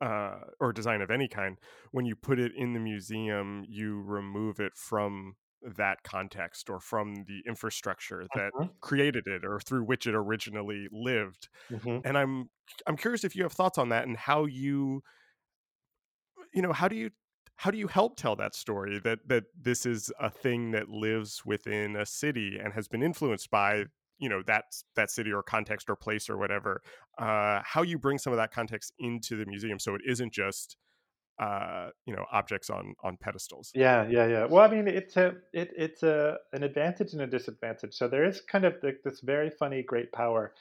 uh, 0.00 0.40
or 0.58 0.72
design 0.72 1.00
of 1.00 1.10
any 1.10 1.28
kind 1.28 1.58
when 1.92 2.04
you 2.04 2.16
put 2.16 2.40
it 2.40 2.52
in 2.56 2.72
the 2.72 2.80
museum 2.80 3.64
you 3.68 4.00
remove 4.00 4.58
it 4.58 4.72
from 4.74 5.36
that 5.76 6.02
context 6.02 6.68
or 6.68 6.80
from 6.80 7.24
the 7.26 7.40
infrastructure 7.46 8.26
that 8.34 8.50
uh-huh. 8.58 8.68
created 8.80 9.26
it 9.26 9.44
or 9.44 9.60
through 9.60 9.84
which 9.84 10.06
it 10.06 10.14
originally 10.14 10.88
lived 10.92 11.48
mm-hmm. 11.70 11.98
and 12.04 12.18
i'm 12.18 12.50
i'm 12.86 12.96
curious 12.96 13.24
if 13.24 13.36
you 13.36 13.42
have 13.42 13.52
thoughts 13.52 13.78
on 13.78 13.88
that 13.88 14.06
and 14.06 14.16
how 14.16 14.44
you 14.44 15.02
you 16.52 16.62
know 16.62 16.72
how 16.72 16.88
do 16.88 16.96
you 16.96 17.10
how 17.56 17.70
do 17.70 17.78
you 17.78 17.86
help 17.86 18.16
tell 18.16 18.36
that 18.36 18.54
story 18.54 19.00
that 19.04 19.20
that 19.26 19.44
this 19.60 19.86
is 19.86 20.10
a 20.20 20.30
thing 20.30 20.72
that 20.72 20.88
lives 20.88 21.42
within 21.44 21.96
a 21.96 22.06
city 22.06 22.58
and 22.62 22.72
has 22.72 22.88
been 22.88 23.02
influenced 23.02 23.50
by 23.50 23.84
you 24.18 24.28
know 24.28 24.42
that 24.46 24.64
that 24.96 25.10
city 25.10 25.32
or 25.32 25.42
context 25.42 25.88
or 25.88 25.96
place 25.96 26.28
or 26.28 26.36
whatever 26.36 26.82
uh 27.18 27.60
how 27.64 27.82
you 27.82 27.98
bring 27.98 28.18
some 28.18 28.32
of 28.32 28.36
that 28.36 28.52
context 28.52 28.92
into 28.98 29.36
the 29.36 29.46
museum 29.46 29.78
so 29.78 29.94
it 29.94 30.00
isn't 30.06 30.32
just 30.32 30.76
uh, 31.40 31.88
you 32.06 32.14
know 32.14 32.24
objects 32.32 32.70
on 32.70 32.94
on 33.02 33.16
pedestals. 33.20 33.70
Yeah, 33.74 34.06
yeah, 34.08 34.26
yeah. 34.26 34.44
Well, 34.44 34.64
I 34.64 34.68
mean, 34.74 34.88
it's 34.88 35.16
a 35.16 35.34
it, 35.52 35.70
it's 35.76 36.02
a 36.02 36.38
an 36.52 36.62
advantage 36.62 37.12
and 37.12 37.22
a 37.22 37.26
disadvantage. 37.26 37.94
So 37.94 38.08
there 38.08 38.24
is 38.24 38.40
kind 38.40 38.64
of 38.64 38.74
this 38.82 39.20
very 39.20 39.50
funny 39.50 39.82
great 39.82 40.12
power 40.12 40.52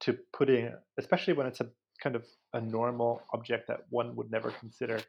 to 0.00 0.16
putting, 0.32 0.72
especially 0.98 1.34
when 1.34 1.46
it's 1.46 1.60
a 1.60 1.68
kind 2.02 2.16
of 2.16 2.24
a 2.54 2.60
normal 2.60 3.22
object 3.34 3.68
that 3.68 3.80
one 3.90 4.16
would 4.16 4.30
never 4.30 4.50
consider 4.50 5.00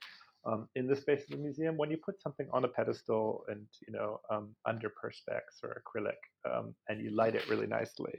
um, 0.45 0.67
in 0.75 0.87
the 0.87 0.95
space 0.95 1.23
of 1.23 1.29
the 1.29 1.37
museum. 1.37 1.77
When 1.77 1.91
you 1.91 1.97
put 1.97 2.21
something 2.21 2.47
on 2.51 2.63
a 2.65 2.67
pedestal 2.67 3.43
and 3.47 3.65
you 3.87 3.93
know 3.93 4.19
um, 4.29 4.55
under 4.65 4.89
perspex 4.89 5.63
or 5.63 5.81
acrylic, 5.81 6.19
um, 6.51 6.73
and 6.89 7.01
you 7.01 7.15
light 7.15 7.35
it 7.35 7.47
really 7.49 7.67
nicely, 7.67 8.13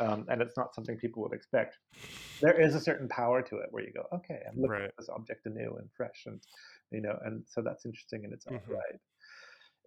um, 0.00 0.26
and 0.28 0.40
it's 0.40 0.56
not 0.56 0.74
something 0.74 0.96
people 0.96 1.22
would 1.22 1.32
expect, 1.32 1.76
there 2.40 2.58
is 2.60 2.74
a 2.74 2.80
certain 2.80 3.08
power 3.08 3.42
to 3.42 3.56
it 3.56 3.66
where 3.70 3.82
you 3.82 3.92
go, 3.92 4.04
okay, 4.14 4.40
I'm 4.48 4.56
looking 4.56 4.70
right. 4.70 4.84
at 4.84 4.96
this 4.98 5.08
object 5.08 5.46
anew 5.46 5.76
and 5.78 5.88
fresh, 5.96 6.24
and 6.26 6.40
you 6.90 7.02
know, 7.02 7.18
and 7.24 7.44
so 7.46 7.62
that's 7.62 7.84
interesting 7.84 8.24
in 8.24 8.32
its 8.32 8.46
own 8.46 8.58
mm-hmm. 8.58 8.72
right. 8.72 9.00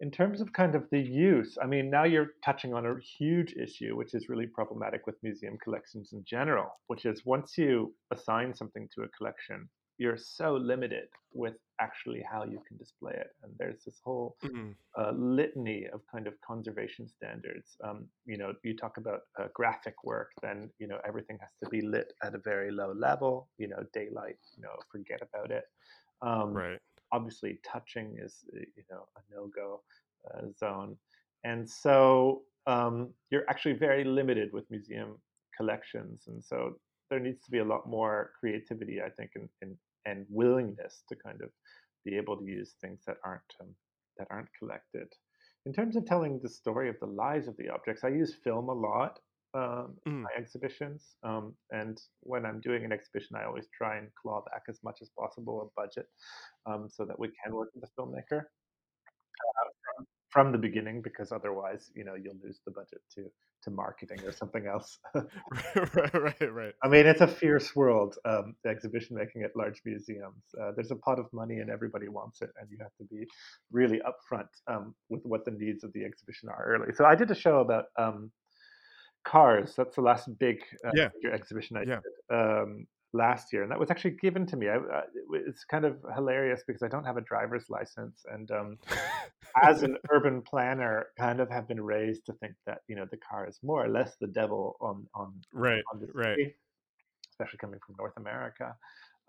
in 0.00 0.10
terms 0.10 0.40
of 0.40 0.52
kind 0.52 0.74
of 0.74 0.84
the 0.90 1.00
use, 1.00 1.58
I 1.62 1.66
mean, 1.66 1.90
now 1.90 2.04
you're 2.04 2.32
touching 2.44 2.72
on 2.72 2.86
a 2.86 2.94
huge 3.18 3.54
issue, 3.54 3.96
which 3.96 4.14
is 4.14 4.28
really 4.28 4.46
problematic 4.46 5.06
with 5.06 5.16
museum 5.22 5.58
collections 5.62 6.10
in 6.12 6.24
general, 6.24 6.68
which 6.86 7.04
is 7.04 7.22
once 7.24 7.54
you 7.58 7.94
assign 8.12 8.54
something 8.54 8.88
to 8.94 9.02
a 9.02 9.08
collection, 9.08 9.68
you're 10.00 10.18
so 10.18 10.54
limited 10.56 11.08
with 11.32 11.56
actually 11.80 12.22
how 12.22 12.44
you 12.44 12.60
can 12.66 12.76
display 12.78 13.14
it. 13.14 13.30
And 13.42 13.52
there's 13.58 13.84
this 13.84 14.00
whole 14.04 14.36
Mhm. 14.42 14.76
uh, 14.98 15.12
litany 15.12 15.86
of 15.88 16.02
kind 16.12 16.26
of 16.26 16.34
conservation 16.40 17.08
standards. 17.08 17.76
Um, 17.84 18.08
you 18.26 18.38
know, 18.38 18.54
you 18.64 18.76
talk 18.76 18.96
about 18.98 19.20
uh, 19.38 19.48
graphic 19.54 19.96
work, 20.04 20.30
then 20.42 20.72
you 20.80 20.88
know 20.88 21.00
everything 21.06 21.38
has 21.40 21.52
to 21.62 21.70
be 21.70 21.82
lit 21.82 22.12
at 22.24 22.34
a 22.34 22.40
very 22.52 22.72
low 22.72 22.92
level. 22.92 23.50
You 23.58 23.68
know, 23.68 23.84
daylight. 23.92 24.38
You 24.56 24.62
know, 24.64 24.76
forget 24.90 25.20
about 25.22 25.50
it. 25.52 25.64
Um, 26.22 26.52
Right. 26.52 26.80
obviously, 27.12 27.60
touching 27.64 28.18
is 28.18 28.44
uh, 28.56 28.60
you 28.76 28.84
know 28.90 29.08
a 29.16 29.20
no-go 29.34 29.82
uh, 30.34 30.46
zone, 30.58 30.98
and 31.44 31.68
so 31.68 32.44
um, 32.66 33.14
you're 33.30 33.48
actually 33.48 33.74
very 33.74 34.04
limited 34.04 34.52
with 34.52 34.70
museum 34.70 35.22
collections, 35.56 36.24
and 36.28 36.44
so 36.44 36.80
there 37.10 37.20
needs 37.20 37.44
to 37.44 37.50
be 37.50 37.58
a 37.58 37.64
lot 37.64 37.88
more 37.88 38.32
creativity, 38.38 39.02
I 39.02 39.10
think, 39.10 39.32
in, 39.36 39.48
and, 39.62 39.76
and 40.06 40.26
willingness 40.28 41.02
to 41.08 41.16
kind 41.16 41.40
of 41.42 41.50
be 42.04 42.16
able 42.16 42.36
to 42.36 42.44
use 42.44 42.74
things 42.80 43.00
that 43.06 43.16
aren't 43.24 43.42
um, 43.60 43.74
that 44.18 44.28
aren't 44.30 44.48
collected. 44.58 45.08
In 45.66 45.72
terms 45.72 45.96
of 45.96 46.06
telling 46.06 46.40
the 46.42 46.48
story 46.48 46.88
of 46.88 46.96
the 47.00 47.06
lives 47.06 47.46
of 47.48 47.56
the 47.56 47.68
objects, 47.68 48.04
I 48.04 48.08
use 48.08 48.34
film 48.42 48.68
a 48.68 48.72
lot 48.72 49.18
um, 49.54 49.96
in 50.06 50.12
Mm. 50.12 50.22
my 50.22 50.30
exhibitions. 50.36 51.16
Um, 51.22 51.54
and 51.70 52.00
when 52.20 52.46
I'm 52.46 52.60
doing 52.60 52.84
an 52.84 52.92
exhibition, 52.92 53.36
I 53.36 53.44
always 53.44 53.68
try 53.76 53.98
and 53.98 54.08
claw 54.14 54.42
back 54.50 54.62
as 54.68 54.78
much 54.82 54.98
as 55.02 55.10
possible 55.18 55.60
of 55.60 55.74
budget 55.74 56.06
um, 56.66 56.88
so 56.88 57.04
that 57.04 57.18
we 57.18 57.28
can 57.42 57.54
work 57.54 57.70
with 57.74 57.82
the 57.82 57.90
filmmaker 57.98 58.42
from, 59.40 59.69
from 60.30 60.52
the 60.52 60.58
beginning, 60.58 61.02
because 61.02 61.32
otherwise, 61.32 61.90
you 61.94 62.04
know, 62.04 62.14
you'll 62.14 62.38
lose 62.42 62.60
the 62.64 62.72
budget 62.72 63.00
to 63.14 63.30
to 63.62 63.70
marketing 63.70 64.18
or 64.24 64.32
something 64.32 64.66
else. 64.66 64.98
right, 65.94 66.14
right, 66.14 66.52
right. 66.52 66.74
I 66.82 66.88
mean, 66.88 67.06
it's 67.06 67.20
a 67.20 67.26
fierce 67.26 67.76
world, 67.76 68.16
um, 68.24 68.54
the 68.64 68.70
exhibition 68.70 69.16
making 69.16 69.42
at 69.42 69.54
large 69.54 69.82
museums. 69.84 70.42
Uh, 70.58 70.70
there's 70.74 70.90
a 70.90 70.96
pot 70.96 71.18
of 71.18 71.26
money 71.32 71.58
and 71.58 71.68
everybody 71.68 72.08
wants 72.08 72.40
it, 72.40 72.50
and 72.58 72.70
you 72.70 72.78
have 72.80 72.94
to 72.96 73.04
be 73.04 73.26
really 73.70 74.00
upfront 74.00 74.48
um, 74.66 74.94
with 75.10 75.20
what 75.24 75.44
the 75.44 75.50
needs 75.50 75.84
of 75.84 75.92
the 75.92 76.04
exhibition 76.04 76.48
are 76.48 76.64
early. 76.64 76.94
So 76.94 77.04
I 77.04 77.14
did 77.14 77.30
a 77.30 77.34
show 77.34 77.60
about 77.60 77.84
um, 77.98 78.30
cars. 79.24 79.74
That's 79.76 79.96
the 79.96 80.02
last 80.02 80.26
big 80.38 80.62
uh, 80.86 80.92
Yeah. 80.94 81.08
exhibition 81.32 81.76
I 81.76 81.84
Yeah. 81.84 82.00
did 82.00 82.34
um, 82.34 82.86
last 83.12 83.52
year, 83.52 83.62
and 83.62 83.70
that 83.70 83.78
was 83.78 83.90
actually 83.90 84.16
given 84.22 84.46
to 84.46 84.56
me. 84.56 84.68
I, 84.68 84.78
it's 85.32 85.64
kind 85.64 85.84
of 85.84 85.96
hilarious 86.14 86.62
because 86.66 86.82
I 86.82 86.88
don't 86.88 87.04
have 87.04 87.16
a 87.16 87.22
driver's 87.22 87.64
license, 87.68 88.22
and 88.32 88.50
um, 88.50 88.78
as 89.62 89.82
an 89.82 89.96
urban 90.12 90.42
planner, 90.42 91.06
kind 91.18 91.40
of 91.40 91.50
have 91.50 91.68
been 91.68 91.80
raised 91.80 92.26
to 92.26 92.32
think 92.34 92.54
that 92.66 92.78
you 92.88 92.96
know 92.96 93.06
the 93.10 93.18
car 93.18 93.48
is 93.48 93.58
more 93.62 93.84
or 93.84 93.88
less 93.88 94.16
the 94.20 94.28
devil 94.28 94.76
on 94.80 95.06
on 95.14 95.32
right, 95.52 95.82
on 95.92 96.00
the 96.00 96.08
right. 96.14 96.54
especially 97.32 97.58
coming 97.58 97.80
from 97.84 97.96
North 97.98 98.16
America. 98.16 98.74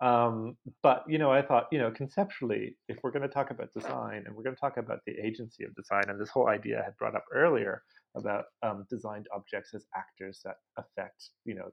Um, 0.02 0.56
but 0.82 1.04
you 1.06 1.18
know, 1.18 1.30
I 1.30 1.42
thought, 1.42 1.68
you 1.70 1.78
know, 1.78 1.90
conceptually, 1.90 2.76
if 2.88 2.98
we're 3.02 3.12
going 3.12 3.22
to 3.22 3.28
talk 3.28 3.50
about 3.52 3.72
design 3.72 4.24
and 4.26 4.34
we're 4.34 4.42
going 4.42 4.56
to 4.56 4.60
talk 4.60 4.76
about 4.76 4.98
the 5.06 5.14
agency 5.24 5.64
of 5.64 5.74
design, 5.76 6.04
and 6.08 6.20
this 6.20 6.30
whole 6.30 6.48
idea 6.48 6.80
I 6.80 6.84
had 6.84 6.96
brought 6.98 7.14
up 7.14 7.24
earlier 7.32 7.82
about 8.16 8.44
um, 8.62 8.84
designed 8.90 9.26
objects 9.34 9.74
as 9.74 9.86
actors 9.96 10.40
that 10.44 10.56
affect, 10.76 11.30
you 11.44 11.54
know, 11.54 11.70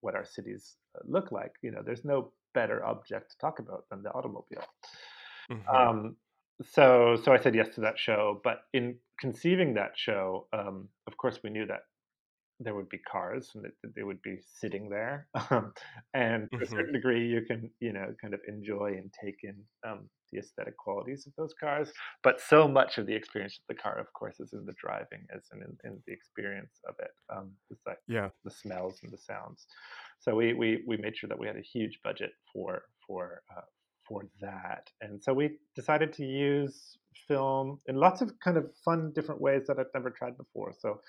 what 0.00 0.14
our 0.14 0.24
cities 0.24 0.76
uh, 0.96 1.00
look 1.06 1.32
like. 1.32 1.52
You 1.62 1.70
know, 1.70 1.82
there's 1.84 2.04
no 2.04 2.32
better 2.54 2.84
object 2.84 3.32
to 3.32 3.38
talk 3.38 3.58
about 3.58 3.84
than 3.90 4.02
the 4.02 4.10
automobile. 4.12 4.64
Mhm. 5.50 5.74
Um, 5.74 6.16
so, 6.62 7.16
so 7.22 7.32
I 7.32 7.38
said 7.38 7.54
yes 7.54 7.68
to 7.74 7.80
that 7.82 7.98
show. 7.98 8.40
But 8.42 8.62
in 8.72 8.96
conceiving 9.20 9.74
that 9.74 9.92
show, 9.94 10.48
um, 10.52 10.88
of 11.06 11.16
course, 11.16 11.40
we 11.42 11.50
knew 11.50 11.66
that 11.66 11.82
there 12.58 12.74
would 12.74 12.88
be 12.88 12.98
cars 12.98 13.52
and 13.54 13.66
they 13.94 14.02
would 14.02 14.22
be 14.22 14.38
sitting 14.46 14.88
there. 14.88 15.28
Um, 15.50 15.72
and 16.14 16.48
to 16.58 16.64
a 16.64 16.66
Mhm. 16.66 16.66
certain 16.66 16.92
degree, 16.94 17.26
you 17.28 17.42
can, 17.46 17.70
you 17.80 17.92
know, 17.92 18.14
kind 18.20 18.34
of 18.34 18.40
enjoy 18.48 18.94
and 18.94 19.12
take 19.12 19.36
in 19.42 19.64
um, 19.86 20.08
the 20.32 20.38
aesthetic 20.38 20.76
qualities 20.76 21.26
of 21.26 21.34
those 21.36 21.54
cars. 21.60 21.92
But 22.22 22.40
so 22.40 22.66
much 22.66 22.98
of 22.98 23.06
the 23.06 23.14
experience 23.14 23.58
of 23.58 23.74
the 23.76 23.80
car, 23.80 23.98
of 23.98 24.12
course, 24.14 24.40
is 24.40 24.52
in 24.54 24.64
the 24.66 24.74
driving, 24.80 25.26
as 25.34 25.46
in, 25.52 25.62
in, 25.62 25.76
in 25.84 26.02
the 26.06 26.12
experience 26.12 26.80
of 26.88 26.94
it. 26.98 27.10
Um, 27.32 27.56
it's 27.70 27.82
like 27.86 27.98
Yeah. 28.06 28.30
the 28.44 28.50
smells 28.50 29.00
and 29.02 29.12
the 29.12 29.18
sounds. 29.18 29.66
So 30.20 30.34
we, 30.34 30.54
we, 30.54 30.82
we 30.86 30.96
made 30.96 31.16
sure 31.16 31.28
that 31.28 31.38
we 31.38 31.46
had 31.46 31.56
a 31.56 31.62
huge 31.62 32.00
budget 32.02 32.32
for 32.52 32.82
for 33.06 33.42
uh, 33.56 33.62
for 34.06 34.28
that, 34.40 34.88
and 35.00 35.22
so 35.22 35.34
we 35.34 35.58
decided 35.74 36.12
to 36.12 36.24
use 36.24 36.96
film 37.26 37.80
in 37.86 37.96
lots 37.96 38.20
of 38.20 38.32
kind 38.38 38.56
of 38.56 38.72
fun 38.84 39.12
different 39.12 39.40
ways 39.40 39.66
that 39.66 39.80
I've 39.80 39.92
never 39.94 40.10
tried 40.10 40.36
before. 40.36 40.72
So 40.78 41.00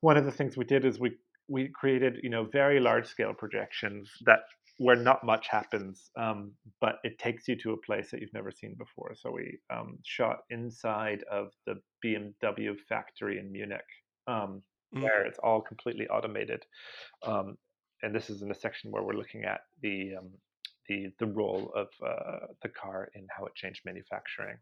one 0.00 0.16
of 0.16 0.24
the 0.24 0.32
things 0.32 0.56
we 0.56 0.64
did 0.64 0.84
is 0.84 0.98
we 0.98 1.12
we 1.48 1.68
created 1.68 2.18
you 2.22 2.30
know 2.30 2.44
very 2.44 2.80
large 2.80 3.06
scale 3.06 3.32
projections 3.34 4.10
that 4.26 4.40
where 4.78 4.96
not 4.96 5.24
much 5.24 5.48
happens, 5.48 6.10
um, 6.18 6.52
but 6.82 6.96
it 7.02 7.18
takes 7.18 7.48
you 7.48 7.56
to 7.56 7.72
a 7.72 7.76
place 7.78 8.10
that 8.10 8.20
you've 8.20 8.34
never 8.34 8.50
seen 8.50 8.74
before. 8.76 9.14
So 9.14 9.30
we 9.30 9.58
um, 9.70 9.98
shot 10.04 10.40
inside 10.50 11.24
of 11.32 11.48
the 11.66 11.80
BMW 12.04 12.76
factory 12.88 13.38
in 13.38 13.50
Munich, 13.52 13.86
um, 14.26 14.62
Mm. 14.94 15.02
where 15.02 15.26
it's 15.26 15.38
all 15.40 15.60
completely 15.60 16.06
automated. 16.08 16.64
Um, 17.24 17.58
and 18.02 18.14
this 18.14 18.30
is 18.30 18.42
in 18.42 18.52
a 18.52 18.54
section 18.54 18.92
where 18.92 19.02
we're 19.02 19.14
looking 19.14 19.44
at 19.44 19.62
the 19.82 20.14
um, 20.16 20.30
the 20.88 21.08
the 21.18 21.26
role 21.26 21.72
of 21.74 21.88
uh, 22.06 22.46
the 22.62 22.68
car 22.68 23.08
in 23.14 23.26
how 23.36 23.46
it 23.46 23.54
changed 23.56 23.80
manufacturing. 23.84 24.56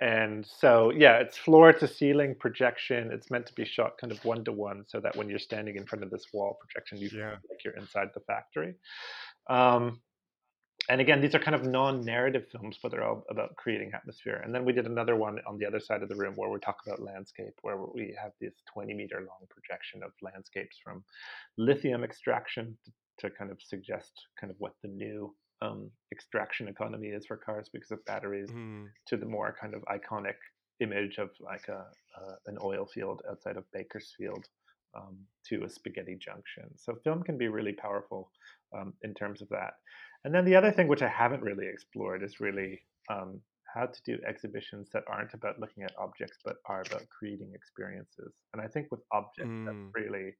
And 0.00 0.46
so, 0.46 0.90
yeah, 0.90 1.16
it's 1.18 1.36
floor 1.36 1.72
to 1.72 1.88
ceiling 1.88 2.36
projection. 2.38 3.10
It's 3.12 3.30
meant 3.30 3.46
to 3.46 3.54
be 3.54 3.64
shot 3.64 3.98
kind 4.00 4.12
of 4.12 4.24
one 4.24 4.44
to 4.44 4.52
one, 4.52 4.84
so 4.86 5.00
that 5.00 5.16
when 5.16 5.28
you're 5.28 5.40
standing 5.40 5.76
in 5.76 5.86
front 5.86 6.04
of 6.04 6.10
this 6.10 6.26
wall 6.32 6.56
projection, 6.60 6.98
you 6.98 7.10
feel 7.10 7.26
like 7.50 7.64
you're 7.64 7.76
inside 7.76 8.08
the 8.14 8.20
factory. 8.20 8.74
Um, 9.50 10.00
and 10.88 11.00
again, 11.00 11.20
these 11.20 11.34
are 11.34 11.38
kind 11.38 11.54
of 11.54 11.64
non-narrative 11.64 12.46
films, 12.50 12.78
but 12.82 12.90
they're 12.90 13.04
all 13.04 13.24
about 13.28 13.56
creating 13.56 13.90
atmosphere. 13.92 14.40
And 14.42 14.54
then 14.54 14.64
we 14.64 14.72
did 14.72 14.86
another 14.86 15.16
one 15.16 15.38
on 15.46 15.58
the 15.58 15.66
other 15.66 15.80
side 15.80 16.02
of 16.02 16.08
the 16.08 16.14
room 16.16 16.34
where 16.34 16.48
we 16.48 16.58
talk 16.60 16.78
about 16.86 17.02
landscape, 17.02 17.52
where 17.62 17.76
we 17.76 18.16
have 18.20 18.32
this 18.40 18.54
20 18.72 18.94
meter 18.94 19.16
long 19.16 19.46
projection 19.50 20.02
of 20.02 20.12
landscapes 20.22 20.78
from 20.82 21.04
lithium 21.58 22.04
extraction 22.04 22.78
to, 22.84 23.28
to 23.28 23.34
kind 23.36 23.50
of 23.50 23.58
suggest 23.60 24.12
kind 24.40 24.50
of 24.50 24.56
what 24.60 24.74
the 24.82 24.88
new 24.88 25.34
um, 25.62 25.90
extraction 26.12 26.68
economy 26.68 27.08
is 27.08 27.26
for 27.26 27.36
cars 27.36 27.68
because 27.72 27.90
of 27.90 28.04
batteries 28.04 28.50
Mm. 28.50 28.86
to 29.08 29.16
the 29.16 29.26
more 29.26 29.56
kind 29.60 29.74
of 29.74 29.82
iconic 29.84 30.36
image 30.80 31.18
of 31.18 31.30
like 31.40 31.66
a, 31.68 31.80
uh, 32.18 32.36
an 32.46 32.56
oil 32.62 32.86
field 32.86 33.22
outside 33.30 33.56
of 33.56 33.64
Bakersfield 33.72 34.46
um, 34.96 35.18
to 35.48 35.64
a 35.64 35.68
spaghetti 35.68 36.16
junction. 36.16 36.64
So 36.76 36.94
film 37.04 37.22
can 37.22 37.36
be 37.36 37.48
really 37.48 37.72
powerful 37.72 38.30
um, 38.76 38.94
in 39.02 39.14
terms 39.14 39.42
of 39.42 39.48
that. 39.48 39.74
And 40.24 40.34
then 40.34 40.44
the 40.44 40.56
other 40.56 40.70
thing 40.72 40.88
which 40.88 41.02
I 41.02 41.08
haven't 41.08 41.42
really 41.42 41.66
explored 41.66 42.22
is 42.22 42.40
really 42.40 42.82
um, 43.10 43.40
how 43.74 43.86
to 43.86 44.02
do 44.04 44.18
exhibitions 44.26 44.88
that 44.92 45.04
aren't 45.08 45.34
about 45.34 45.58
looking 45.60 45.82
at 45.82 45.92
objects 45.98 46.38
but 46.44 46.56
are 46.66 46.82
about 46.82 47.02
creating 47.08 47.50
experiences. 47.54 48.32
And 48.52 48.62
I 48.62 48.68
think 48.68 48.90
with 48.90 49.00
objects, 49.12 49.50
Mm. 49.50 49.66
that's 49.66 49.94
really 49.94 50.34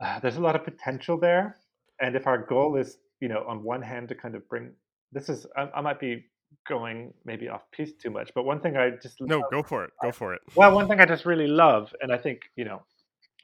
uh, 0.00 0.18
there's 0.20 0.36
a 0.36 0.40
lot 0.40 0.56
of 0.56 0.64
potential 0.64 1.16
there. 1.18 1.56
And 2.00 2.16
if 2.16 2.26
our 2.26 2.38
goal 2.38 2.76
is, 2.76 2.98
you 3.22 3.28
know, 3.28 3.44
on 3.48 3.62
one 3.62 3.82
hand 3.82 4.08
to 4.10 4.16
kind 4.16 4.34
of 4.36 4.48
bring 4.50 4.74
this 5.12 5.28
is 5.30 5.46
I, 5.56 5.62
I 5.76 5.80
might 5.82 6.00
be 6.00 6.26
going 6.68 7.14
maybe 7.24 7.48
off 7.48 7.62
piece 7.72 7.94
too 8.02 8.10
much, 8.10 8.32
but 8.34 8.44
one 8.44 8.60
thing 8.60 8.76
I 8.76 8.90
just 9.02 9.18
No, 9.26 9.42
go 9.50 9.62
for 9.62 9.84
it. 9.84 9.92
Go 10.00 10.12
for 10.12 10.34
it. 10.34 10.42
well, 10.54 10.74
one 10.74 10.88
thing 10.88 11.00
I 11.00 11.06
just 11.06 11.24
really 11.24 11.46
love, 11.46 11.94
and 12.00 12.12
I 12.12 12.18
think 12.18 12.40
you 12.56 12.64
know, 12.64 12.82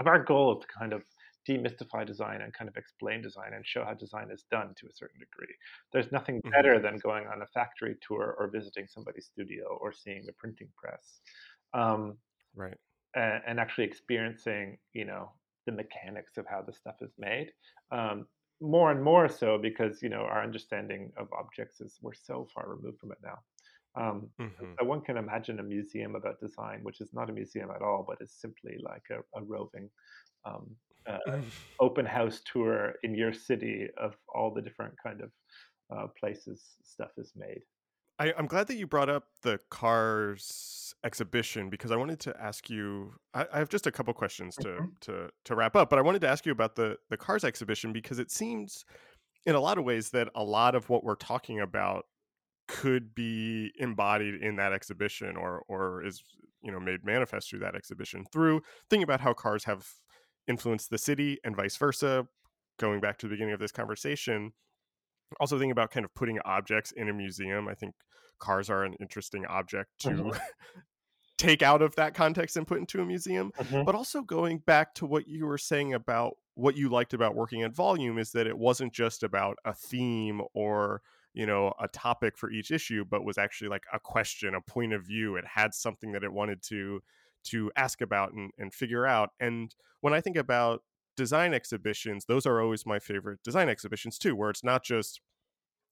if 0.01 0.07
our 0.07 0.23
goal 0.25 0.59
is 0.59 0.63
to 0.67 0.69
kind 0.79 0.93
of 0.93 1.03
demystify 1.49 2.07
design 2.07 2.43
and 2.43 2.53
kind 2.55 2.69
of 2.69 2.77
explain 2.77 3.23
design 3.23 3.53
and 3.55 3.67
show 3.67 3.85
how 3.85 3.95
design 3.95 4.31
is 4.31 4.45
done 4.51 4.75
to 4.79 4.87
a 4.87 4.93
certain 4.95 5.19
degree. 5.19 5.55
There's 5.93 6.13
nothing 6.13 6.43
Mhm. 6.45 6.53
better 6.55 6.81
than 6.81 6.99
going 6.99 7.27
on 7.27 7.43
a 7.43 7.47
factory 7.55 7.97
tour 8.07 8.37
or 8.39 8.51
visiting 8.51 8.87
somebody's 8.89 9.27
studio 9.27 9.79
or 9.81 9.93
seeing 9.93 10.27
a 10.29 10.33
printing 10.35 10.69
press, 10.77 11.21
um, 11.75 12.19
Right. 12.55 12.79
and, 13.15 13.43
and 13.47 13.61
actually 13.61 13.85
experiencing, 13.85 14.79
you 14.93 15.05
know, 15.05 15.33
the 15.67 15.73
mechanics 15.73 16.37
of 16.39 16.47
how 16.47 16.63
the 16.63 16.73
stuff 16.73 16.97
is 17.03 17.13
made. 17.19 17.53
Um, 17.91 18.27
more 18.61 18.91
and 18.91 19.03
more 19.03 19.29
so 19.29 19.59
because 19.59 20.03
you 20.03 20.09
know 20.09 20.23
our 20.23 20.43
understanding 20.43 21.13
of 21.17 21.33
objects 21.33 21.81
is 21.81 21.99
we're 22.03 22.15
so 22.15 22.49
far 22.55 22.69
removed 22.69 22.99
from 23.01 23.13
it 23.13 23.19
now. 23.23 23.39
Um, 23.95 24.31
hmm 24.39 24.79
so 24.79 24.87
one 24.87 25.01
can 25.03 25.17
imagine 25.17 25.59
a 25.61 25.63
museum 25.63 26.15
about 26.15 26.41
design, 26.41 26.85
which 26.85 27.01
is 27.01 27.13
not 27.13 27.31
a 27.31 27.33
museum 27.33 27.71
at 27.71 27.83
all, 27.83 28.05
but 28.07 28.19
is 28.21 28.33
simply 28.33 28.79
like 28.81 29.03
a, 29.11 29.21
a 29.39 29.43
roving 29.43 29.91
um, 30.45 30.77
uh, 31.09 31.19
open 31.81 32.07
house 32.07 32.43
tour 32.45 32.95
in 33.03 33.15
your 33.15 33.33
city 33.33 33.89
of 33.99 34.17
all 34.35 34.53
the 34.53 34.63
different 34.63 34.95
kind 35.03 35.21
of 35.21 35.33
uh, 35.95 36.07
places 36.19 36.77
stuff 36.83 37.13
is 37.19 37.33
made. 37.37 37.63
I, 38.19 38.33
I'm 38.37 38.47
glad 38.47 38.67
that 38.67 38.77
you 38.77 38.87
brought 38.87 39.09
up 39.09 39.29
the 39.43 39.59
cars 39.71 40.95
exhibition 41.05 41.71
because 41.71 41.91
I 41.93 41.97
wanted 41.97 42.19
to 42.21 42.41
ask 42.41 42.69
you. 42.69 43.15
I, 43.33 43.47
I 43.53 43.59
have 43.59 43.69
just 43.69 43.87
a 43.87 43.93
couple 43.93 44.13
questions 44.15 44.57
to 44.59 44.81
Mhm. 44.81 44.99
to 45.03 45.31
to 45.45 45.55
wrap 45.55 45.77
up, 45.77 45.89
but 45.91 45.99
I 45.99 46.03
wanted 46.03 46.21
to 46.23 46.29
ask 46.29 46.45
you 46.45 46.53
about 46.53 46.75
the 46.75 46.99
the 47.11 47.17
cars 47.17 47.45
exhibition 47.45 47.93
because 47.93 48.19
it 48.19 48.31
seems, 48.31 48.85
in 49.47 49.55
a 49.55 49.61
lot 49.61 49.79
of 49.79 49.85
ways, 49.85 50.11
that 50.13 50.31
a 50.35 50.45
lot 50.45 50.75
of 50.75 50.91
what 50.91 51.05
we're 51.05 51.17
talking 51.17 51.61
about 51.61 52.07
could 52.69 53.15
be 53.15 53.73
embodied 53.79 54.37
in 54.43 54.57
that 54.57 54.73
exhibition 54.73 55.37
or 55.37 55.65
or 55.69 56.05
is 56.05 56.23
you 56.63 56.73
know 56.73 56.81
made 56.81 57.05
manifest 57.05 57.51
through 57.51 57.61
that 57.61 57.75
exhibition 57.77 58.25
through 58.33 58.63
thinking 58.91 59.05
about 59.05 59.21
how 59.21 59.35
cars 59.35 59.65
have 59.65 59.89
influenced 60.47 60.91
the 60.91 60.99
city 60.99 61.39
and 61.45 61.57
vice 61.57 61.77
versa 61.77 62.27
going 62.79 63.01
back 63.01 63.19
to 63.19 63.27
the 63.27 63.31
beginning 63.31 63.55
of 63.55 63.61
this 63.61 63.73
conversation 63.73 64.53
also 65.41 65.57
thinking 65.57 65.71
about 65.71 65.91
kind 65.91 66.05
of 66.05 66.15
putting 66.15 66.39
objects 66.45 66.93
in 66.93 67.09
a 67.09 67.13
museum 67.13 67.69
i 67.69 67.75
think 67.75 67.95
cars 68.39 68.71
are 68.71 68.85
an 68.85 68.95
interesting 69.01 69.45
object 69.47 69.91
to 69.99 70.11
mm-hmm. 70.11 70.31
take 71.39 71.63
out 71.63 71.83
of 71.83 71.95
that 71.95 72.15
context 72.15 72.57
and 72.57 72.67
put 72.67 72.79
into 72.79 73.01
a 73.01 73.07
museum 73.07 73.53
mm-hmm. 73.59 73.85
but 73.85 73.95
also 73.95 74.23
going 74.23 74.59
back 74.59 74.95
to 74.95 75.07
what 75.07 75.29
you 75.29 75.47
were 75.47 75.59
saying 75.59 75.95
about 75.95 76.35
what 76.55 76.77
you 76.77 76.89
liked 76.89 77.15
about 77.15 77.37
working 77.37 77.63
at 77.63 77.75
volume 77.75 78.19
is 78.19 78.33
that 78.33 78.47
it 78.47 78.59
wasn't 78.59 78.93
just 78.93 79.23
about 79.23 79.57
a 79.65 79.73
theme 79.73 80.41
or 80.55 81.01
you 81.33 81.47
know 81.47 81.73
a 81.81 81.87
topic 81.89 82.37
for 82.37 82.51
each 82.51 82.73
issue 82.73 83.05
but 83.09 83.25
was 83.25 83.39
actually 83.39 83.69
like 83.69 83.85
a 83.93 84.01
question 84.01 84.55
a 84.55 84.61
point 84.61 84.93
of 84.93 85.07
view 85.07 85.37
it 85.37 85.45
had 85.47 85.73
something 85.73 86.13
that 86.13 86.25
it 86.25 86.33
wanted 86.33 86.61
to 86.63 87.01
to 87.45 87.71
ask 87.77 88.01
about 88.01 88.33
and, 88.33 88.51
and 88.59 88.75
figure 88.75 89.07
out 89.07 89.31
and 89.39 89.75
when 90.01 90.13
i 90.13 90.21
think 90.21 90.37
about 90.37 90.83
design 91.19 91.53
exhibitions 91.53 92.27
those 92.27 92.47
are 92.47 92.63
always 92.63 92.87
my 92.87 93.01
favorite 93.01 93.41
design 93.43 93.69
exhibitions 93.69 94.19
too 94.19 94.37
where 94.37 94.51
it's 94.51 94.63
not 94.63 94.85
just 94.85 95.21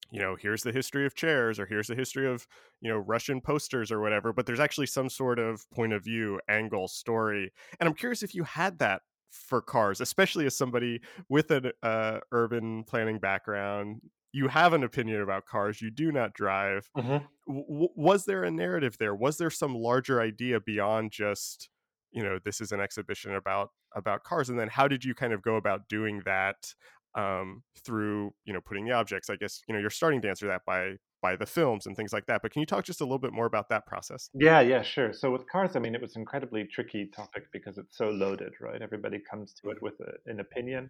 you 0.09 0.21
know 0.21 0.37
here's 0.39 0.63
the 0.63 0.71
history 0.71 1.05
of 1.05 1.15
chairs 1.15 1.59
or 1.59 1.65
here's 1.65 1.87
the 1.87 1.95
history 1.95 2.25
of 2.25 2.47
you 2.79 2.89
know 2.89 2.97
russian 2.97 3.41
posters 3.41 3.91
or 3.91 3.99
whatever 3.99 4.31
but 4.31 4.45
there's 4.45 4.61
actually 4.61 4.85
some 4.85 5.09
sort 5.09 5.37
of 5.37 5.69
point 5.69 5.91
of 5.91 6.01
view 6.01 6.39
angle 6.47 6.87
story 6.87 7.51
and 7.77 7.89
i'm 7.89 7.93
curious 7.93 8.23
if 8.23 8.33
you 8.33 8.45
had 8.45 8.79
that 8.79 9.01
for 9.29 9.61
cars 9.61 9.99
especially 9.99 10.45
as 10.45 10.55
somebody 10.55 11.01
with 11.27 11.51
an 11.51 11.71
uh, 11.83 12.19
urban 12.31 12.85
planning 12.85 13.19
background 13.19 13.99
you 14.31 14.47
have 14.47 14.71
an 14.71 14.83
opinion 14.85 15.21
about 15.21 15.45
cars 15.45 15.81
you 15.81 15.91
do 15.91 16.09
not 16.09 16.33
drive 16.33 16.89
mm-hmm. 16.97 17.17
w- 17.53 17.89
was 17.97 18.23
there 18.23 18.45
a 18.45 18.51
narrative 18.51 18.95
there 18.97 19.13
was 19.13 19.37
there 19.37 19.49
some 19.49 19.75
larger 19.75 20.21
idea 20.21 20.61
beyond 20.61 21.11
just 21.11 21.69
you 22.11 22.23
know 22.23 22.39
this 22.43 22.61
is 22.61 22.71
an 22.71 22.79
exhibition 22.79 23.35
about 23.35 23.69
about 23.95 24.23
cars 24.23 24.49
and 24.49 24.59
then 24.59 24.67
how 24.67 24.87
did 24.87 25.03
you 25.03 25.13
kind 25.13 25.33
of 25.33 25.41
go 25.41 25.55
about 25.55 25.87
doing 25.87 26.21
that 26.25 26.73
um, 27.15 27.63
through 27.83 28.33
you 28.45 28.53
know 28.53 28.61
putting 28.61 28.85
the 28.85 28.91
objects? 28.91 29.29
I 29.29 29.35
guess 29.35 29.61
you 29.67 29.73
know 29.73 29.79
you're 29.79 29.89
starting 29.89 30.21
to 30.21 30.29
answer 30.29 30.47
that 30.47 30.61
by 30.65 30.93
by 31.19 31.35
the 31.35 31.47
films 31.47 31.87
and 31.87 31.97
things 31.97 32.13
like 32.13 32.27
that 32.27 32.43
but 32.43 32.51
can 32.51 32.59
you 32.59 32.65
talk 32.67 32.85
just 32.85 33.01
a 33.01 33.03
little 33.03 33.17
bit 33.17 33.33
more 33.33 33.47
about 33.47 33.69
that 33.69 33.87
process? 33.87 34.29
Yeah 34.33 34.61
yeah 34.61 34.83
sure. 34.83 35.13
So 35.13 35.31
with 35.31 35.49
cars 35.49 35.75
i 35.75 35.79
mean 35.79 35.95
it 35.95 36.01
was 36.01 36.15
an 36.15 36.21
incredibly 36.21 36.65
tricky 36.65 37.07
topic 37.07 37.45
because 37.51 37.77
it's 37.77 37.97
so 37.97 38.09
loaded 38.09 38.53
right? 38.61 38.81
Everybody 38.81 39.19
comes 39.29 39.53
to 39.61 39.71
it 39.71 39.81
with 39.81 39.95
a, 39.99 40.31
an 40.31 40.39
opinion 40.39 40.89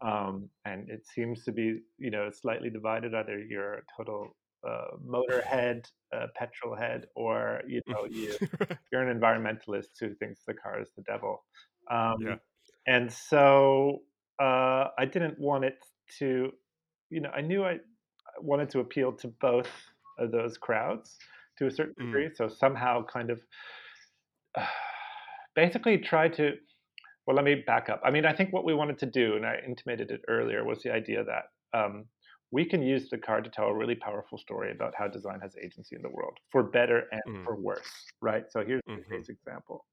um, 0.00 0.48
and 0.64 0.90
it 0.90 1.06
seems 1.06 1.44
to 1.44 1.52
be 1.52 1.80
you 1.96 2.10
know 2.10 2.30
slightly 2.30 2.70
divided 2.70 3.14
either 3.14 3.38
you're 3.38 3.74
a 3.74 3.82
total 3.96 4.36
uh, 4.66 4.96
motorhead, 5.06 5.86
uh, 6.14 6.26
petrol 6.34 6.74
head, 6.74 7.06
or 7.14 7.62
you 7.66 7.80
know 7.86 8.06
you 8.08 8.34
you're 8.92 9.02
an 9.02 9.18
environmentalist 9.18 9.88
who 10.00 10.14
thinks 10.14 10.40
the 10.46 10.54
car 10.54 10.80
is 10.80 10.88
the 10.96 11.02
devil. 11.02 11.44
Um, 11.90 12.16
yeah. 12.20 12.36
And 12.86 13.12
so 13.12 14.02
uh, 14.40 14.88
I 14.98 15.04
didn't 15.04 15.38
want 15.38 15.64
it 15.64 15.84
to, 16.18 16.50
you 17.10 17.20
know, 17.20 17.30
I 17.30 17.42
knew 17.42 17.64
I 17.64 17.78
wanted 18.40 18.70
to 18.70 18.80
appeal 18.80 19.12
to 19.12 19.28
both 19.28 19.70
of 20.18 20.32
those 20.32 20.56
crowds 20.56 21.16
to 21.58 21.66
a 21.66 21.70
certain 21.70 21.94
mm. 22.00 22.06
degree. 22.06 22.26
Mm. 22.26 22.36
So 22.36 22.48
somehow, 22.48 23.04
kind 23.04 23.30
of, 23.30 23.40
basically 25.54 25.98
try 25.98 26.28
to. 26.28 26.52
Well, 27.26 27.36
let 27.36 27.44
me 27.44 27.56
back 27.66 27.90
up. 27.90 28.00
I 28.02 28.10
mean, 28.10 28.24
I 28.24 28.32
think 28.32 28.54
what 28.54 28.64
we 28.64 28.72
wanted 28.72 28.98
to 29.00 29.06
do, 29.06 29.36
and 29.36 29.44
I 29.44 29.56
intimated 29.66 30.10
it 30.10 30.22
earlier, 30.28 30.64
was 30.64 30.82
the 30.82 30.90
idea 30.90 31.24
that 31.24 31.78
um, 31.78 32.06
we 32.50 32.64
can 32.64 32.82
use 32.82 33.10
the 33.10 33.18
card 33.18 33.44
to 33.44 33.50
tell 33.50 33.66
a 33.66 33.74
really 33.74 33.94
powerful 33.94 34.38
story 34.38 34.72
about 34.72 34.94
how 34.96 35.06
design 35.06 35.38
has 35.40 35.54
agency 35.62 35.96
in 35.96 36.02
the 36.02 36.08
world, 36.08 36.38
for 36.50 36.62
better 36.62 37.04
and 37.12 37.22
mm. 37.28 37.44
for 37.44 37.56
worse, 37.56 38.06
right? 38.22 38.44
So 38.50 38.64
here's 38.64 38.82
mm-hmm. 38.88 39.14
example. 39.14 39.84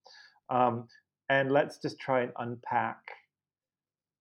Um, 0.49 0.88
and 1.30 1.51
let's 1.51 1.78
just 1.80 1.99
try 1.99 2.22
and 2.22 2.32
unpack 2.38 2.97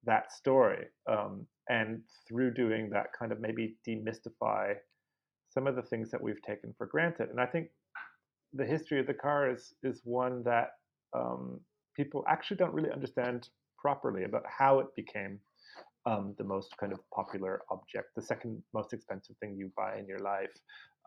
that 0.04 0.32
story. 0.32 0.86
Um, 1.08 1.46
and 1.68 2.00
through 2.26 2.54
doing 2.54 2.90
that, 2.90 3.06
kind 3.18 3.30
of 3.30 3.40
maybe 3.40 3.76
demystify 3.86 4.74
some 5.48 5.66
of 5.66 5.76
the 5.76 5.82
things 5.82 6.10
that 6.10 6.20
we've 6.20 6.42
taken 6.42 6.74
for 6.76 6.86
granted. 6.86 7.30
And 7.30 7.40
I 7.40 7.46
think 7.46 7.68
the 8.52 8.64
history 8.64 8.98
of 9.00 9.06
the 9.06 9.14
car 9.14 9.50
is, 9.50 9.74
is 9.82 10.00
one 10.04 10.42
that 10.44 10.70
um, 11.14 11.60
people 11.94 12.24
actually 12.28 12.56
don't 12.56 12.74
really 12.74 12.90
understand 12.90 13.48
properly 13.78 14.24
about 14.24 14.42
how 14.46 14.80
it 14.80 14.86
became 14.96 15.38
um, 16.06 16.34
the 16.38 16.44
most 16.44 16.76
kind 16.78 16.92
of 16.92 16.98
popular 17.10 17.62
object, 17.70 18.14
the 18.14 18.22
second 18.22 18.62
most 18.72 18.92
expensive 18.92 19.36
thing 19.38 19.56
you 19.56 19.70
buy 19.76 19.98
in 19.98 20.06
your 20.06 20.18
life, 20.18 20.50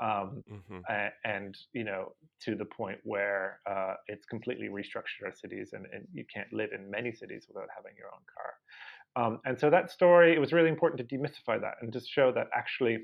um, 0.01 0.43
mm-hmm. 0.51 0.79
and, 0.89 1.11
and, 1.23 1.57
you 1.73 1.83
know 1.83 2.13
to 2.39 2.55
the 2.55 2.65
point 2.65 2.99
where 3.03 3.59
uh, 3.69 3.95
it's 4.07 4.25
completely 4.25 4.67
restructured 4.67 5.25
our 5.25 5.33
cities, 5.33 5.69
and, 5.73 5.85
and, 5.93 6.07
you 6.13 6.23
can't 6.33 6.51
live 6.53 6.69
in 6.73 6.89
many 6.89 7.11
cities 7.11 7.45
without 7.47 7.67
having 7.75 7.93
your 7.97 8.07
own 8.07 8.21
car. 8.35 8.53
Um, 9.17 9.39
and 9.45 9.59
so 9.59 9.69
that 9.71 9.89
story, 9.89 10.35
it 10.35 10.39
was 10.39 10.53
really 10.53 10.69
important 10.69 10.97
to 10.99 11.15
demystify 11.15 11.59
that 11.59 11.75
and 11.81 11.91
just 11.91 12.07
show 12.07 12.31
that 12.33 12.47
actually, 12.53 12.99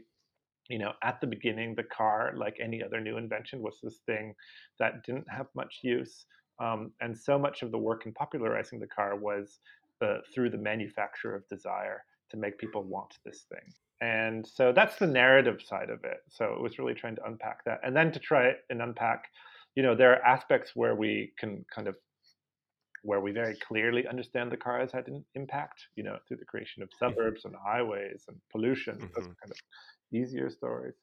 you 0.69 0.77
know, 0.77 0.91
at 1.03 1.19
the 1.19 1.27
beginning, 1.27 1.73
the 1.73 1.83
car, 1.83 2.33
like 2.37 2.57
any 2.61 2.83
other 2.83 3.01
new 3.01 3.17
invention, 3.17 3.61
was 3.61 3.79
this 3.81 3.99
thing 4.05 4.35
that 4.79 5.03
didn't 5.03 5.25
have 5.27 5.47
much 5.55 5.79
use. 5.81 6.25
Um, 6.59 6.91
and 7.01 7.17
so 7.17 7.39
much 7.39 7.63
of 7.63 7.71
the 7.71 7.79
work 7.79 8.05
in 8.05 8.13
popularizing 8.13 8.79
the 8.79 8.87
car 8.87 9.15
was 9.15 9.59
the, 10.03 10.19
through 10.33 10.49
the 10.49 10.57
manufacture 10.57 11.33
of 11.33 11.47
desire 11.47 12.03
to 12.31 12.37
make 12.37 12.57
people 12.57 12.83
want 12.83 13.13
this 13.25 13.45
thing. 13.49 13.67
And 14.01 14.45
so 14.45 14.73
that's 14.73 14.97
the 14.97 15.07
narrative 15.07 15.61
side 15.65 15.89
of 15.89 16.03
it. 16.03 16.17
So 16.29 16.53
it 16.53 16.61
was 16.61 16.77
really 16.77 16.93
trying 16.93 17.15
to 17.15 17.25
unpack 17.25 17.63
that. 17.65 17.79
And 17.83 17.95
then 17.95 18.11
to 18.11 18.19
try 18.19 18.51
and 18.69 18.81
unpack, 18.81 19.23
you 19.75 19.83
know, 19.83 19.95
there 19.95 20.11
are 20.11 20.25
aspects 20.25 20.71
where 20.75 20.95
we 20.95 21.31
can 21.39 21.63
kind 21.73 21.87
of 21.87 21.95
where 23.03 23.19
we 23.19 23.31
very 23.31 23.55
clearly 23.67 24.07
understand 24.07 24.49
the 24.49 24.57
car 24.57 24.79
has 24.79 24.91
had 24.91 25.07
an 25.07 25.23
impact, 25.35 25.79
you 25.97 26.03
know, 26.03 26.17
through 26.25 26.37
the 26.37 26.45
creation 26.45 26.81
of 26.83 26.89
mm-hmm. 26.89 27.05
suburbs 27.05 27.45
and 27.45 27.53
highways 27.55 28.23
and 28.27 28.37
pollution. 28.51 28.95
Mm-hmm. 28.95 29.13
Those 29.15 29.25
kind 29.41 29.51
of 29.51 29.57
easier 30.13 30.49
stories. 30.49 30.95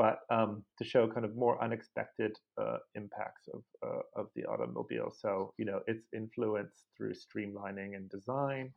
But 0.00 0.20
um, 0.30 0.64
to 0.78 0.84
show 0.92 1.06
kind 1.06 1.26
of 1.26 1.36
more 1.36 1.62
unexpected 1.62 2.32
uh, 2.58 2.78
impacts 2.94 3.50
of, 3.52 3.62
uh, 3.86 4.20
of 4.20 4.28
the 4.34 4.46
automobile. 4.46 5.12
So, 5.14 5.52
you 5.58 5.66
know, 5.66 5.80
its 5.86 6.06
influence 6.14 6.84
through 6.96 7.12
streamlining 7.12 7.96
and 7.96 8.08
design, 8.08 8.72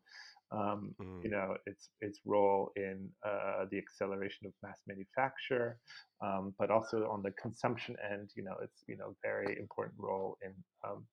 um, 0.51 0.93
mm. 1.01 1.23
you 1.23 1.29
know, 1.29 1.55
its 1.65 1.91
its 2.01 2.19
role 2.25 2.73
in 2.75 3.07
uh, 3.25 3.63
the 3.71 3.77
acceleration 3.77 4.47
of 4.47 4.53
mass 4.61 4.79
manufacture, 4.85 5.77
um, 6.21 6.53
but 6.59 6.69
also 6.69 7.07
on 7.09 7.21
the 7.23 7.31
consumption 7.41 7.95
end, 8.11 8.31
you 8.35 8.43
know, 8.43 8.57
it's 8.61 8.83
you 8.89 8.97
know 8.97 9.15
very 9.23 9.57
important 9.57 9.95
role 9.97 10.37
in 10.41 10.53
um, 10.85 11.05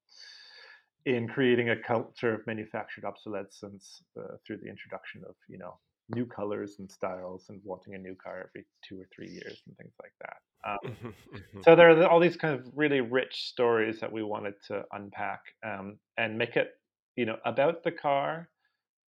in 1.07 1.29
creating 1.29 1.71
a 1.71 1.77
culture 1.77 2.35
of 2.35 2.45
manufactured 2.49 3.05
obsolescence 3.05 4.03
uh, 4.19 4.35
through 4.45 4.57
the 4.57 4.69
introduction 4.69 5.23
of 5.29 5.37
you 5.49 5.57
know 5.57 5.79
new 6.15 6.27
colors 6.27 6.77
and 6.79 6.91
styles 6.91 7.47
and 7.49 7.61
wanting 7.65 7.95
a 7.95 7.99
new 7.99 8.15
car 8.15 8.49
every 8.49 8.67
two 8.87 9.01
or 9.01 9.07
three 9.15 9.29
years 9.29 9.63
and 9.67 9.77
things 9.77 9.95
like 10.03 10.13
that. 10.21 10.37
Um, 10.69 10.79
mm-hmm, 10.85 11.09
mm-hmm. 11.09 11.61
so 11.65 11.75
there 11.75 11.91
are 11.91 12.07
all 12.07 12.21
these 12.21 12.37
kind 12.37 12.55
of 12.55 12.67
really 12.75 13.01
rich 13.01 13.49
stories 13.49 14.01
that 14.01 14.13
we 14.13 14.23
wanted 14.23 14.55
to 14.69 14.85
unpack 14.93 15.41
um, 15.65 15.99
and 16.19 16.37
make 16.37 16.57
it 16.57 16.73
you 17.17 17.27
know 17.27 17.37
about 17.45 17.83
the 17.83 17.93
car, 17.93 18.49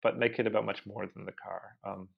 but 0.03 0.19
make 0.19 0.39
it 0.39 0.47
about 0.47 0.65
much 0.65 0.85
more 0.87 1.07
than 1.15 1.25
the 1.25 1.33
car. 1.33 1.77
Um, 1.85 2.09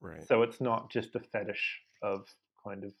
right. 0.00 0.26
So 0.26 0.42
it's 0.42 0.60
not 0.60 0.90
just 0.90 1.14
a 1.14 1.20
fetish 1.20 1.80
of 2.02 2.26
kind 2.64 2.84
of 2.84 2.92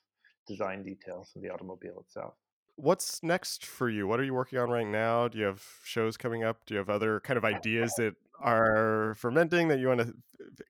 design 0.46 0.82
details 0.82 1.32
in 1.36 1.42
the 1.42 1.50
automobile 1.50 2.00
itself 2.00 2.34
what's 2.78 3.22
next 3.22 3.66
for 3.66 3.90
you? 3.90 4.06
What 4.06 4.20
are 4.20 4.24
you 4.24 4.34
working 4.34 4.58
on 4.58 4.70
right 4.70 4.86
now? 4.86 5.28
Do 5.28 5.38
you 5.38 5.44
have 5.44 5.62
shows 5.84 6.16
coming 6.16 6.44
up? 6.44 6.64
Do 6.64 6.74
you 6.74 6.78
have 6.78 6.88
other 6.88 7.20
kind 7.20 7.36
of 7.36 7.44
ideas 7.44 7.92
that 7.98 8.14
are 8.40 9.14
fermenting 9.18 9.68
that 9.68 9.80
you 9.80 9.88
want 9.88 10.00
to 10.00 10.14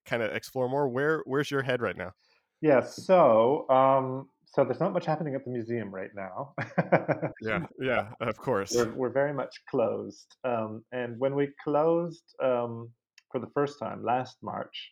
kind 0.04 0.22
of 0.22 0.34
explore 0.34 0.68
more? 0.68 0.88
Where 0.88 1.22
where's 1.26 1.50
your 1.50 1.62
head 1.62 1.82
right 1.82 1.96
now? 1.96 2.12
Yeah, 2.60 2.80
so 2.80 3.68
um, 3.68 4.28
so 4.46 4.64
there's 4.64 4.80
not 4.80 4.92
much 4.92 5.06
happening 5.06 5.34
at 5.34 5.44
the 5.44 5.50
museum 5.50 5.94
right 5.94 6.10
now. 6.14 6.54
yeah, 7.42 7.66
yeah, 7.78 8.08
of 8.20 8.36
course. 8.38 8.72
We're, 8.74 8.92
we're 8.92 9.12
very 9.12 9.34
much 9.34 9.54
closed, 9.70 10.34
um, 10.44 10.82
and 10.92 11.18
when 11.18 11.34
we 11.34 11.50
closed 11.62 12.24
um, 12.42 12.90
for 13.30 13.38
the 13.38 13.50
first 13.54 13.78
time 13.78 14.02
last 14.02 14.38
March, 14.42 14.90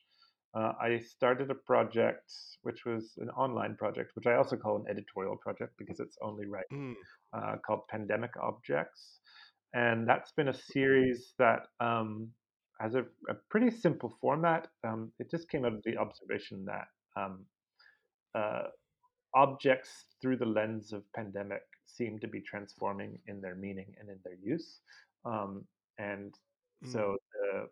uh, 0.56 0.72
I 0.80 1.00
started 1.00 1.50
a 1.50 1.54
project 1.54 2.32
which 2.62 2.84
was 2.86 3.12
an 3.18 3.28
online 3.30 3.76
project, 3.76 4.12
which 4.16 4.26
I 4.26 4.36
also 4.36 4.56
call 4.56 4.76
an 4.76 4.86
editorial 4.88 5.36
project 5.36 5.74
because 5.78 6.00
it's 6.00 6.16
only 6.22 6.46
right, 6.46 6.64
mm. 6.72 6.94
uh, 7.32 7.56
called 7.64 7.86
Pandemic 7.88 8.30
Objects. 8.42 9.20
And 9.74 10.08
that's 10.08 10.32
been 10.32 10.48
a 10.48 10.54
series 10.54 11.34
that 11.38 11.66
um, 11.80 12.28
has 12.80 12.94
a, 12.94 13.04
a, 13.28 13.34
pretty 13.50 13.70
simple 13.70 14.16
format. 14.20 14.68
Um, 14.82 15.12
it 15.18 15.30
just 15.30 15.50
came 15.50 15.66
out 15.66 15.74
of 15.74 15.82
the 15.84 15.98
observation 15.98 16.64
that 16.64 16.86
um, 17.20 17.44
uh, 18.34 18.62
objects 19.34 20.06
through 20.22 20.38
the 20.38 20.46
lens 20.46 20.92
of 20.92 21.02
pandemic 21.14 21.62
seem 21.86 22.18
to 22.20 22.28
be 22.28 22.40
transforming 22.40 23.18
in 23.26 23.42
their 23.42 23.54
meaning 23.54 23.94
and 24.00 24.08
in 24.08 24.18
their 24.24 24.36
use. 24.42 24.80
Um, 25.26 25.64
and 25.98 26.34
mm. 26.84 26.92
so 26.92 27.16
the 27.34 27.68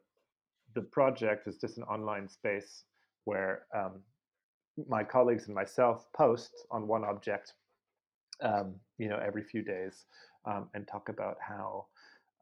the 0.74 0.82
project 0.82 1.46
is 1.46 1.56
just 1.56 1.78
an 1.78 1.84
online 1.84 2.28
space 2.28 2.84
where 3.24 3.66
um, 3.74 4.00
my 4.88 5.04
colleagues 5.04 5.46
and 5.46 5.54
myself 5.54 6.06
post 6.16 6.50
on 6.70 6.86
one 6.86 7.04
object, 7.04 7.54
um, 8.42 8.74
you 8.98 9.08
know, 9.08 9.20
every 9.24 9.42
few 9.42 9.62
days, 9.62 10.04
um, 10.46 10.68
and 10.74 10.86
talk 10.86 11.08
about 11.08 11.36
how 11.40 11.86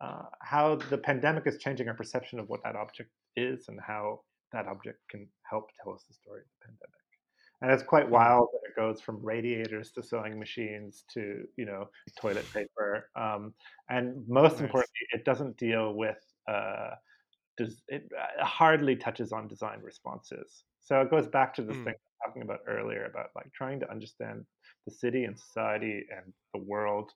uh, 0.01 0.24
how 0.41 0.76
the 0.91 0.99
pandemic 0.99 1.47
is 1.47 1.59
changing 1.59 1.89
our 1.89 1.95
perception 1.95 2.41
of 2.41 2.49
what 2.49 2.61
that 2.64 2.74
object 2.74 3.11
is 3.37 3.68
and 3.68 3.78
how 3.80 4.20
that 4.53 4.66
object 4.66 4.99
can 5.09 5.28
help 5.49 5.70
tell 5.83 5.93
us 5.93 6.05
the 6.09 6.14
story 6.14 6.41
of 6.41 6.47
the 6.61 6.66
pandemic. 6.66 7.03
And 7.61 7.70
it's 7.70 7.85
quite 7.85 8.11
wild 8.11 8.49
that 8.53 8.68
it 8.68 8.74
goes 8.74 9.01
from 9.01 9.24
radiators 9.24 9.93
to 9.93 10.03
sewing 10.03 10.37
machines 10.39 11.05
to 11.14 11.45
you 11.57 11.64
know 11.64 11.89
toilet 12.16 12.47
paper. 12.53 13.09
Um, 13.14 13.55
and 13.89 14.26
most 14.28 14.55
nice. 14.55 14.62
importantly, 14.62 15.07
it 15.12 15.24
doesn't 15.24 15.57
deal 15.57 15.95
with 15.95 16.18
uh, 16.49 16.95
does 17.65 17.83
it 17.89 18.11
uh, 18.19 18.45
hardly 18.45 18.97
touches 18.97 19.33
on 19.33 19.49
design 19.49 19.81
responses. 19.83 20.65
So 20.81 21.01
it 21.01 21.11
goes 21.11 21.27
back 21.27 21.55
to 21.55 21.63
this 21.63 21.77
mm. 21.77 21.85
thing 21.85 21.95
I 21.95 22.01
was 22.03 22.27
talking 22.27 22.43
about 22.43 22.61
earlier 22.67 23.05
about 23.05 23.31
like 23.37 23.53
trying 23.53 23.81
to 23.81 23.91
understand 23.91 24.45
the 24.87 24.93
city 24.93 25.25
and 25.25 25.39
society 25.39 26.05
and 26.11 26.33
the 26.55 26.61
world 26.61 27.13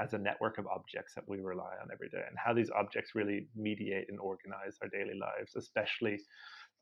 as 0.00 0.12
a 0.12 0.18
network 0.18 0.58
of 0.58 0.66
objects 0.68 1.14
that 1.14 1.28
we 1.28 1.40
rely 1.40 1.74
on 1.82 1.88
every 1.92 2.08
day 2.08 2.22
and 2.28 2.36
how 2.42 2.54
these 2.54 2.70
objects 2.70 3.14
really 3.14 3.48
mediate 3.56 4.06
and 4.08 4.20
organize 4.20 4.76
our 4.82 4.88
daily 4.88 5.18
lives, 5.18 5.56
especially 5.56 6.20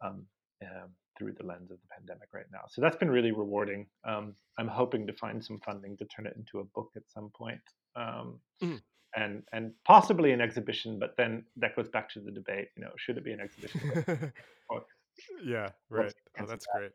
um, 0.04 0.26
um, 0.62 0.90
through 1.16 1.32
the 1.32 1.46
lens 1.46 1.70
of 1.70 1.78
the 1.80 1.88
pandemic 1.96 2.28
right 2.34 2.44
now. 2.52 2.60
So 2.68 2.82
that's 2.82 2.96
been 2.96 3.10
really 3.10 3.32
rewarding. 3.32 3.86
Um, 4.06 4.34
I'm 4.58 4.68
hoping 4.68 5.06
to 5.06 5.12
find 5.14 5.42
some 5.42 5.60
funding 5.64 5.96
to 5.96 6.04
turn 6.06 6.26
it 6.26 6.34
into 6.36 6.60
a 6.60 6.64
book 6.64 6.90
at 6.96 7.02
some 7.08 7.30
point. 7.36 7.60
Um, 7.94 8.40
mm. 8.62 8.80
And, 9.16 9.42
and 9.52 9.72
possibly 9.84 10.32
an 10.32 10.40
exhibition, 10.42 10.98
but 10.98 11.16
then 11.16 11.44
that 11.56 11.74
goes 11.74 11.88
back 11.88 12.10
to 12.10 12.20
the 12.20 12.30
debate. 12.30 12.68
You 12.76 12.84
know, 12.84 12.90
should 12.96 13.16
it 13.16 13.24
be 13.24 13.32
an 13.32 13.40
exhibition? 13.40 13.80
yeah, 15.44 15.70
right. 15.88 16.12
Oh, 16.38 16.44
that's 16.46 16.66
great 16.76 16.92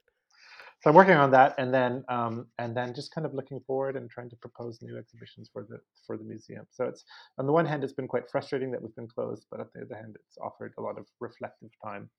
so 0.82 0.90
I'm 0.90 0.96
working 0.96 1.14
on 1.14 1.30
that, 1.32 1.54
and 1.60 1.72
then 1.72 2.04
um, 2.10 2.48
and 2.58 2.76
then 2.76 2.96
just 2.96 3.14
kind 3.14 3.26
of 3.26 3.36
looking 3.36 3.60
forward 3.68 3.96
and 3.96 4.10
trying 4.10 4.32
to 4.32 4.36
propose 4.36 4.82
new 4.82 4.98
exhibitions 4.98 5.48
for 5.54 5.64
the 5.64 5.80
for 6.08 6.18
the 6.18 6.24
museum. 6.24 6.66
So 6.72 6.86
it's 6.86 7.04
on 7.38 7.46
the 7.46 7.52
one 7.52 7.68
hand, 7.68 7.84
it's 7.84 7.94
been 7.94 8.08
quite 8.08 8.30
frustrating 8.32 8.72
that 8.72 8.82
we've 8.82 8.96
been 8.96 9.08
closed, 9.08 9.46
but 9.52 9.60
on 9.60 9.68
the 9.76 9.84
other 9.84 9.96
hand, 9.96 10.16
it's 10.16 10.38
offered 10.40 10.74
a 10.80 10.82
lot 10.82 10.98
of 10.98 11.06
reflective 11.20 11.70
time 11.84 12.10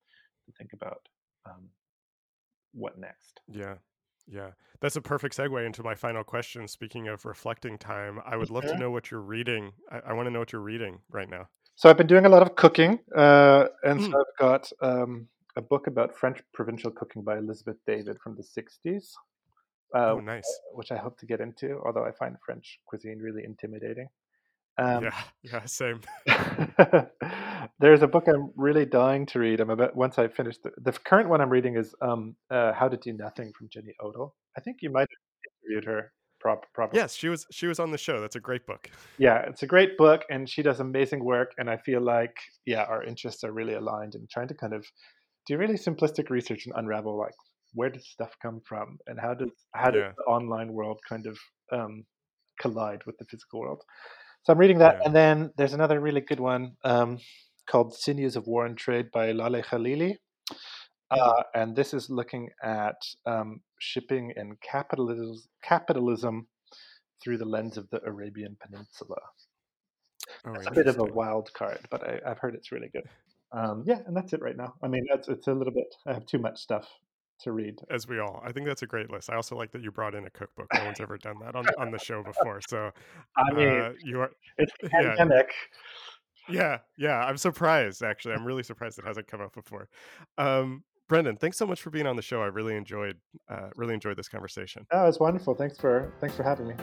to 0.46 0.52
think 0.56 0.72
about 0.74 1.00
um, 1.44 1.68
what 2.72 2.98
next. 2.98 3.40
Yeah, 3.48 3.74
yeah, 4.26 4.50
that's 4.80 4.96
a 4.96 5.00
perfect 5.00 5.36
segue 5.36 5.64
into 5.64 5.82
my 5.82 5.94
final 5.94 6.24
question. 6.24 6.68
Speaking 6.68 7.08
of 7.08 7.24
reflecting 7.24 7.78
time, 7.78 8.20
I 8.24 8.36
would 8.36 8.50
love 8.50 8.64
to 8.64 8.76
know 8.76 8.90
what 8.90 9.10
you're 9.10 9.20
reading. 9.20 9.72
I, 9.90 10.00
I 10.08 10.12
want 10.12 10.26
to 10.26 10.30
know 10.30 10.38
what 10.38 10.52
you're 10.52 10.62
reading 10.62 11.00
right 11.10 11.28
now. 11.28 11.48
So 11.74 11.88
I've 11.88 11.96
been 11.96 12.06
doing 12.06 12.26
a 12.26 12.28
lot 12.28 12.42
of 12.42 12.54
cooking, 12.54 12.98
uh, 13.16 13.66
and 13.82 14.00
mm. 14.00 14.10
so 14.10 14.18
I've 14.18 14.38
got 14.38 14.70
um, 14.80 15.28
a 15.56 15.62
book 15.62 15.86
about 15.86 16.16
French 16.16 16.40
provincial 16.52 16.90
cooking 16.90 17.22
by 17.22 17.38
Elizabeth 17.38 17.76
David 17.86 18.18
from 18.22 18.36
the 18.36 18.42
60s. 18.42 19.12
Uh, 19.94 20.12
oh, 20.12 20.20
nice. 20.20 20.48
Which 20.72 20.92
I 20.92 20.96
hope 20.96 21.18
to 21.18 21.26
get 21.26 21.40
into, 21.40 21.80
although 21.84 22.04
I 22.04 22.12
find 22.12 22.36
French 22.44 22.78
cuisine 22.86 23.18
really 23.18 23.44
intimidating. 23.44 24.08
Um, 24.78 25.04
yeah, 25.04 25.22
yeah, 25.42 25.64
same. 25.66 26.00
there's 27.82 28.02
a 28.02 28.06
book 28.06 28.28
I'm 28.28 28.52
really 28.56 28.86
dying 28.86 29.26
to 29.26 29.40
read. 29.40 29.60
I'm 29.60 29.70
about 29.70 29.96
once 29.96 30.16
I 30.18 30.28
finish 30.28 30.56
the, 30.62 30.70
the 30.80 30.92
current 30.92 31.28
one 31.28 31.40
I'm 31.40 31.50
reading 31.50 31.76
is 31.76 31.94
um, 32.00 32.36
uh, 32.48 32.72
How 32.72 32.88
to 32.88 32.96
Do 32.96 33.12
Nothing 33.12 33.52
from 33.58 33.68
Jenny 33.72 33.92
Odell. 34.02 34.36
I 34.56 34.60
think 34.60 34.78
you 34.82 34.90
might 34.90 35.00
have 35.00 35.64
interviewed 35.68 35.84
her. 35.84 36.12
Prop, 36.40 36.64
probably. 36.74 36.98
Yes, 36.98 37.14
she 37.14 37.28
was. 37.28 37.46
She 37.52 37.66
was 37.68 37.78
on 37.78 37.92
the 37.92 37.98
show. 37.98 38.20
That's 38.20 38.34
a 38.34 38.40
great 38.40 38.66
book. 38.66 38.90
Yeah, 39.16 39.44
it's 39.48 39.62
a 39.62 39.66
great 39.66 39.96
book, 39.96 40.22
and 40.28 40.48
she 40.48 40.62
does 40.62 40.80
amazing 40.80 41.24
work. 41.24 41.52
And 41.56 41.70
I 41.70 41.76
feel 41.76 42.00
like, 42.00 42.36
yeah, 42.66 42.82
our 42.82 43.04
interests 43.04 43.44
are 43.44 43.52
really 43.52 43.74
aligned 43.74 44.16
in 44.16 44.26
trying 44.28 44.48
to 44.48 44.54
kind 44.54 44.74
of 44.74 44.84
do 45.46 45.56
really 45.56 45.74
simplistic 45.74 46.30
research 46.30 46.66
and 46.66 46.74
unravel 46.76 47.16
like 47.16 47.34
where 47.74 47.90
does 47.90 48.06
stuff 48.08 48.30
come 48.42 48.60
from 48.68 48.98
and 49.06 49.18
how 49.20 49.34
does 49.34 49.50
how 49.74 49.90
does 49.90 50.02
yeah. 50.02 50.12
the 50.16 50.24
online 50.24 50.72
world 50.72 50.98
kind 51.08 51.26
of 51.26 51.38
um, 51.72 52.04
collide 52.60 53.02
with 53.06 53.16
the 53.18 53.24
physical 53.24 53.60
world 53.60 53.82
so 54.42 54.52
i'm 54.52 54.58
reading 54.58 54.78
that 54.78 54.98
yeah. 54.98 55.06
and 55.06 55.16
then 55.16 55.50
there's 55.56 55.72
another 55.72 55.98
really 56.00 56.20
good 56.20 56.40
one 56.40 56.72
um, 56.84 57.18
called 57.66 57.94
sinews 57.94 58.36
of 58.36 58.46
war 58.46 58.66
and 58.66 58.76
trade 58.76 59.10
by 59.12 59.32
laleh 59.32 59.64
khalili 59.64 60.16
uh, 61.10 61.16
mm. 61.16 61.42
and 61.54 61.76
this 61.76 61.92
is 61.92 62.08
looking 62.08 62.48
at 62.62 62.96
um, 63.26 63.60
shipping 63.78 64.32
and 64.34 64.58
capitalism, 64.60 65.36
capitalism 65.62 66.46
through 67.22 67.38
the 67.38 67.44
lens 67.44 67.76
of 67.76 67.88
the 67.90 68.00
arabian 68.04 68.56
peninsula 68.60 69.20
oh, 70.46 70.54
it's 70.54 70.66
a 70.66 70.70
bit 70.70 70.86
of 70.86 70.98
a 70.98 71.04
wild 71.04 71.52
card 71.54 71.80
but 71.90 72.02
I, 72.02 72.20
i've 72.26 72.38
heard 72.38 72.54
it's 72.54 72.72
really 72.72 72.88
good 72.92 73.08
um, 73.52 73.84
yeah, 73.86 73.98
and 74.06 74.16
that's 74.16 74.32
it 74.32 74.40
right 74.40 74.56
now. 74.56 74.74
I 74.82 74.88
mean, 74.88 75.04
it's 75.12 75.28
it's 75.28 75.46
a 75.46 75.52
little 75.52 75.72
bit. 75.72 75.94
I 76.06 76.14
have 76.14 76.26
too 76.26 76.38
much 76.38 76.58
stuff 76.58 76.88
to 77.40 77.52
read. 77.52 77.74
As 77.90 78.08
we 78.08 78.18
all, 78.18 78.42
I 78.44 78.52
think 78.52 78.66
that's 78.66 78.82
a 78.82 78.86
great 78.86 79.10
list. 79.10 79.30
I 79.30 79.36
also 79.36 79.56
like 79.56 79.72
that 79.72 79.82
you 79.82 79.90
brought 79.90 80.14
in 80.14 80.24
a 80.24 80.30
cookbook. 80.30 80.68
No 80.74 80.84
one's 80.84 81.00
ever 81.00 81.18
done 81.18 81.36
that 81.44 81.54
on 81.54 81.66
on 81.78 81.90
the 81.90 81.98
show 81.98 82.22
before. 82.22 82.60
So, 82.66 82.90
I 83.36 83.52
mean, 83.52 83.68
uh, 83.68 83.92
you 84.02 84.20
are. 84.20 84.30
It's 84.56 84.72
pandemic. 84.90 85.48
Yeah, 85.48 86.11
yeah, 86.48 86.78
yeah. 86.96 87.18
I'm 87.18 87.36
surprised. 87.36 88.02
Actually, 88.02 88.34
I'm 88.34 88.44
really 88.44 88.62
surprised 88.62 88.98
it 88.98 89.04
hasn't 89.04 89.26
come 89.26 89.40
up 89.40 89.54
before. 89.54 89.88
Um, 90.38 90.84
Brendan, 91.08 91.36
thanks 91.36 91.58
so 91.58 91.66
much 91.66 91.82
for 91.82 91.90
being 91.90 92.06
on 92.06 92.16
the 92.16 92.22
show. 92.22 92.42
I 92.42 92.46
really 92.46 92.74
enjoyed 92.74 93.16
uh, 93.48 93.68
really 93.76 93.94
enjoyed 93.94 94.16
this 94.16 94.28
conversation. 94.28 94.86
Oh, 94.92 95.06
it's 95.06 95.20
wonderful. 95.20 95.54
Thanks 95.54 95.76
for 95.76 96.12
thanks 96.20 96.36
for 96.36 96.42
having 96.42 96.68
me. 96.68 96.74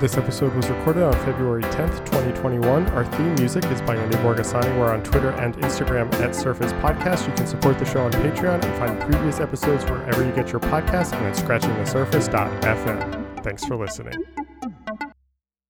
This 0.00 0.16
episode 0.18 0.54
was 0.54 0.68
recorded 0.68 1.04
on 1.04 1.14
February 1.24 1.62
10th, 1.62 2.04
2021. 2.04 2.86
Our 2.88 3.06
theme 3.06 3.34
music 3.36 3.64
is 3.66 3.80
by 3.80 3.96
Andy 3.96 4.18
Morgasani. 4.18 4.78
We're 4.78 4.92
on 4.92 5.02
Twitter 5.02 5.30
and 5.30 5.56
Instagram 5.56 6.12
at 6.20 6.34
Surface 6.34 6.74
Podcast. 6.74 7.26
You 7.26 7.32
can 7.32 7.46
support 7.46 7.78
the 7.78 7.86
show 7.86 8.04
on 8.04 8.12
Patreon 8.12 8.62
and 8.62 8.78
find 8.78 9.00
previous 9.10 9.40
episodes 9.40 9.86
wherever 9.86 10.22
you 10.22 10.32
get 10.32 10.52
your 10.52 10.60
podcasts 10.60 11.14
and 11.14 11.24
at 11.24 11.34
scratchingthesurface.fm. 11.34 13.42
Thanks 13.42 13.64
for 13.64 13.76
listening. 13.76 14.22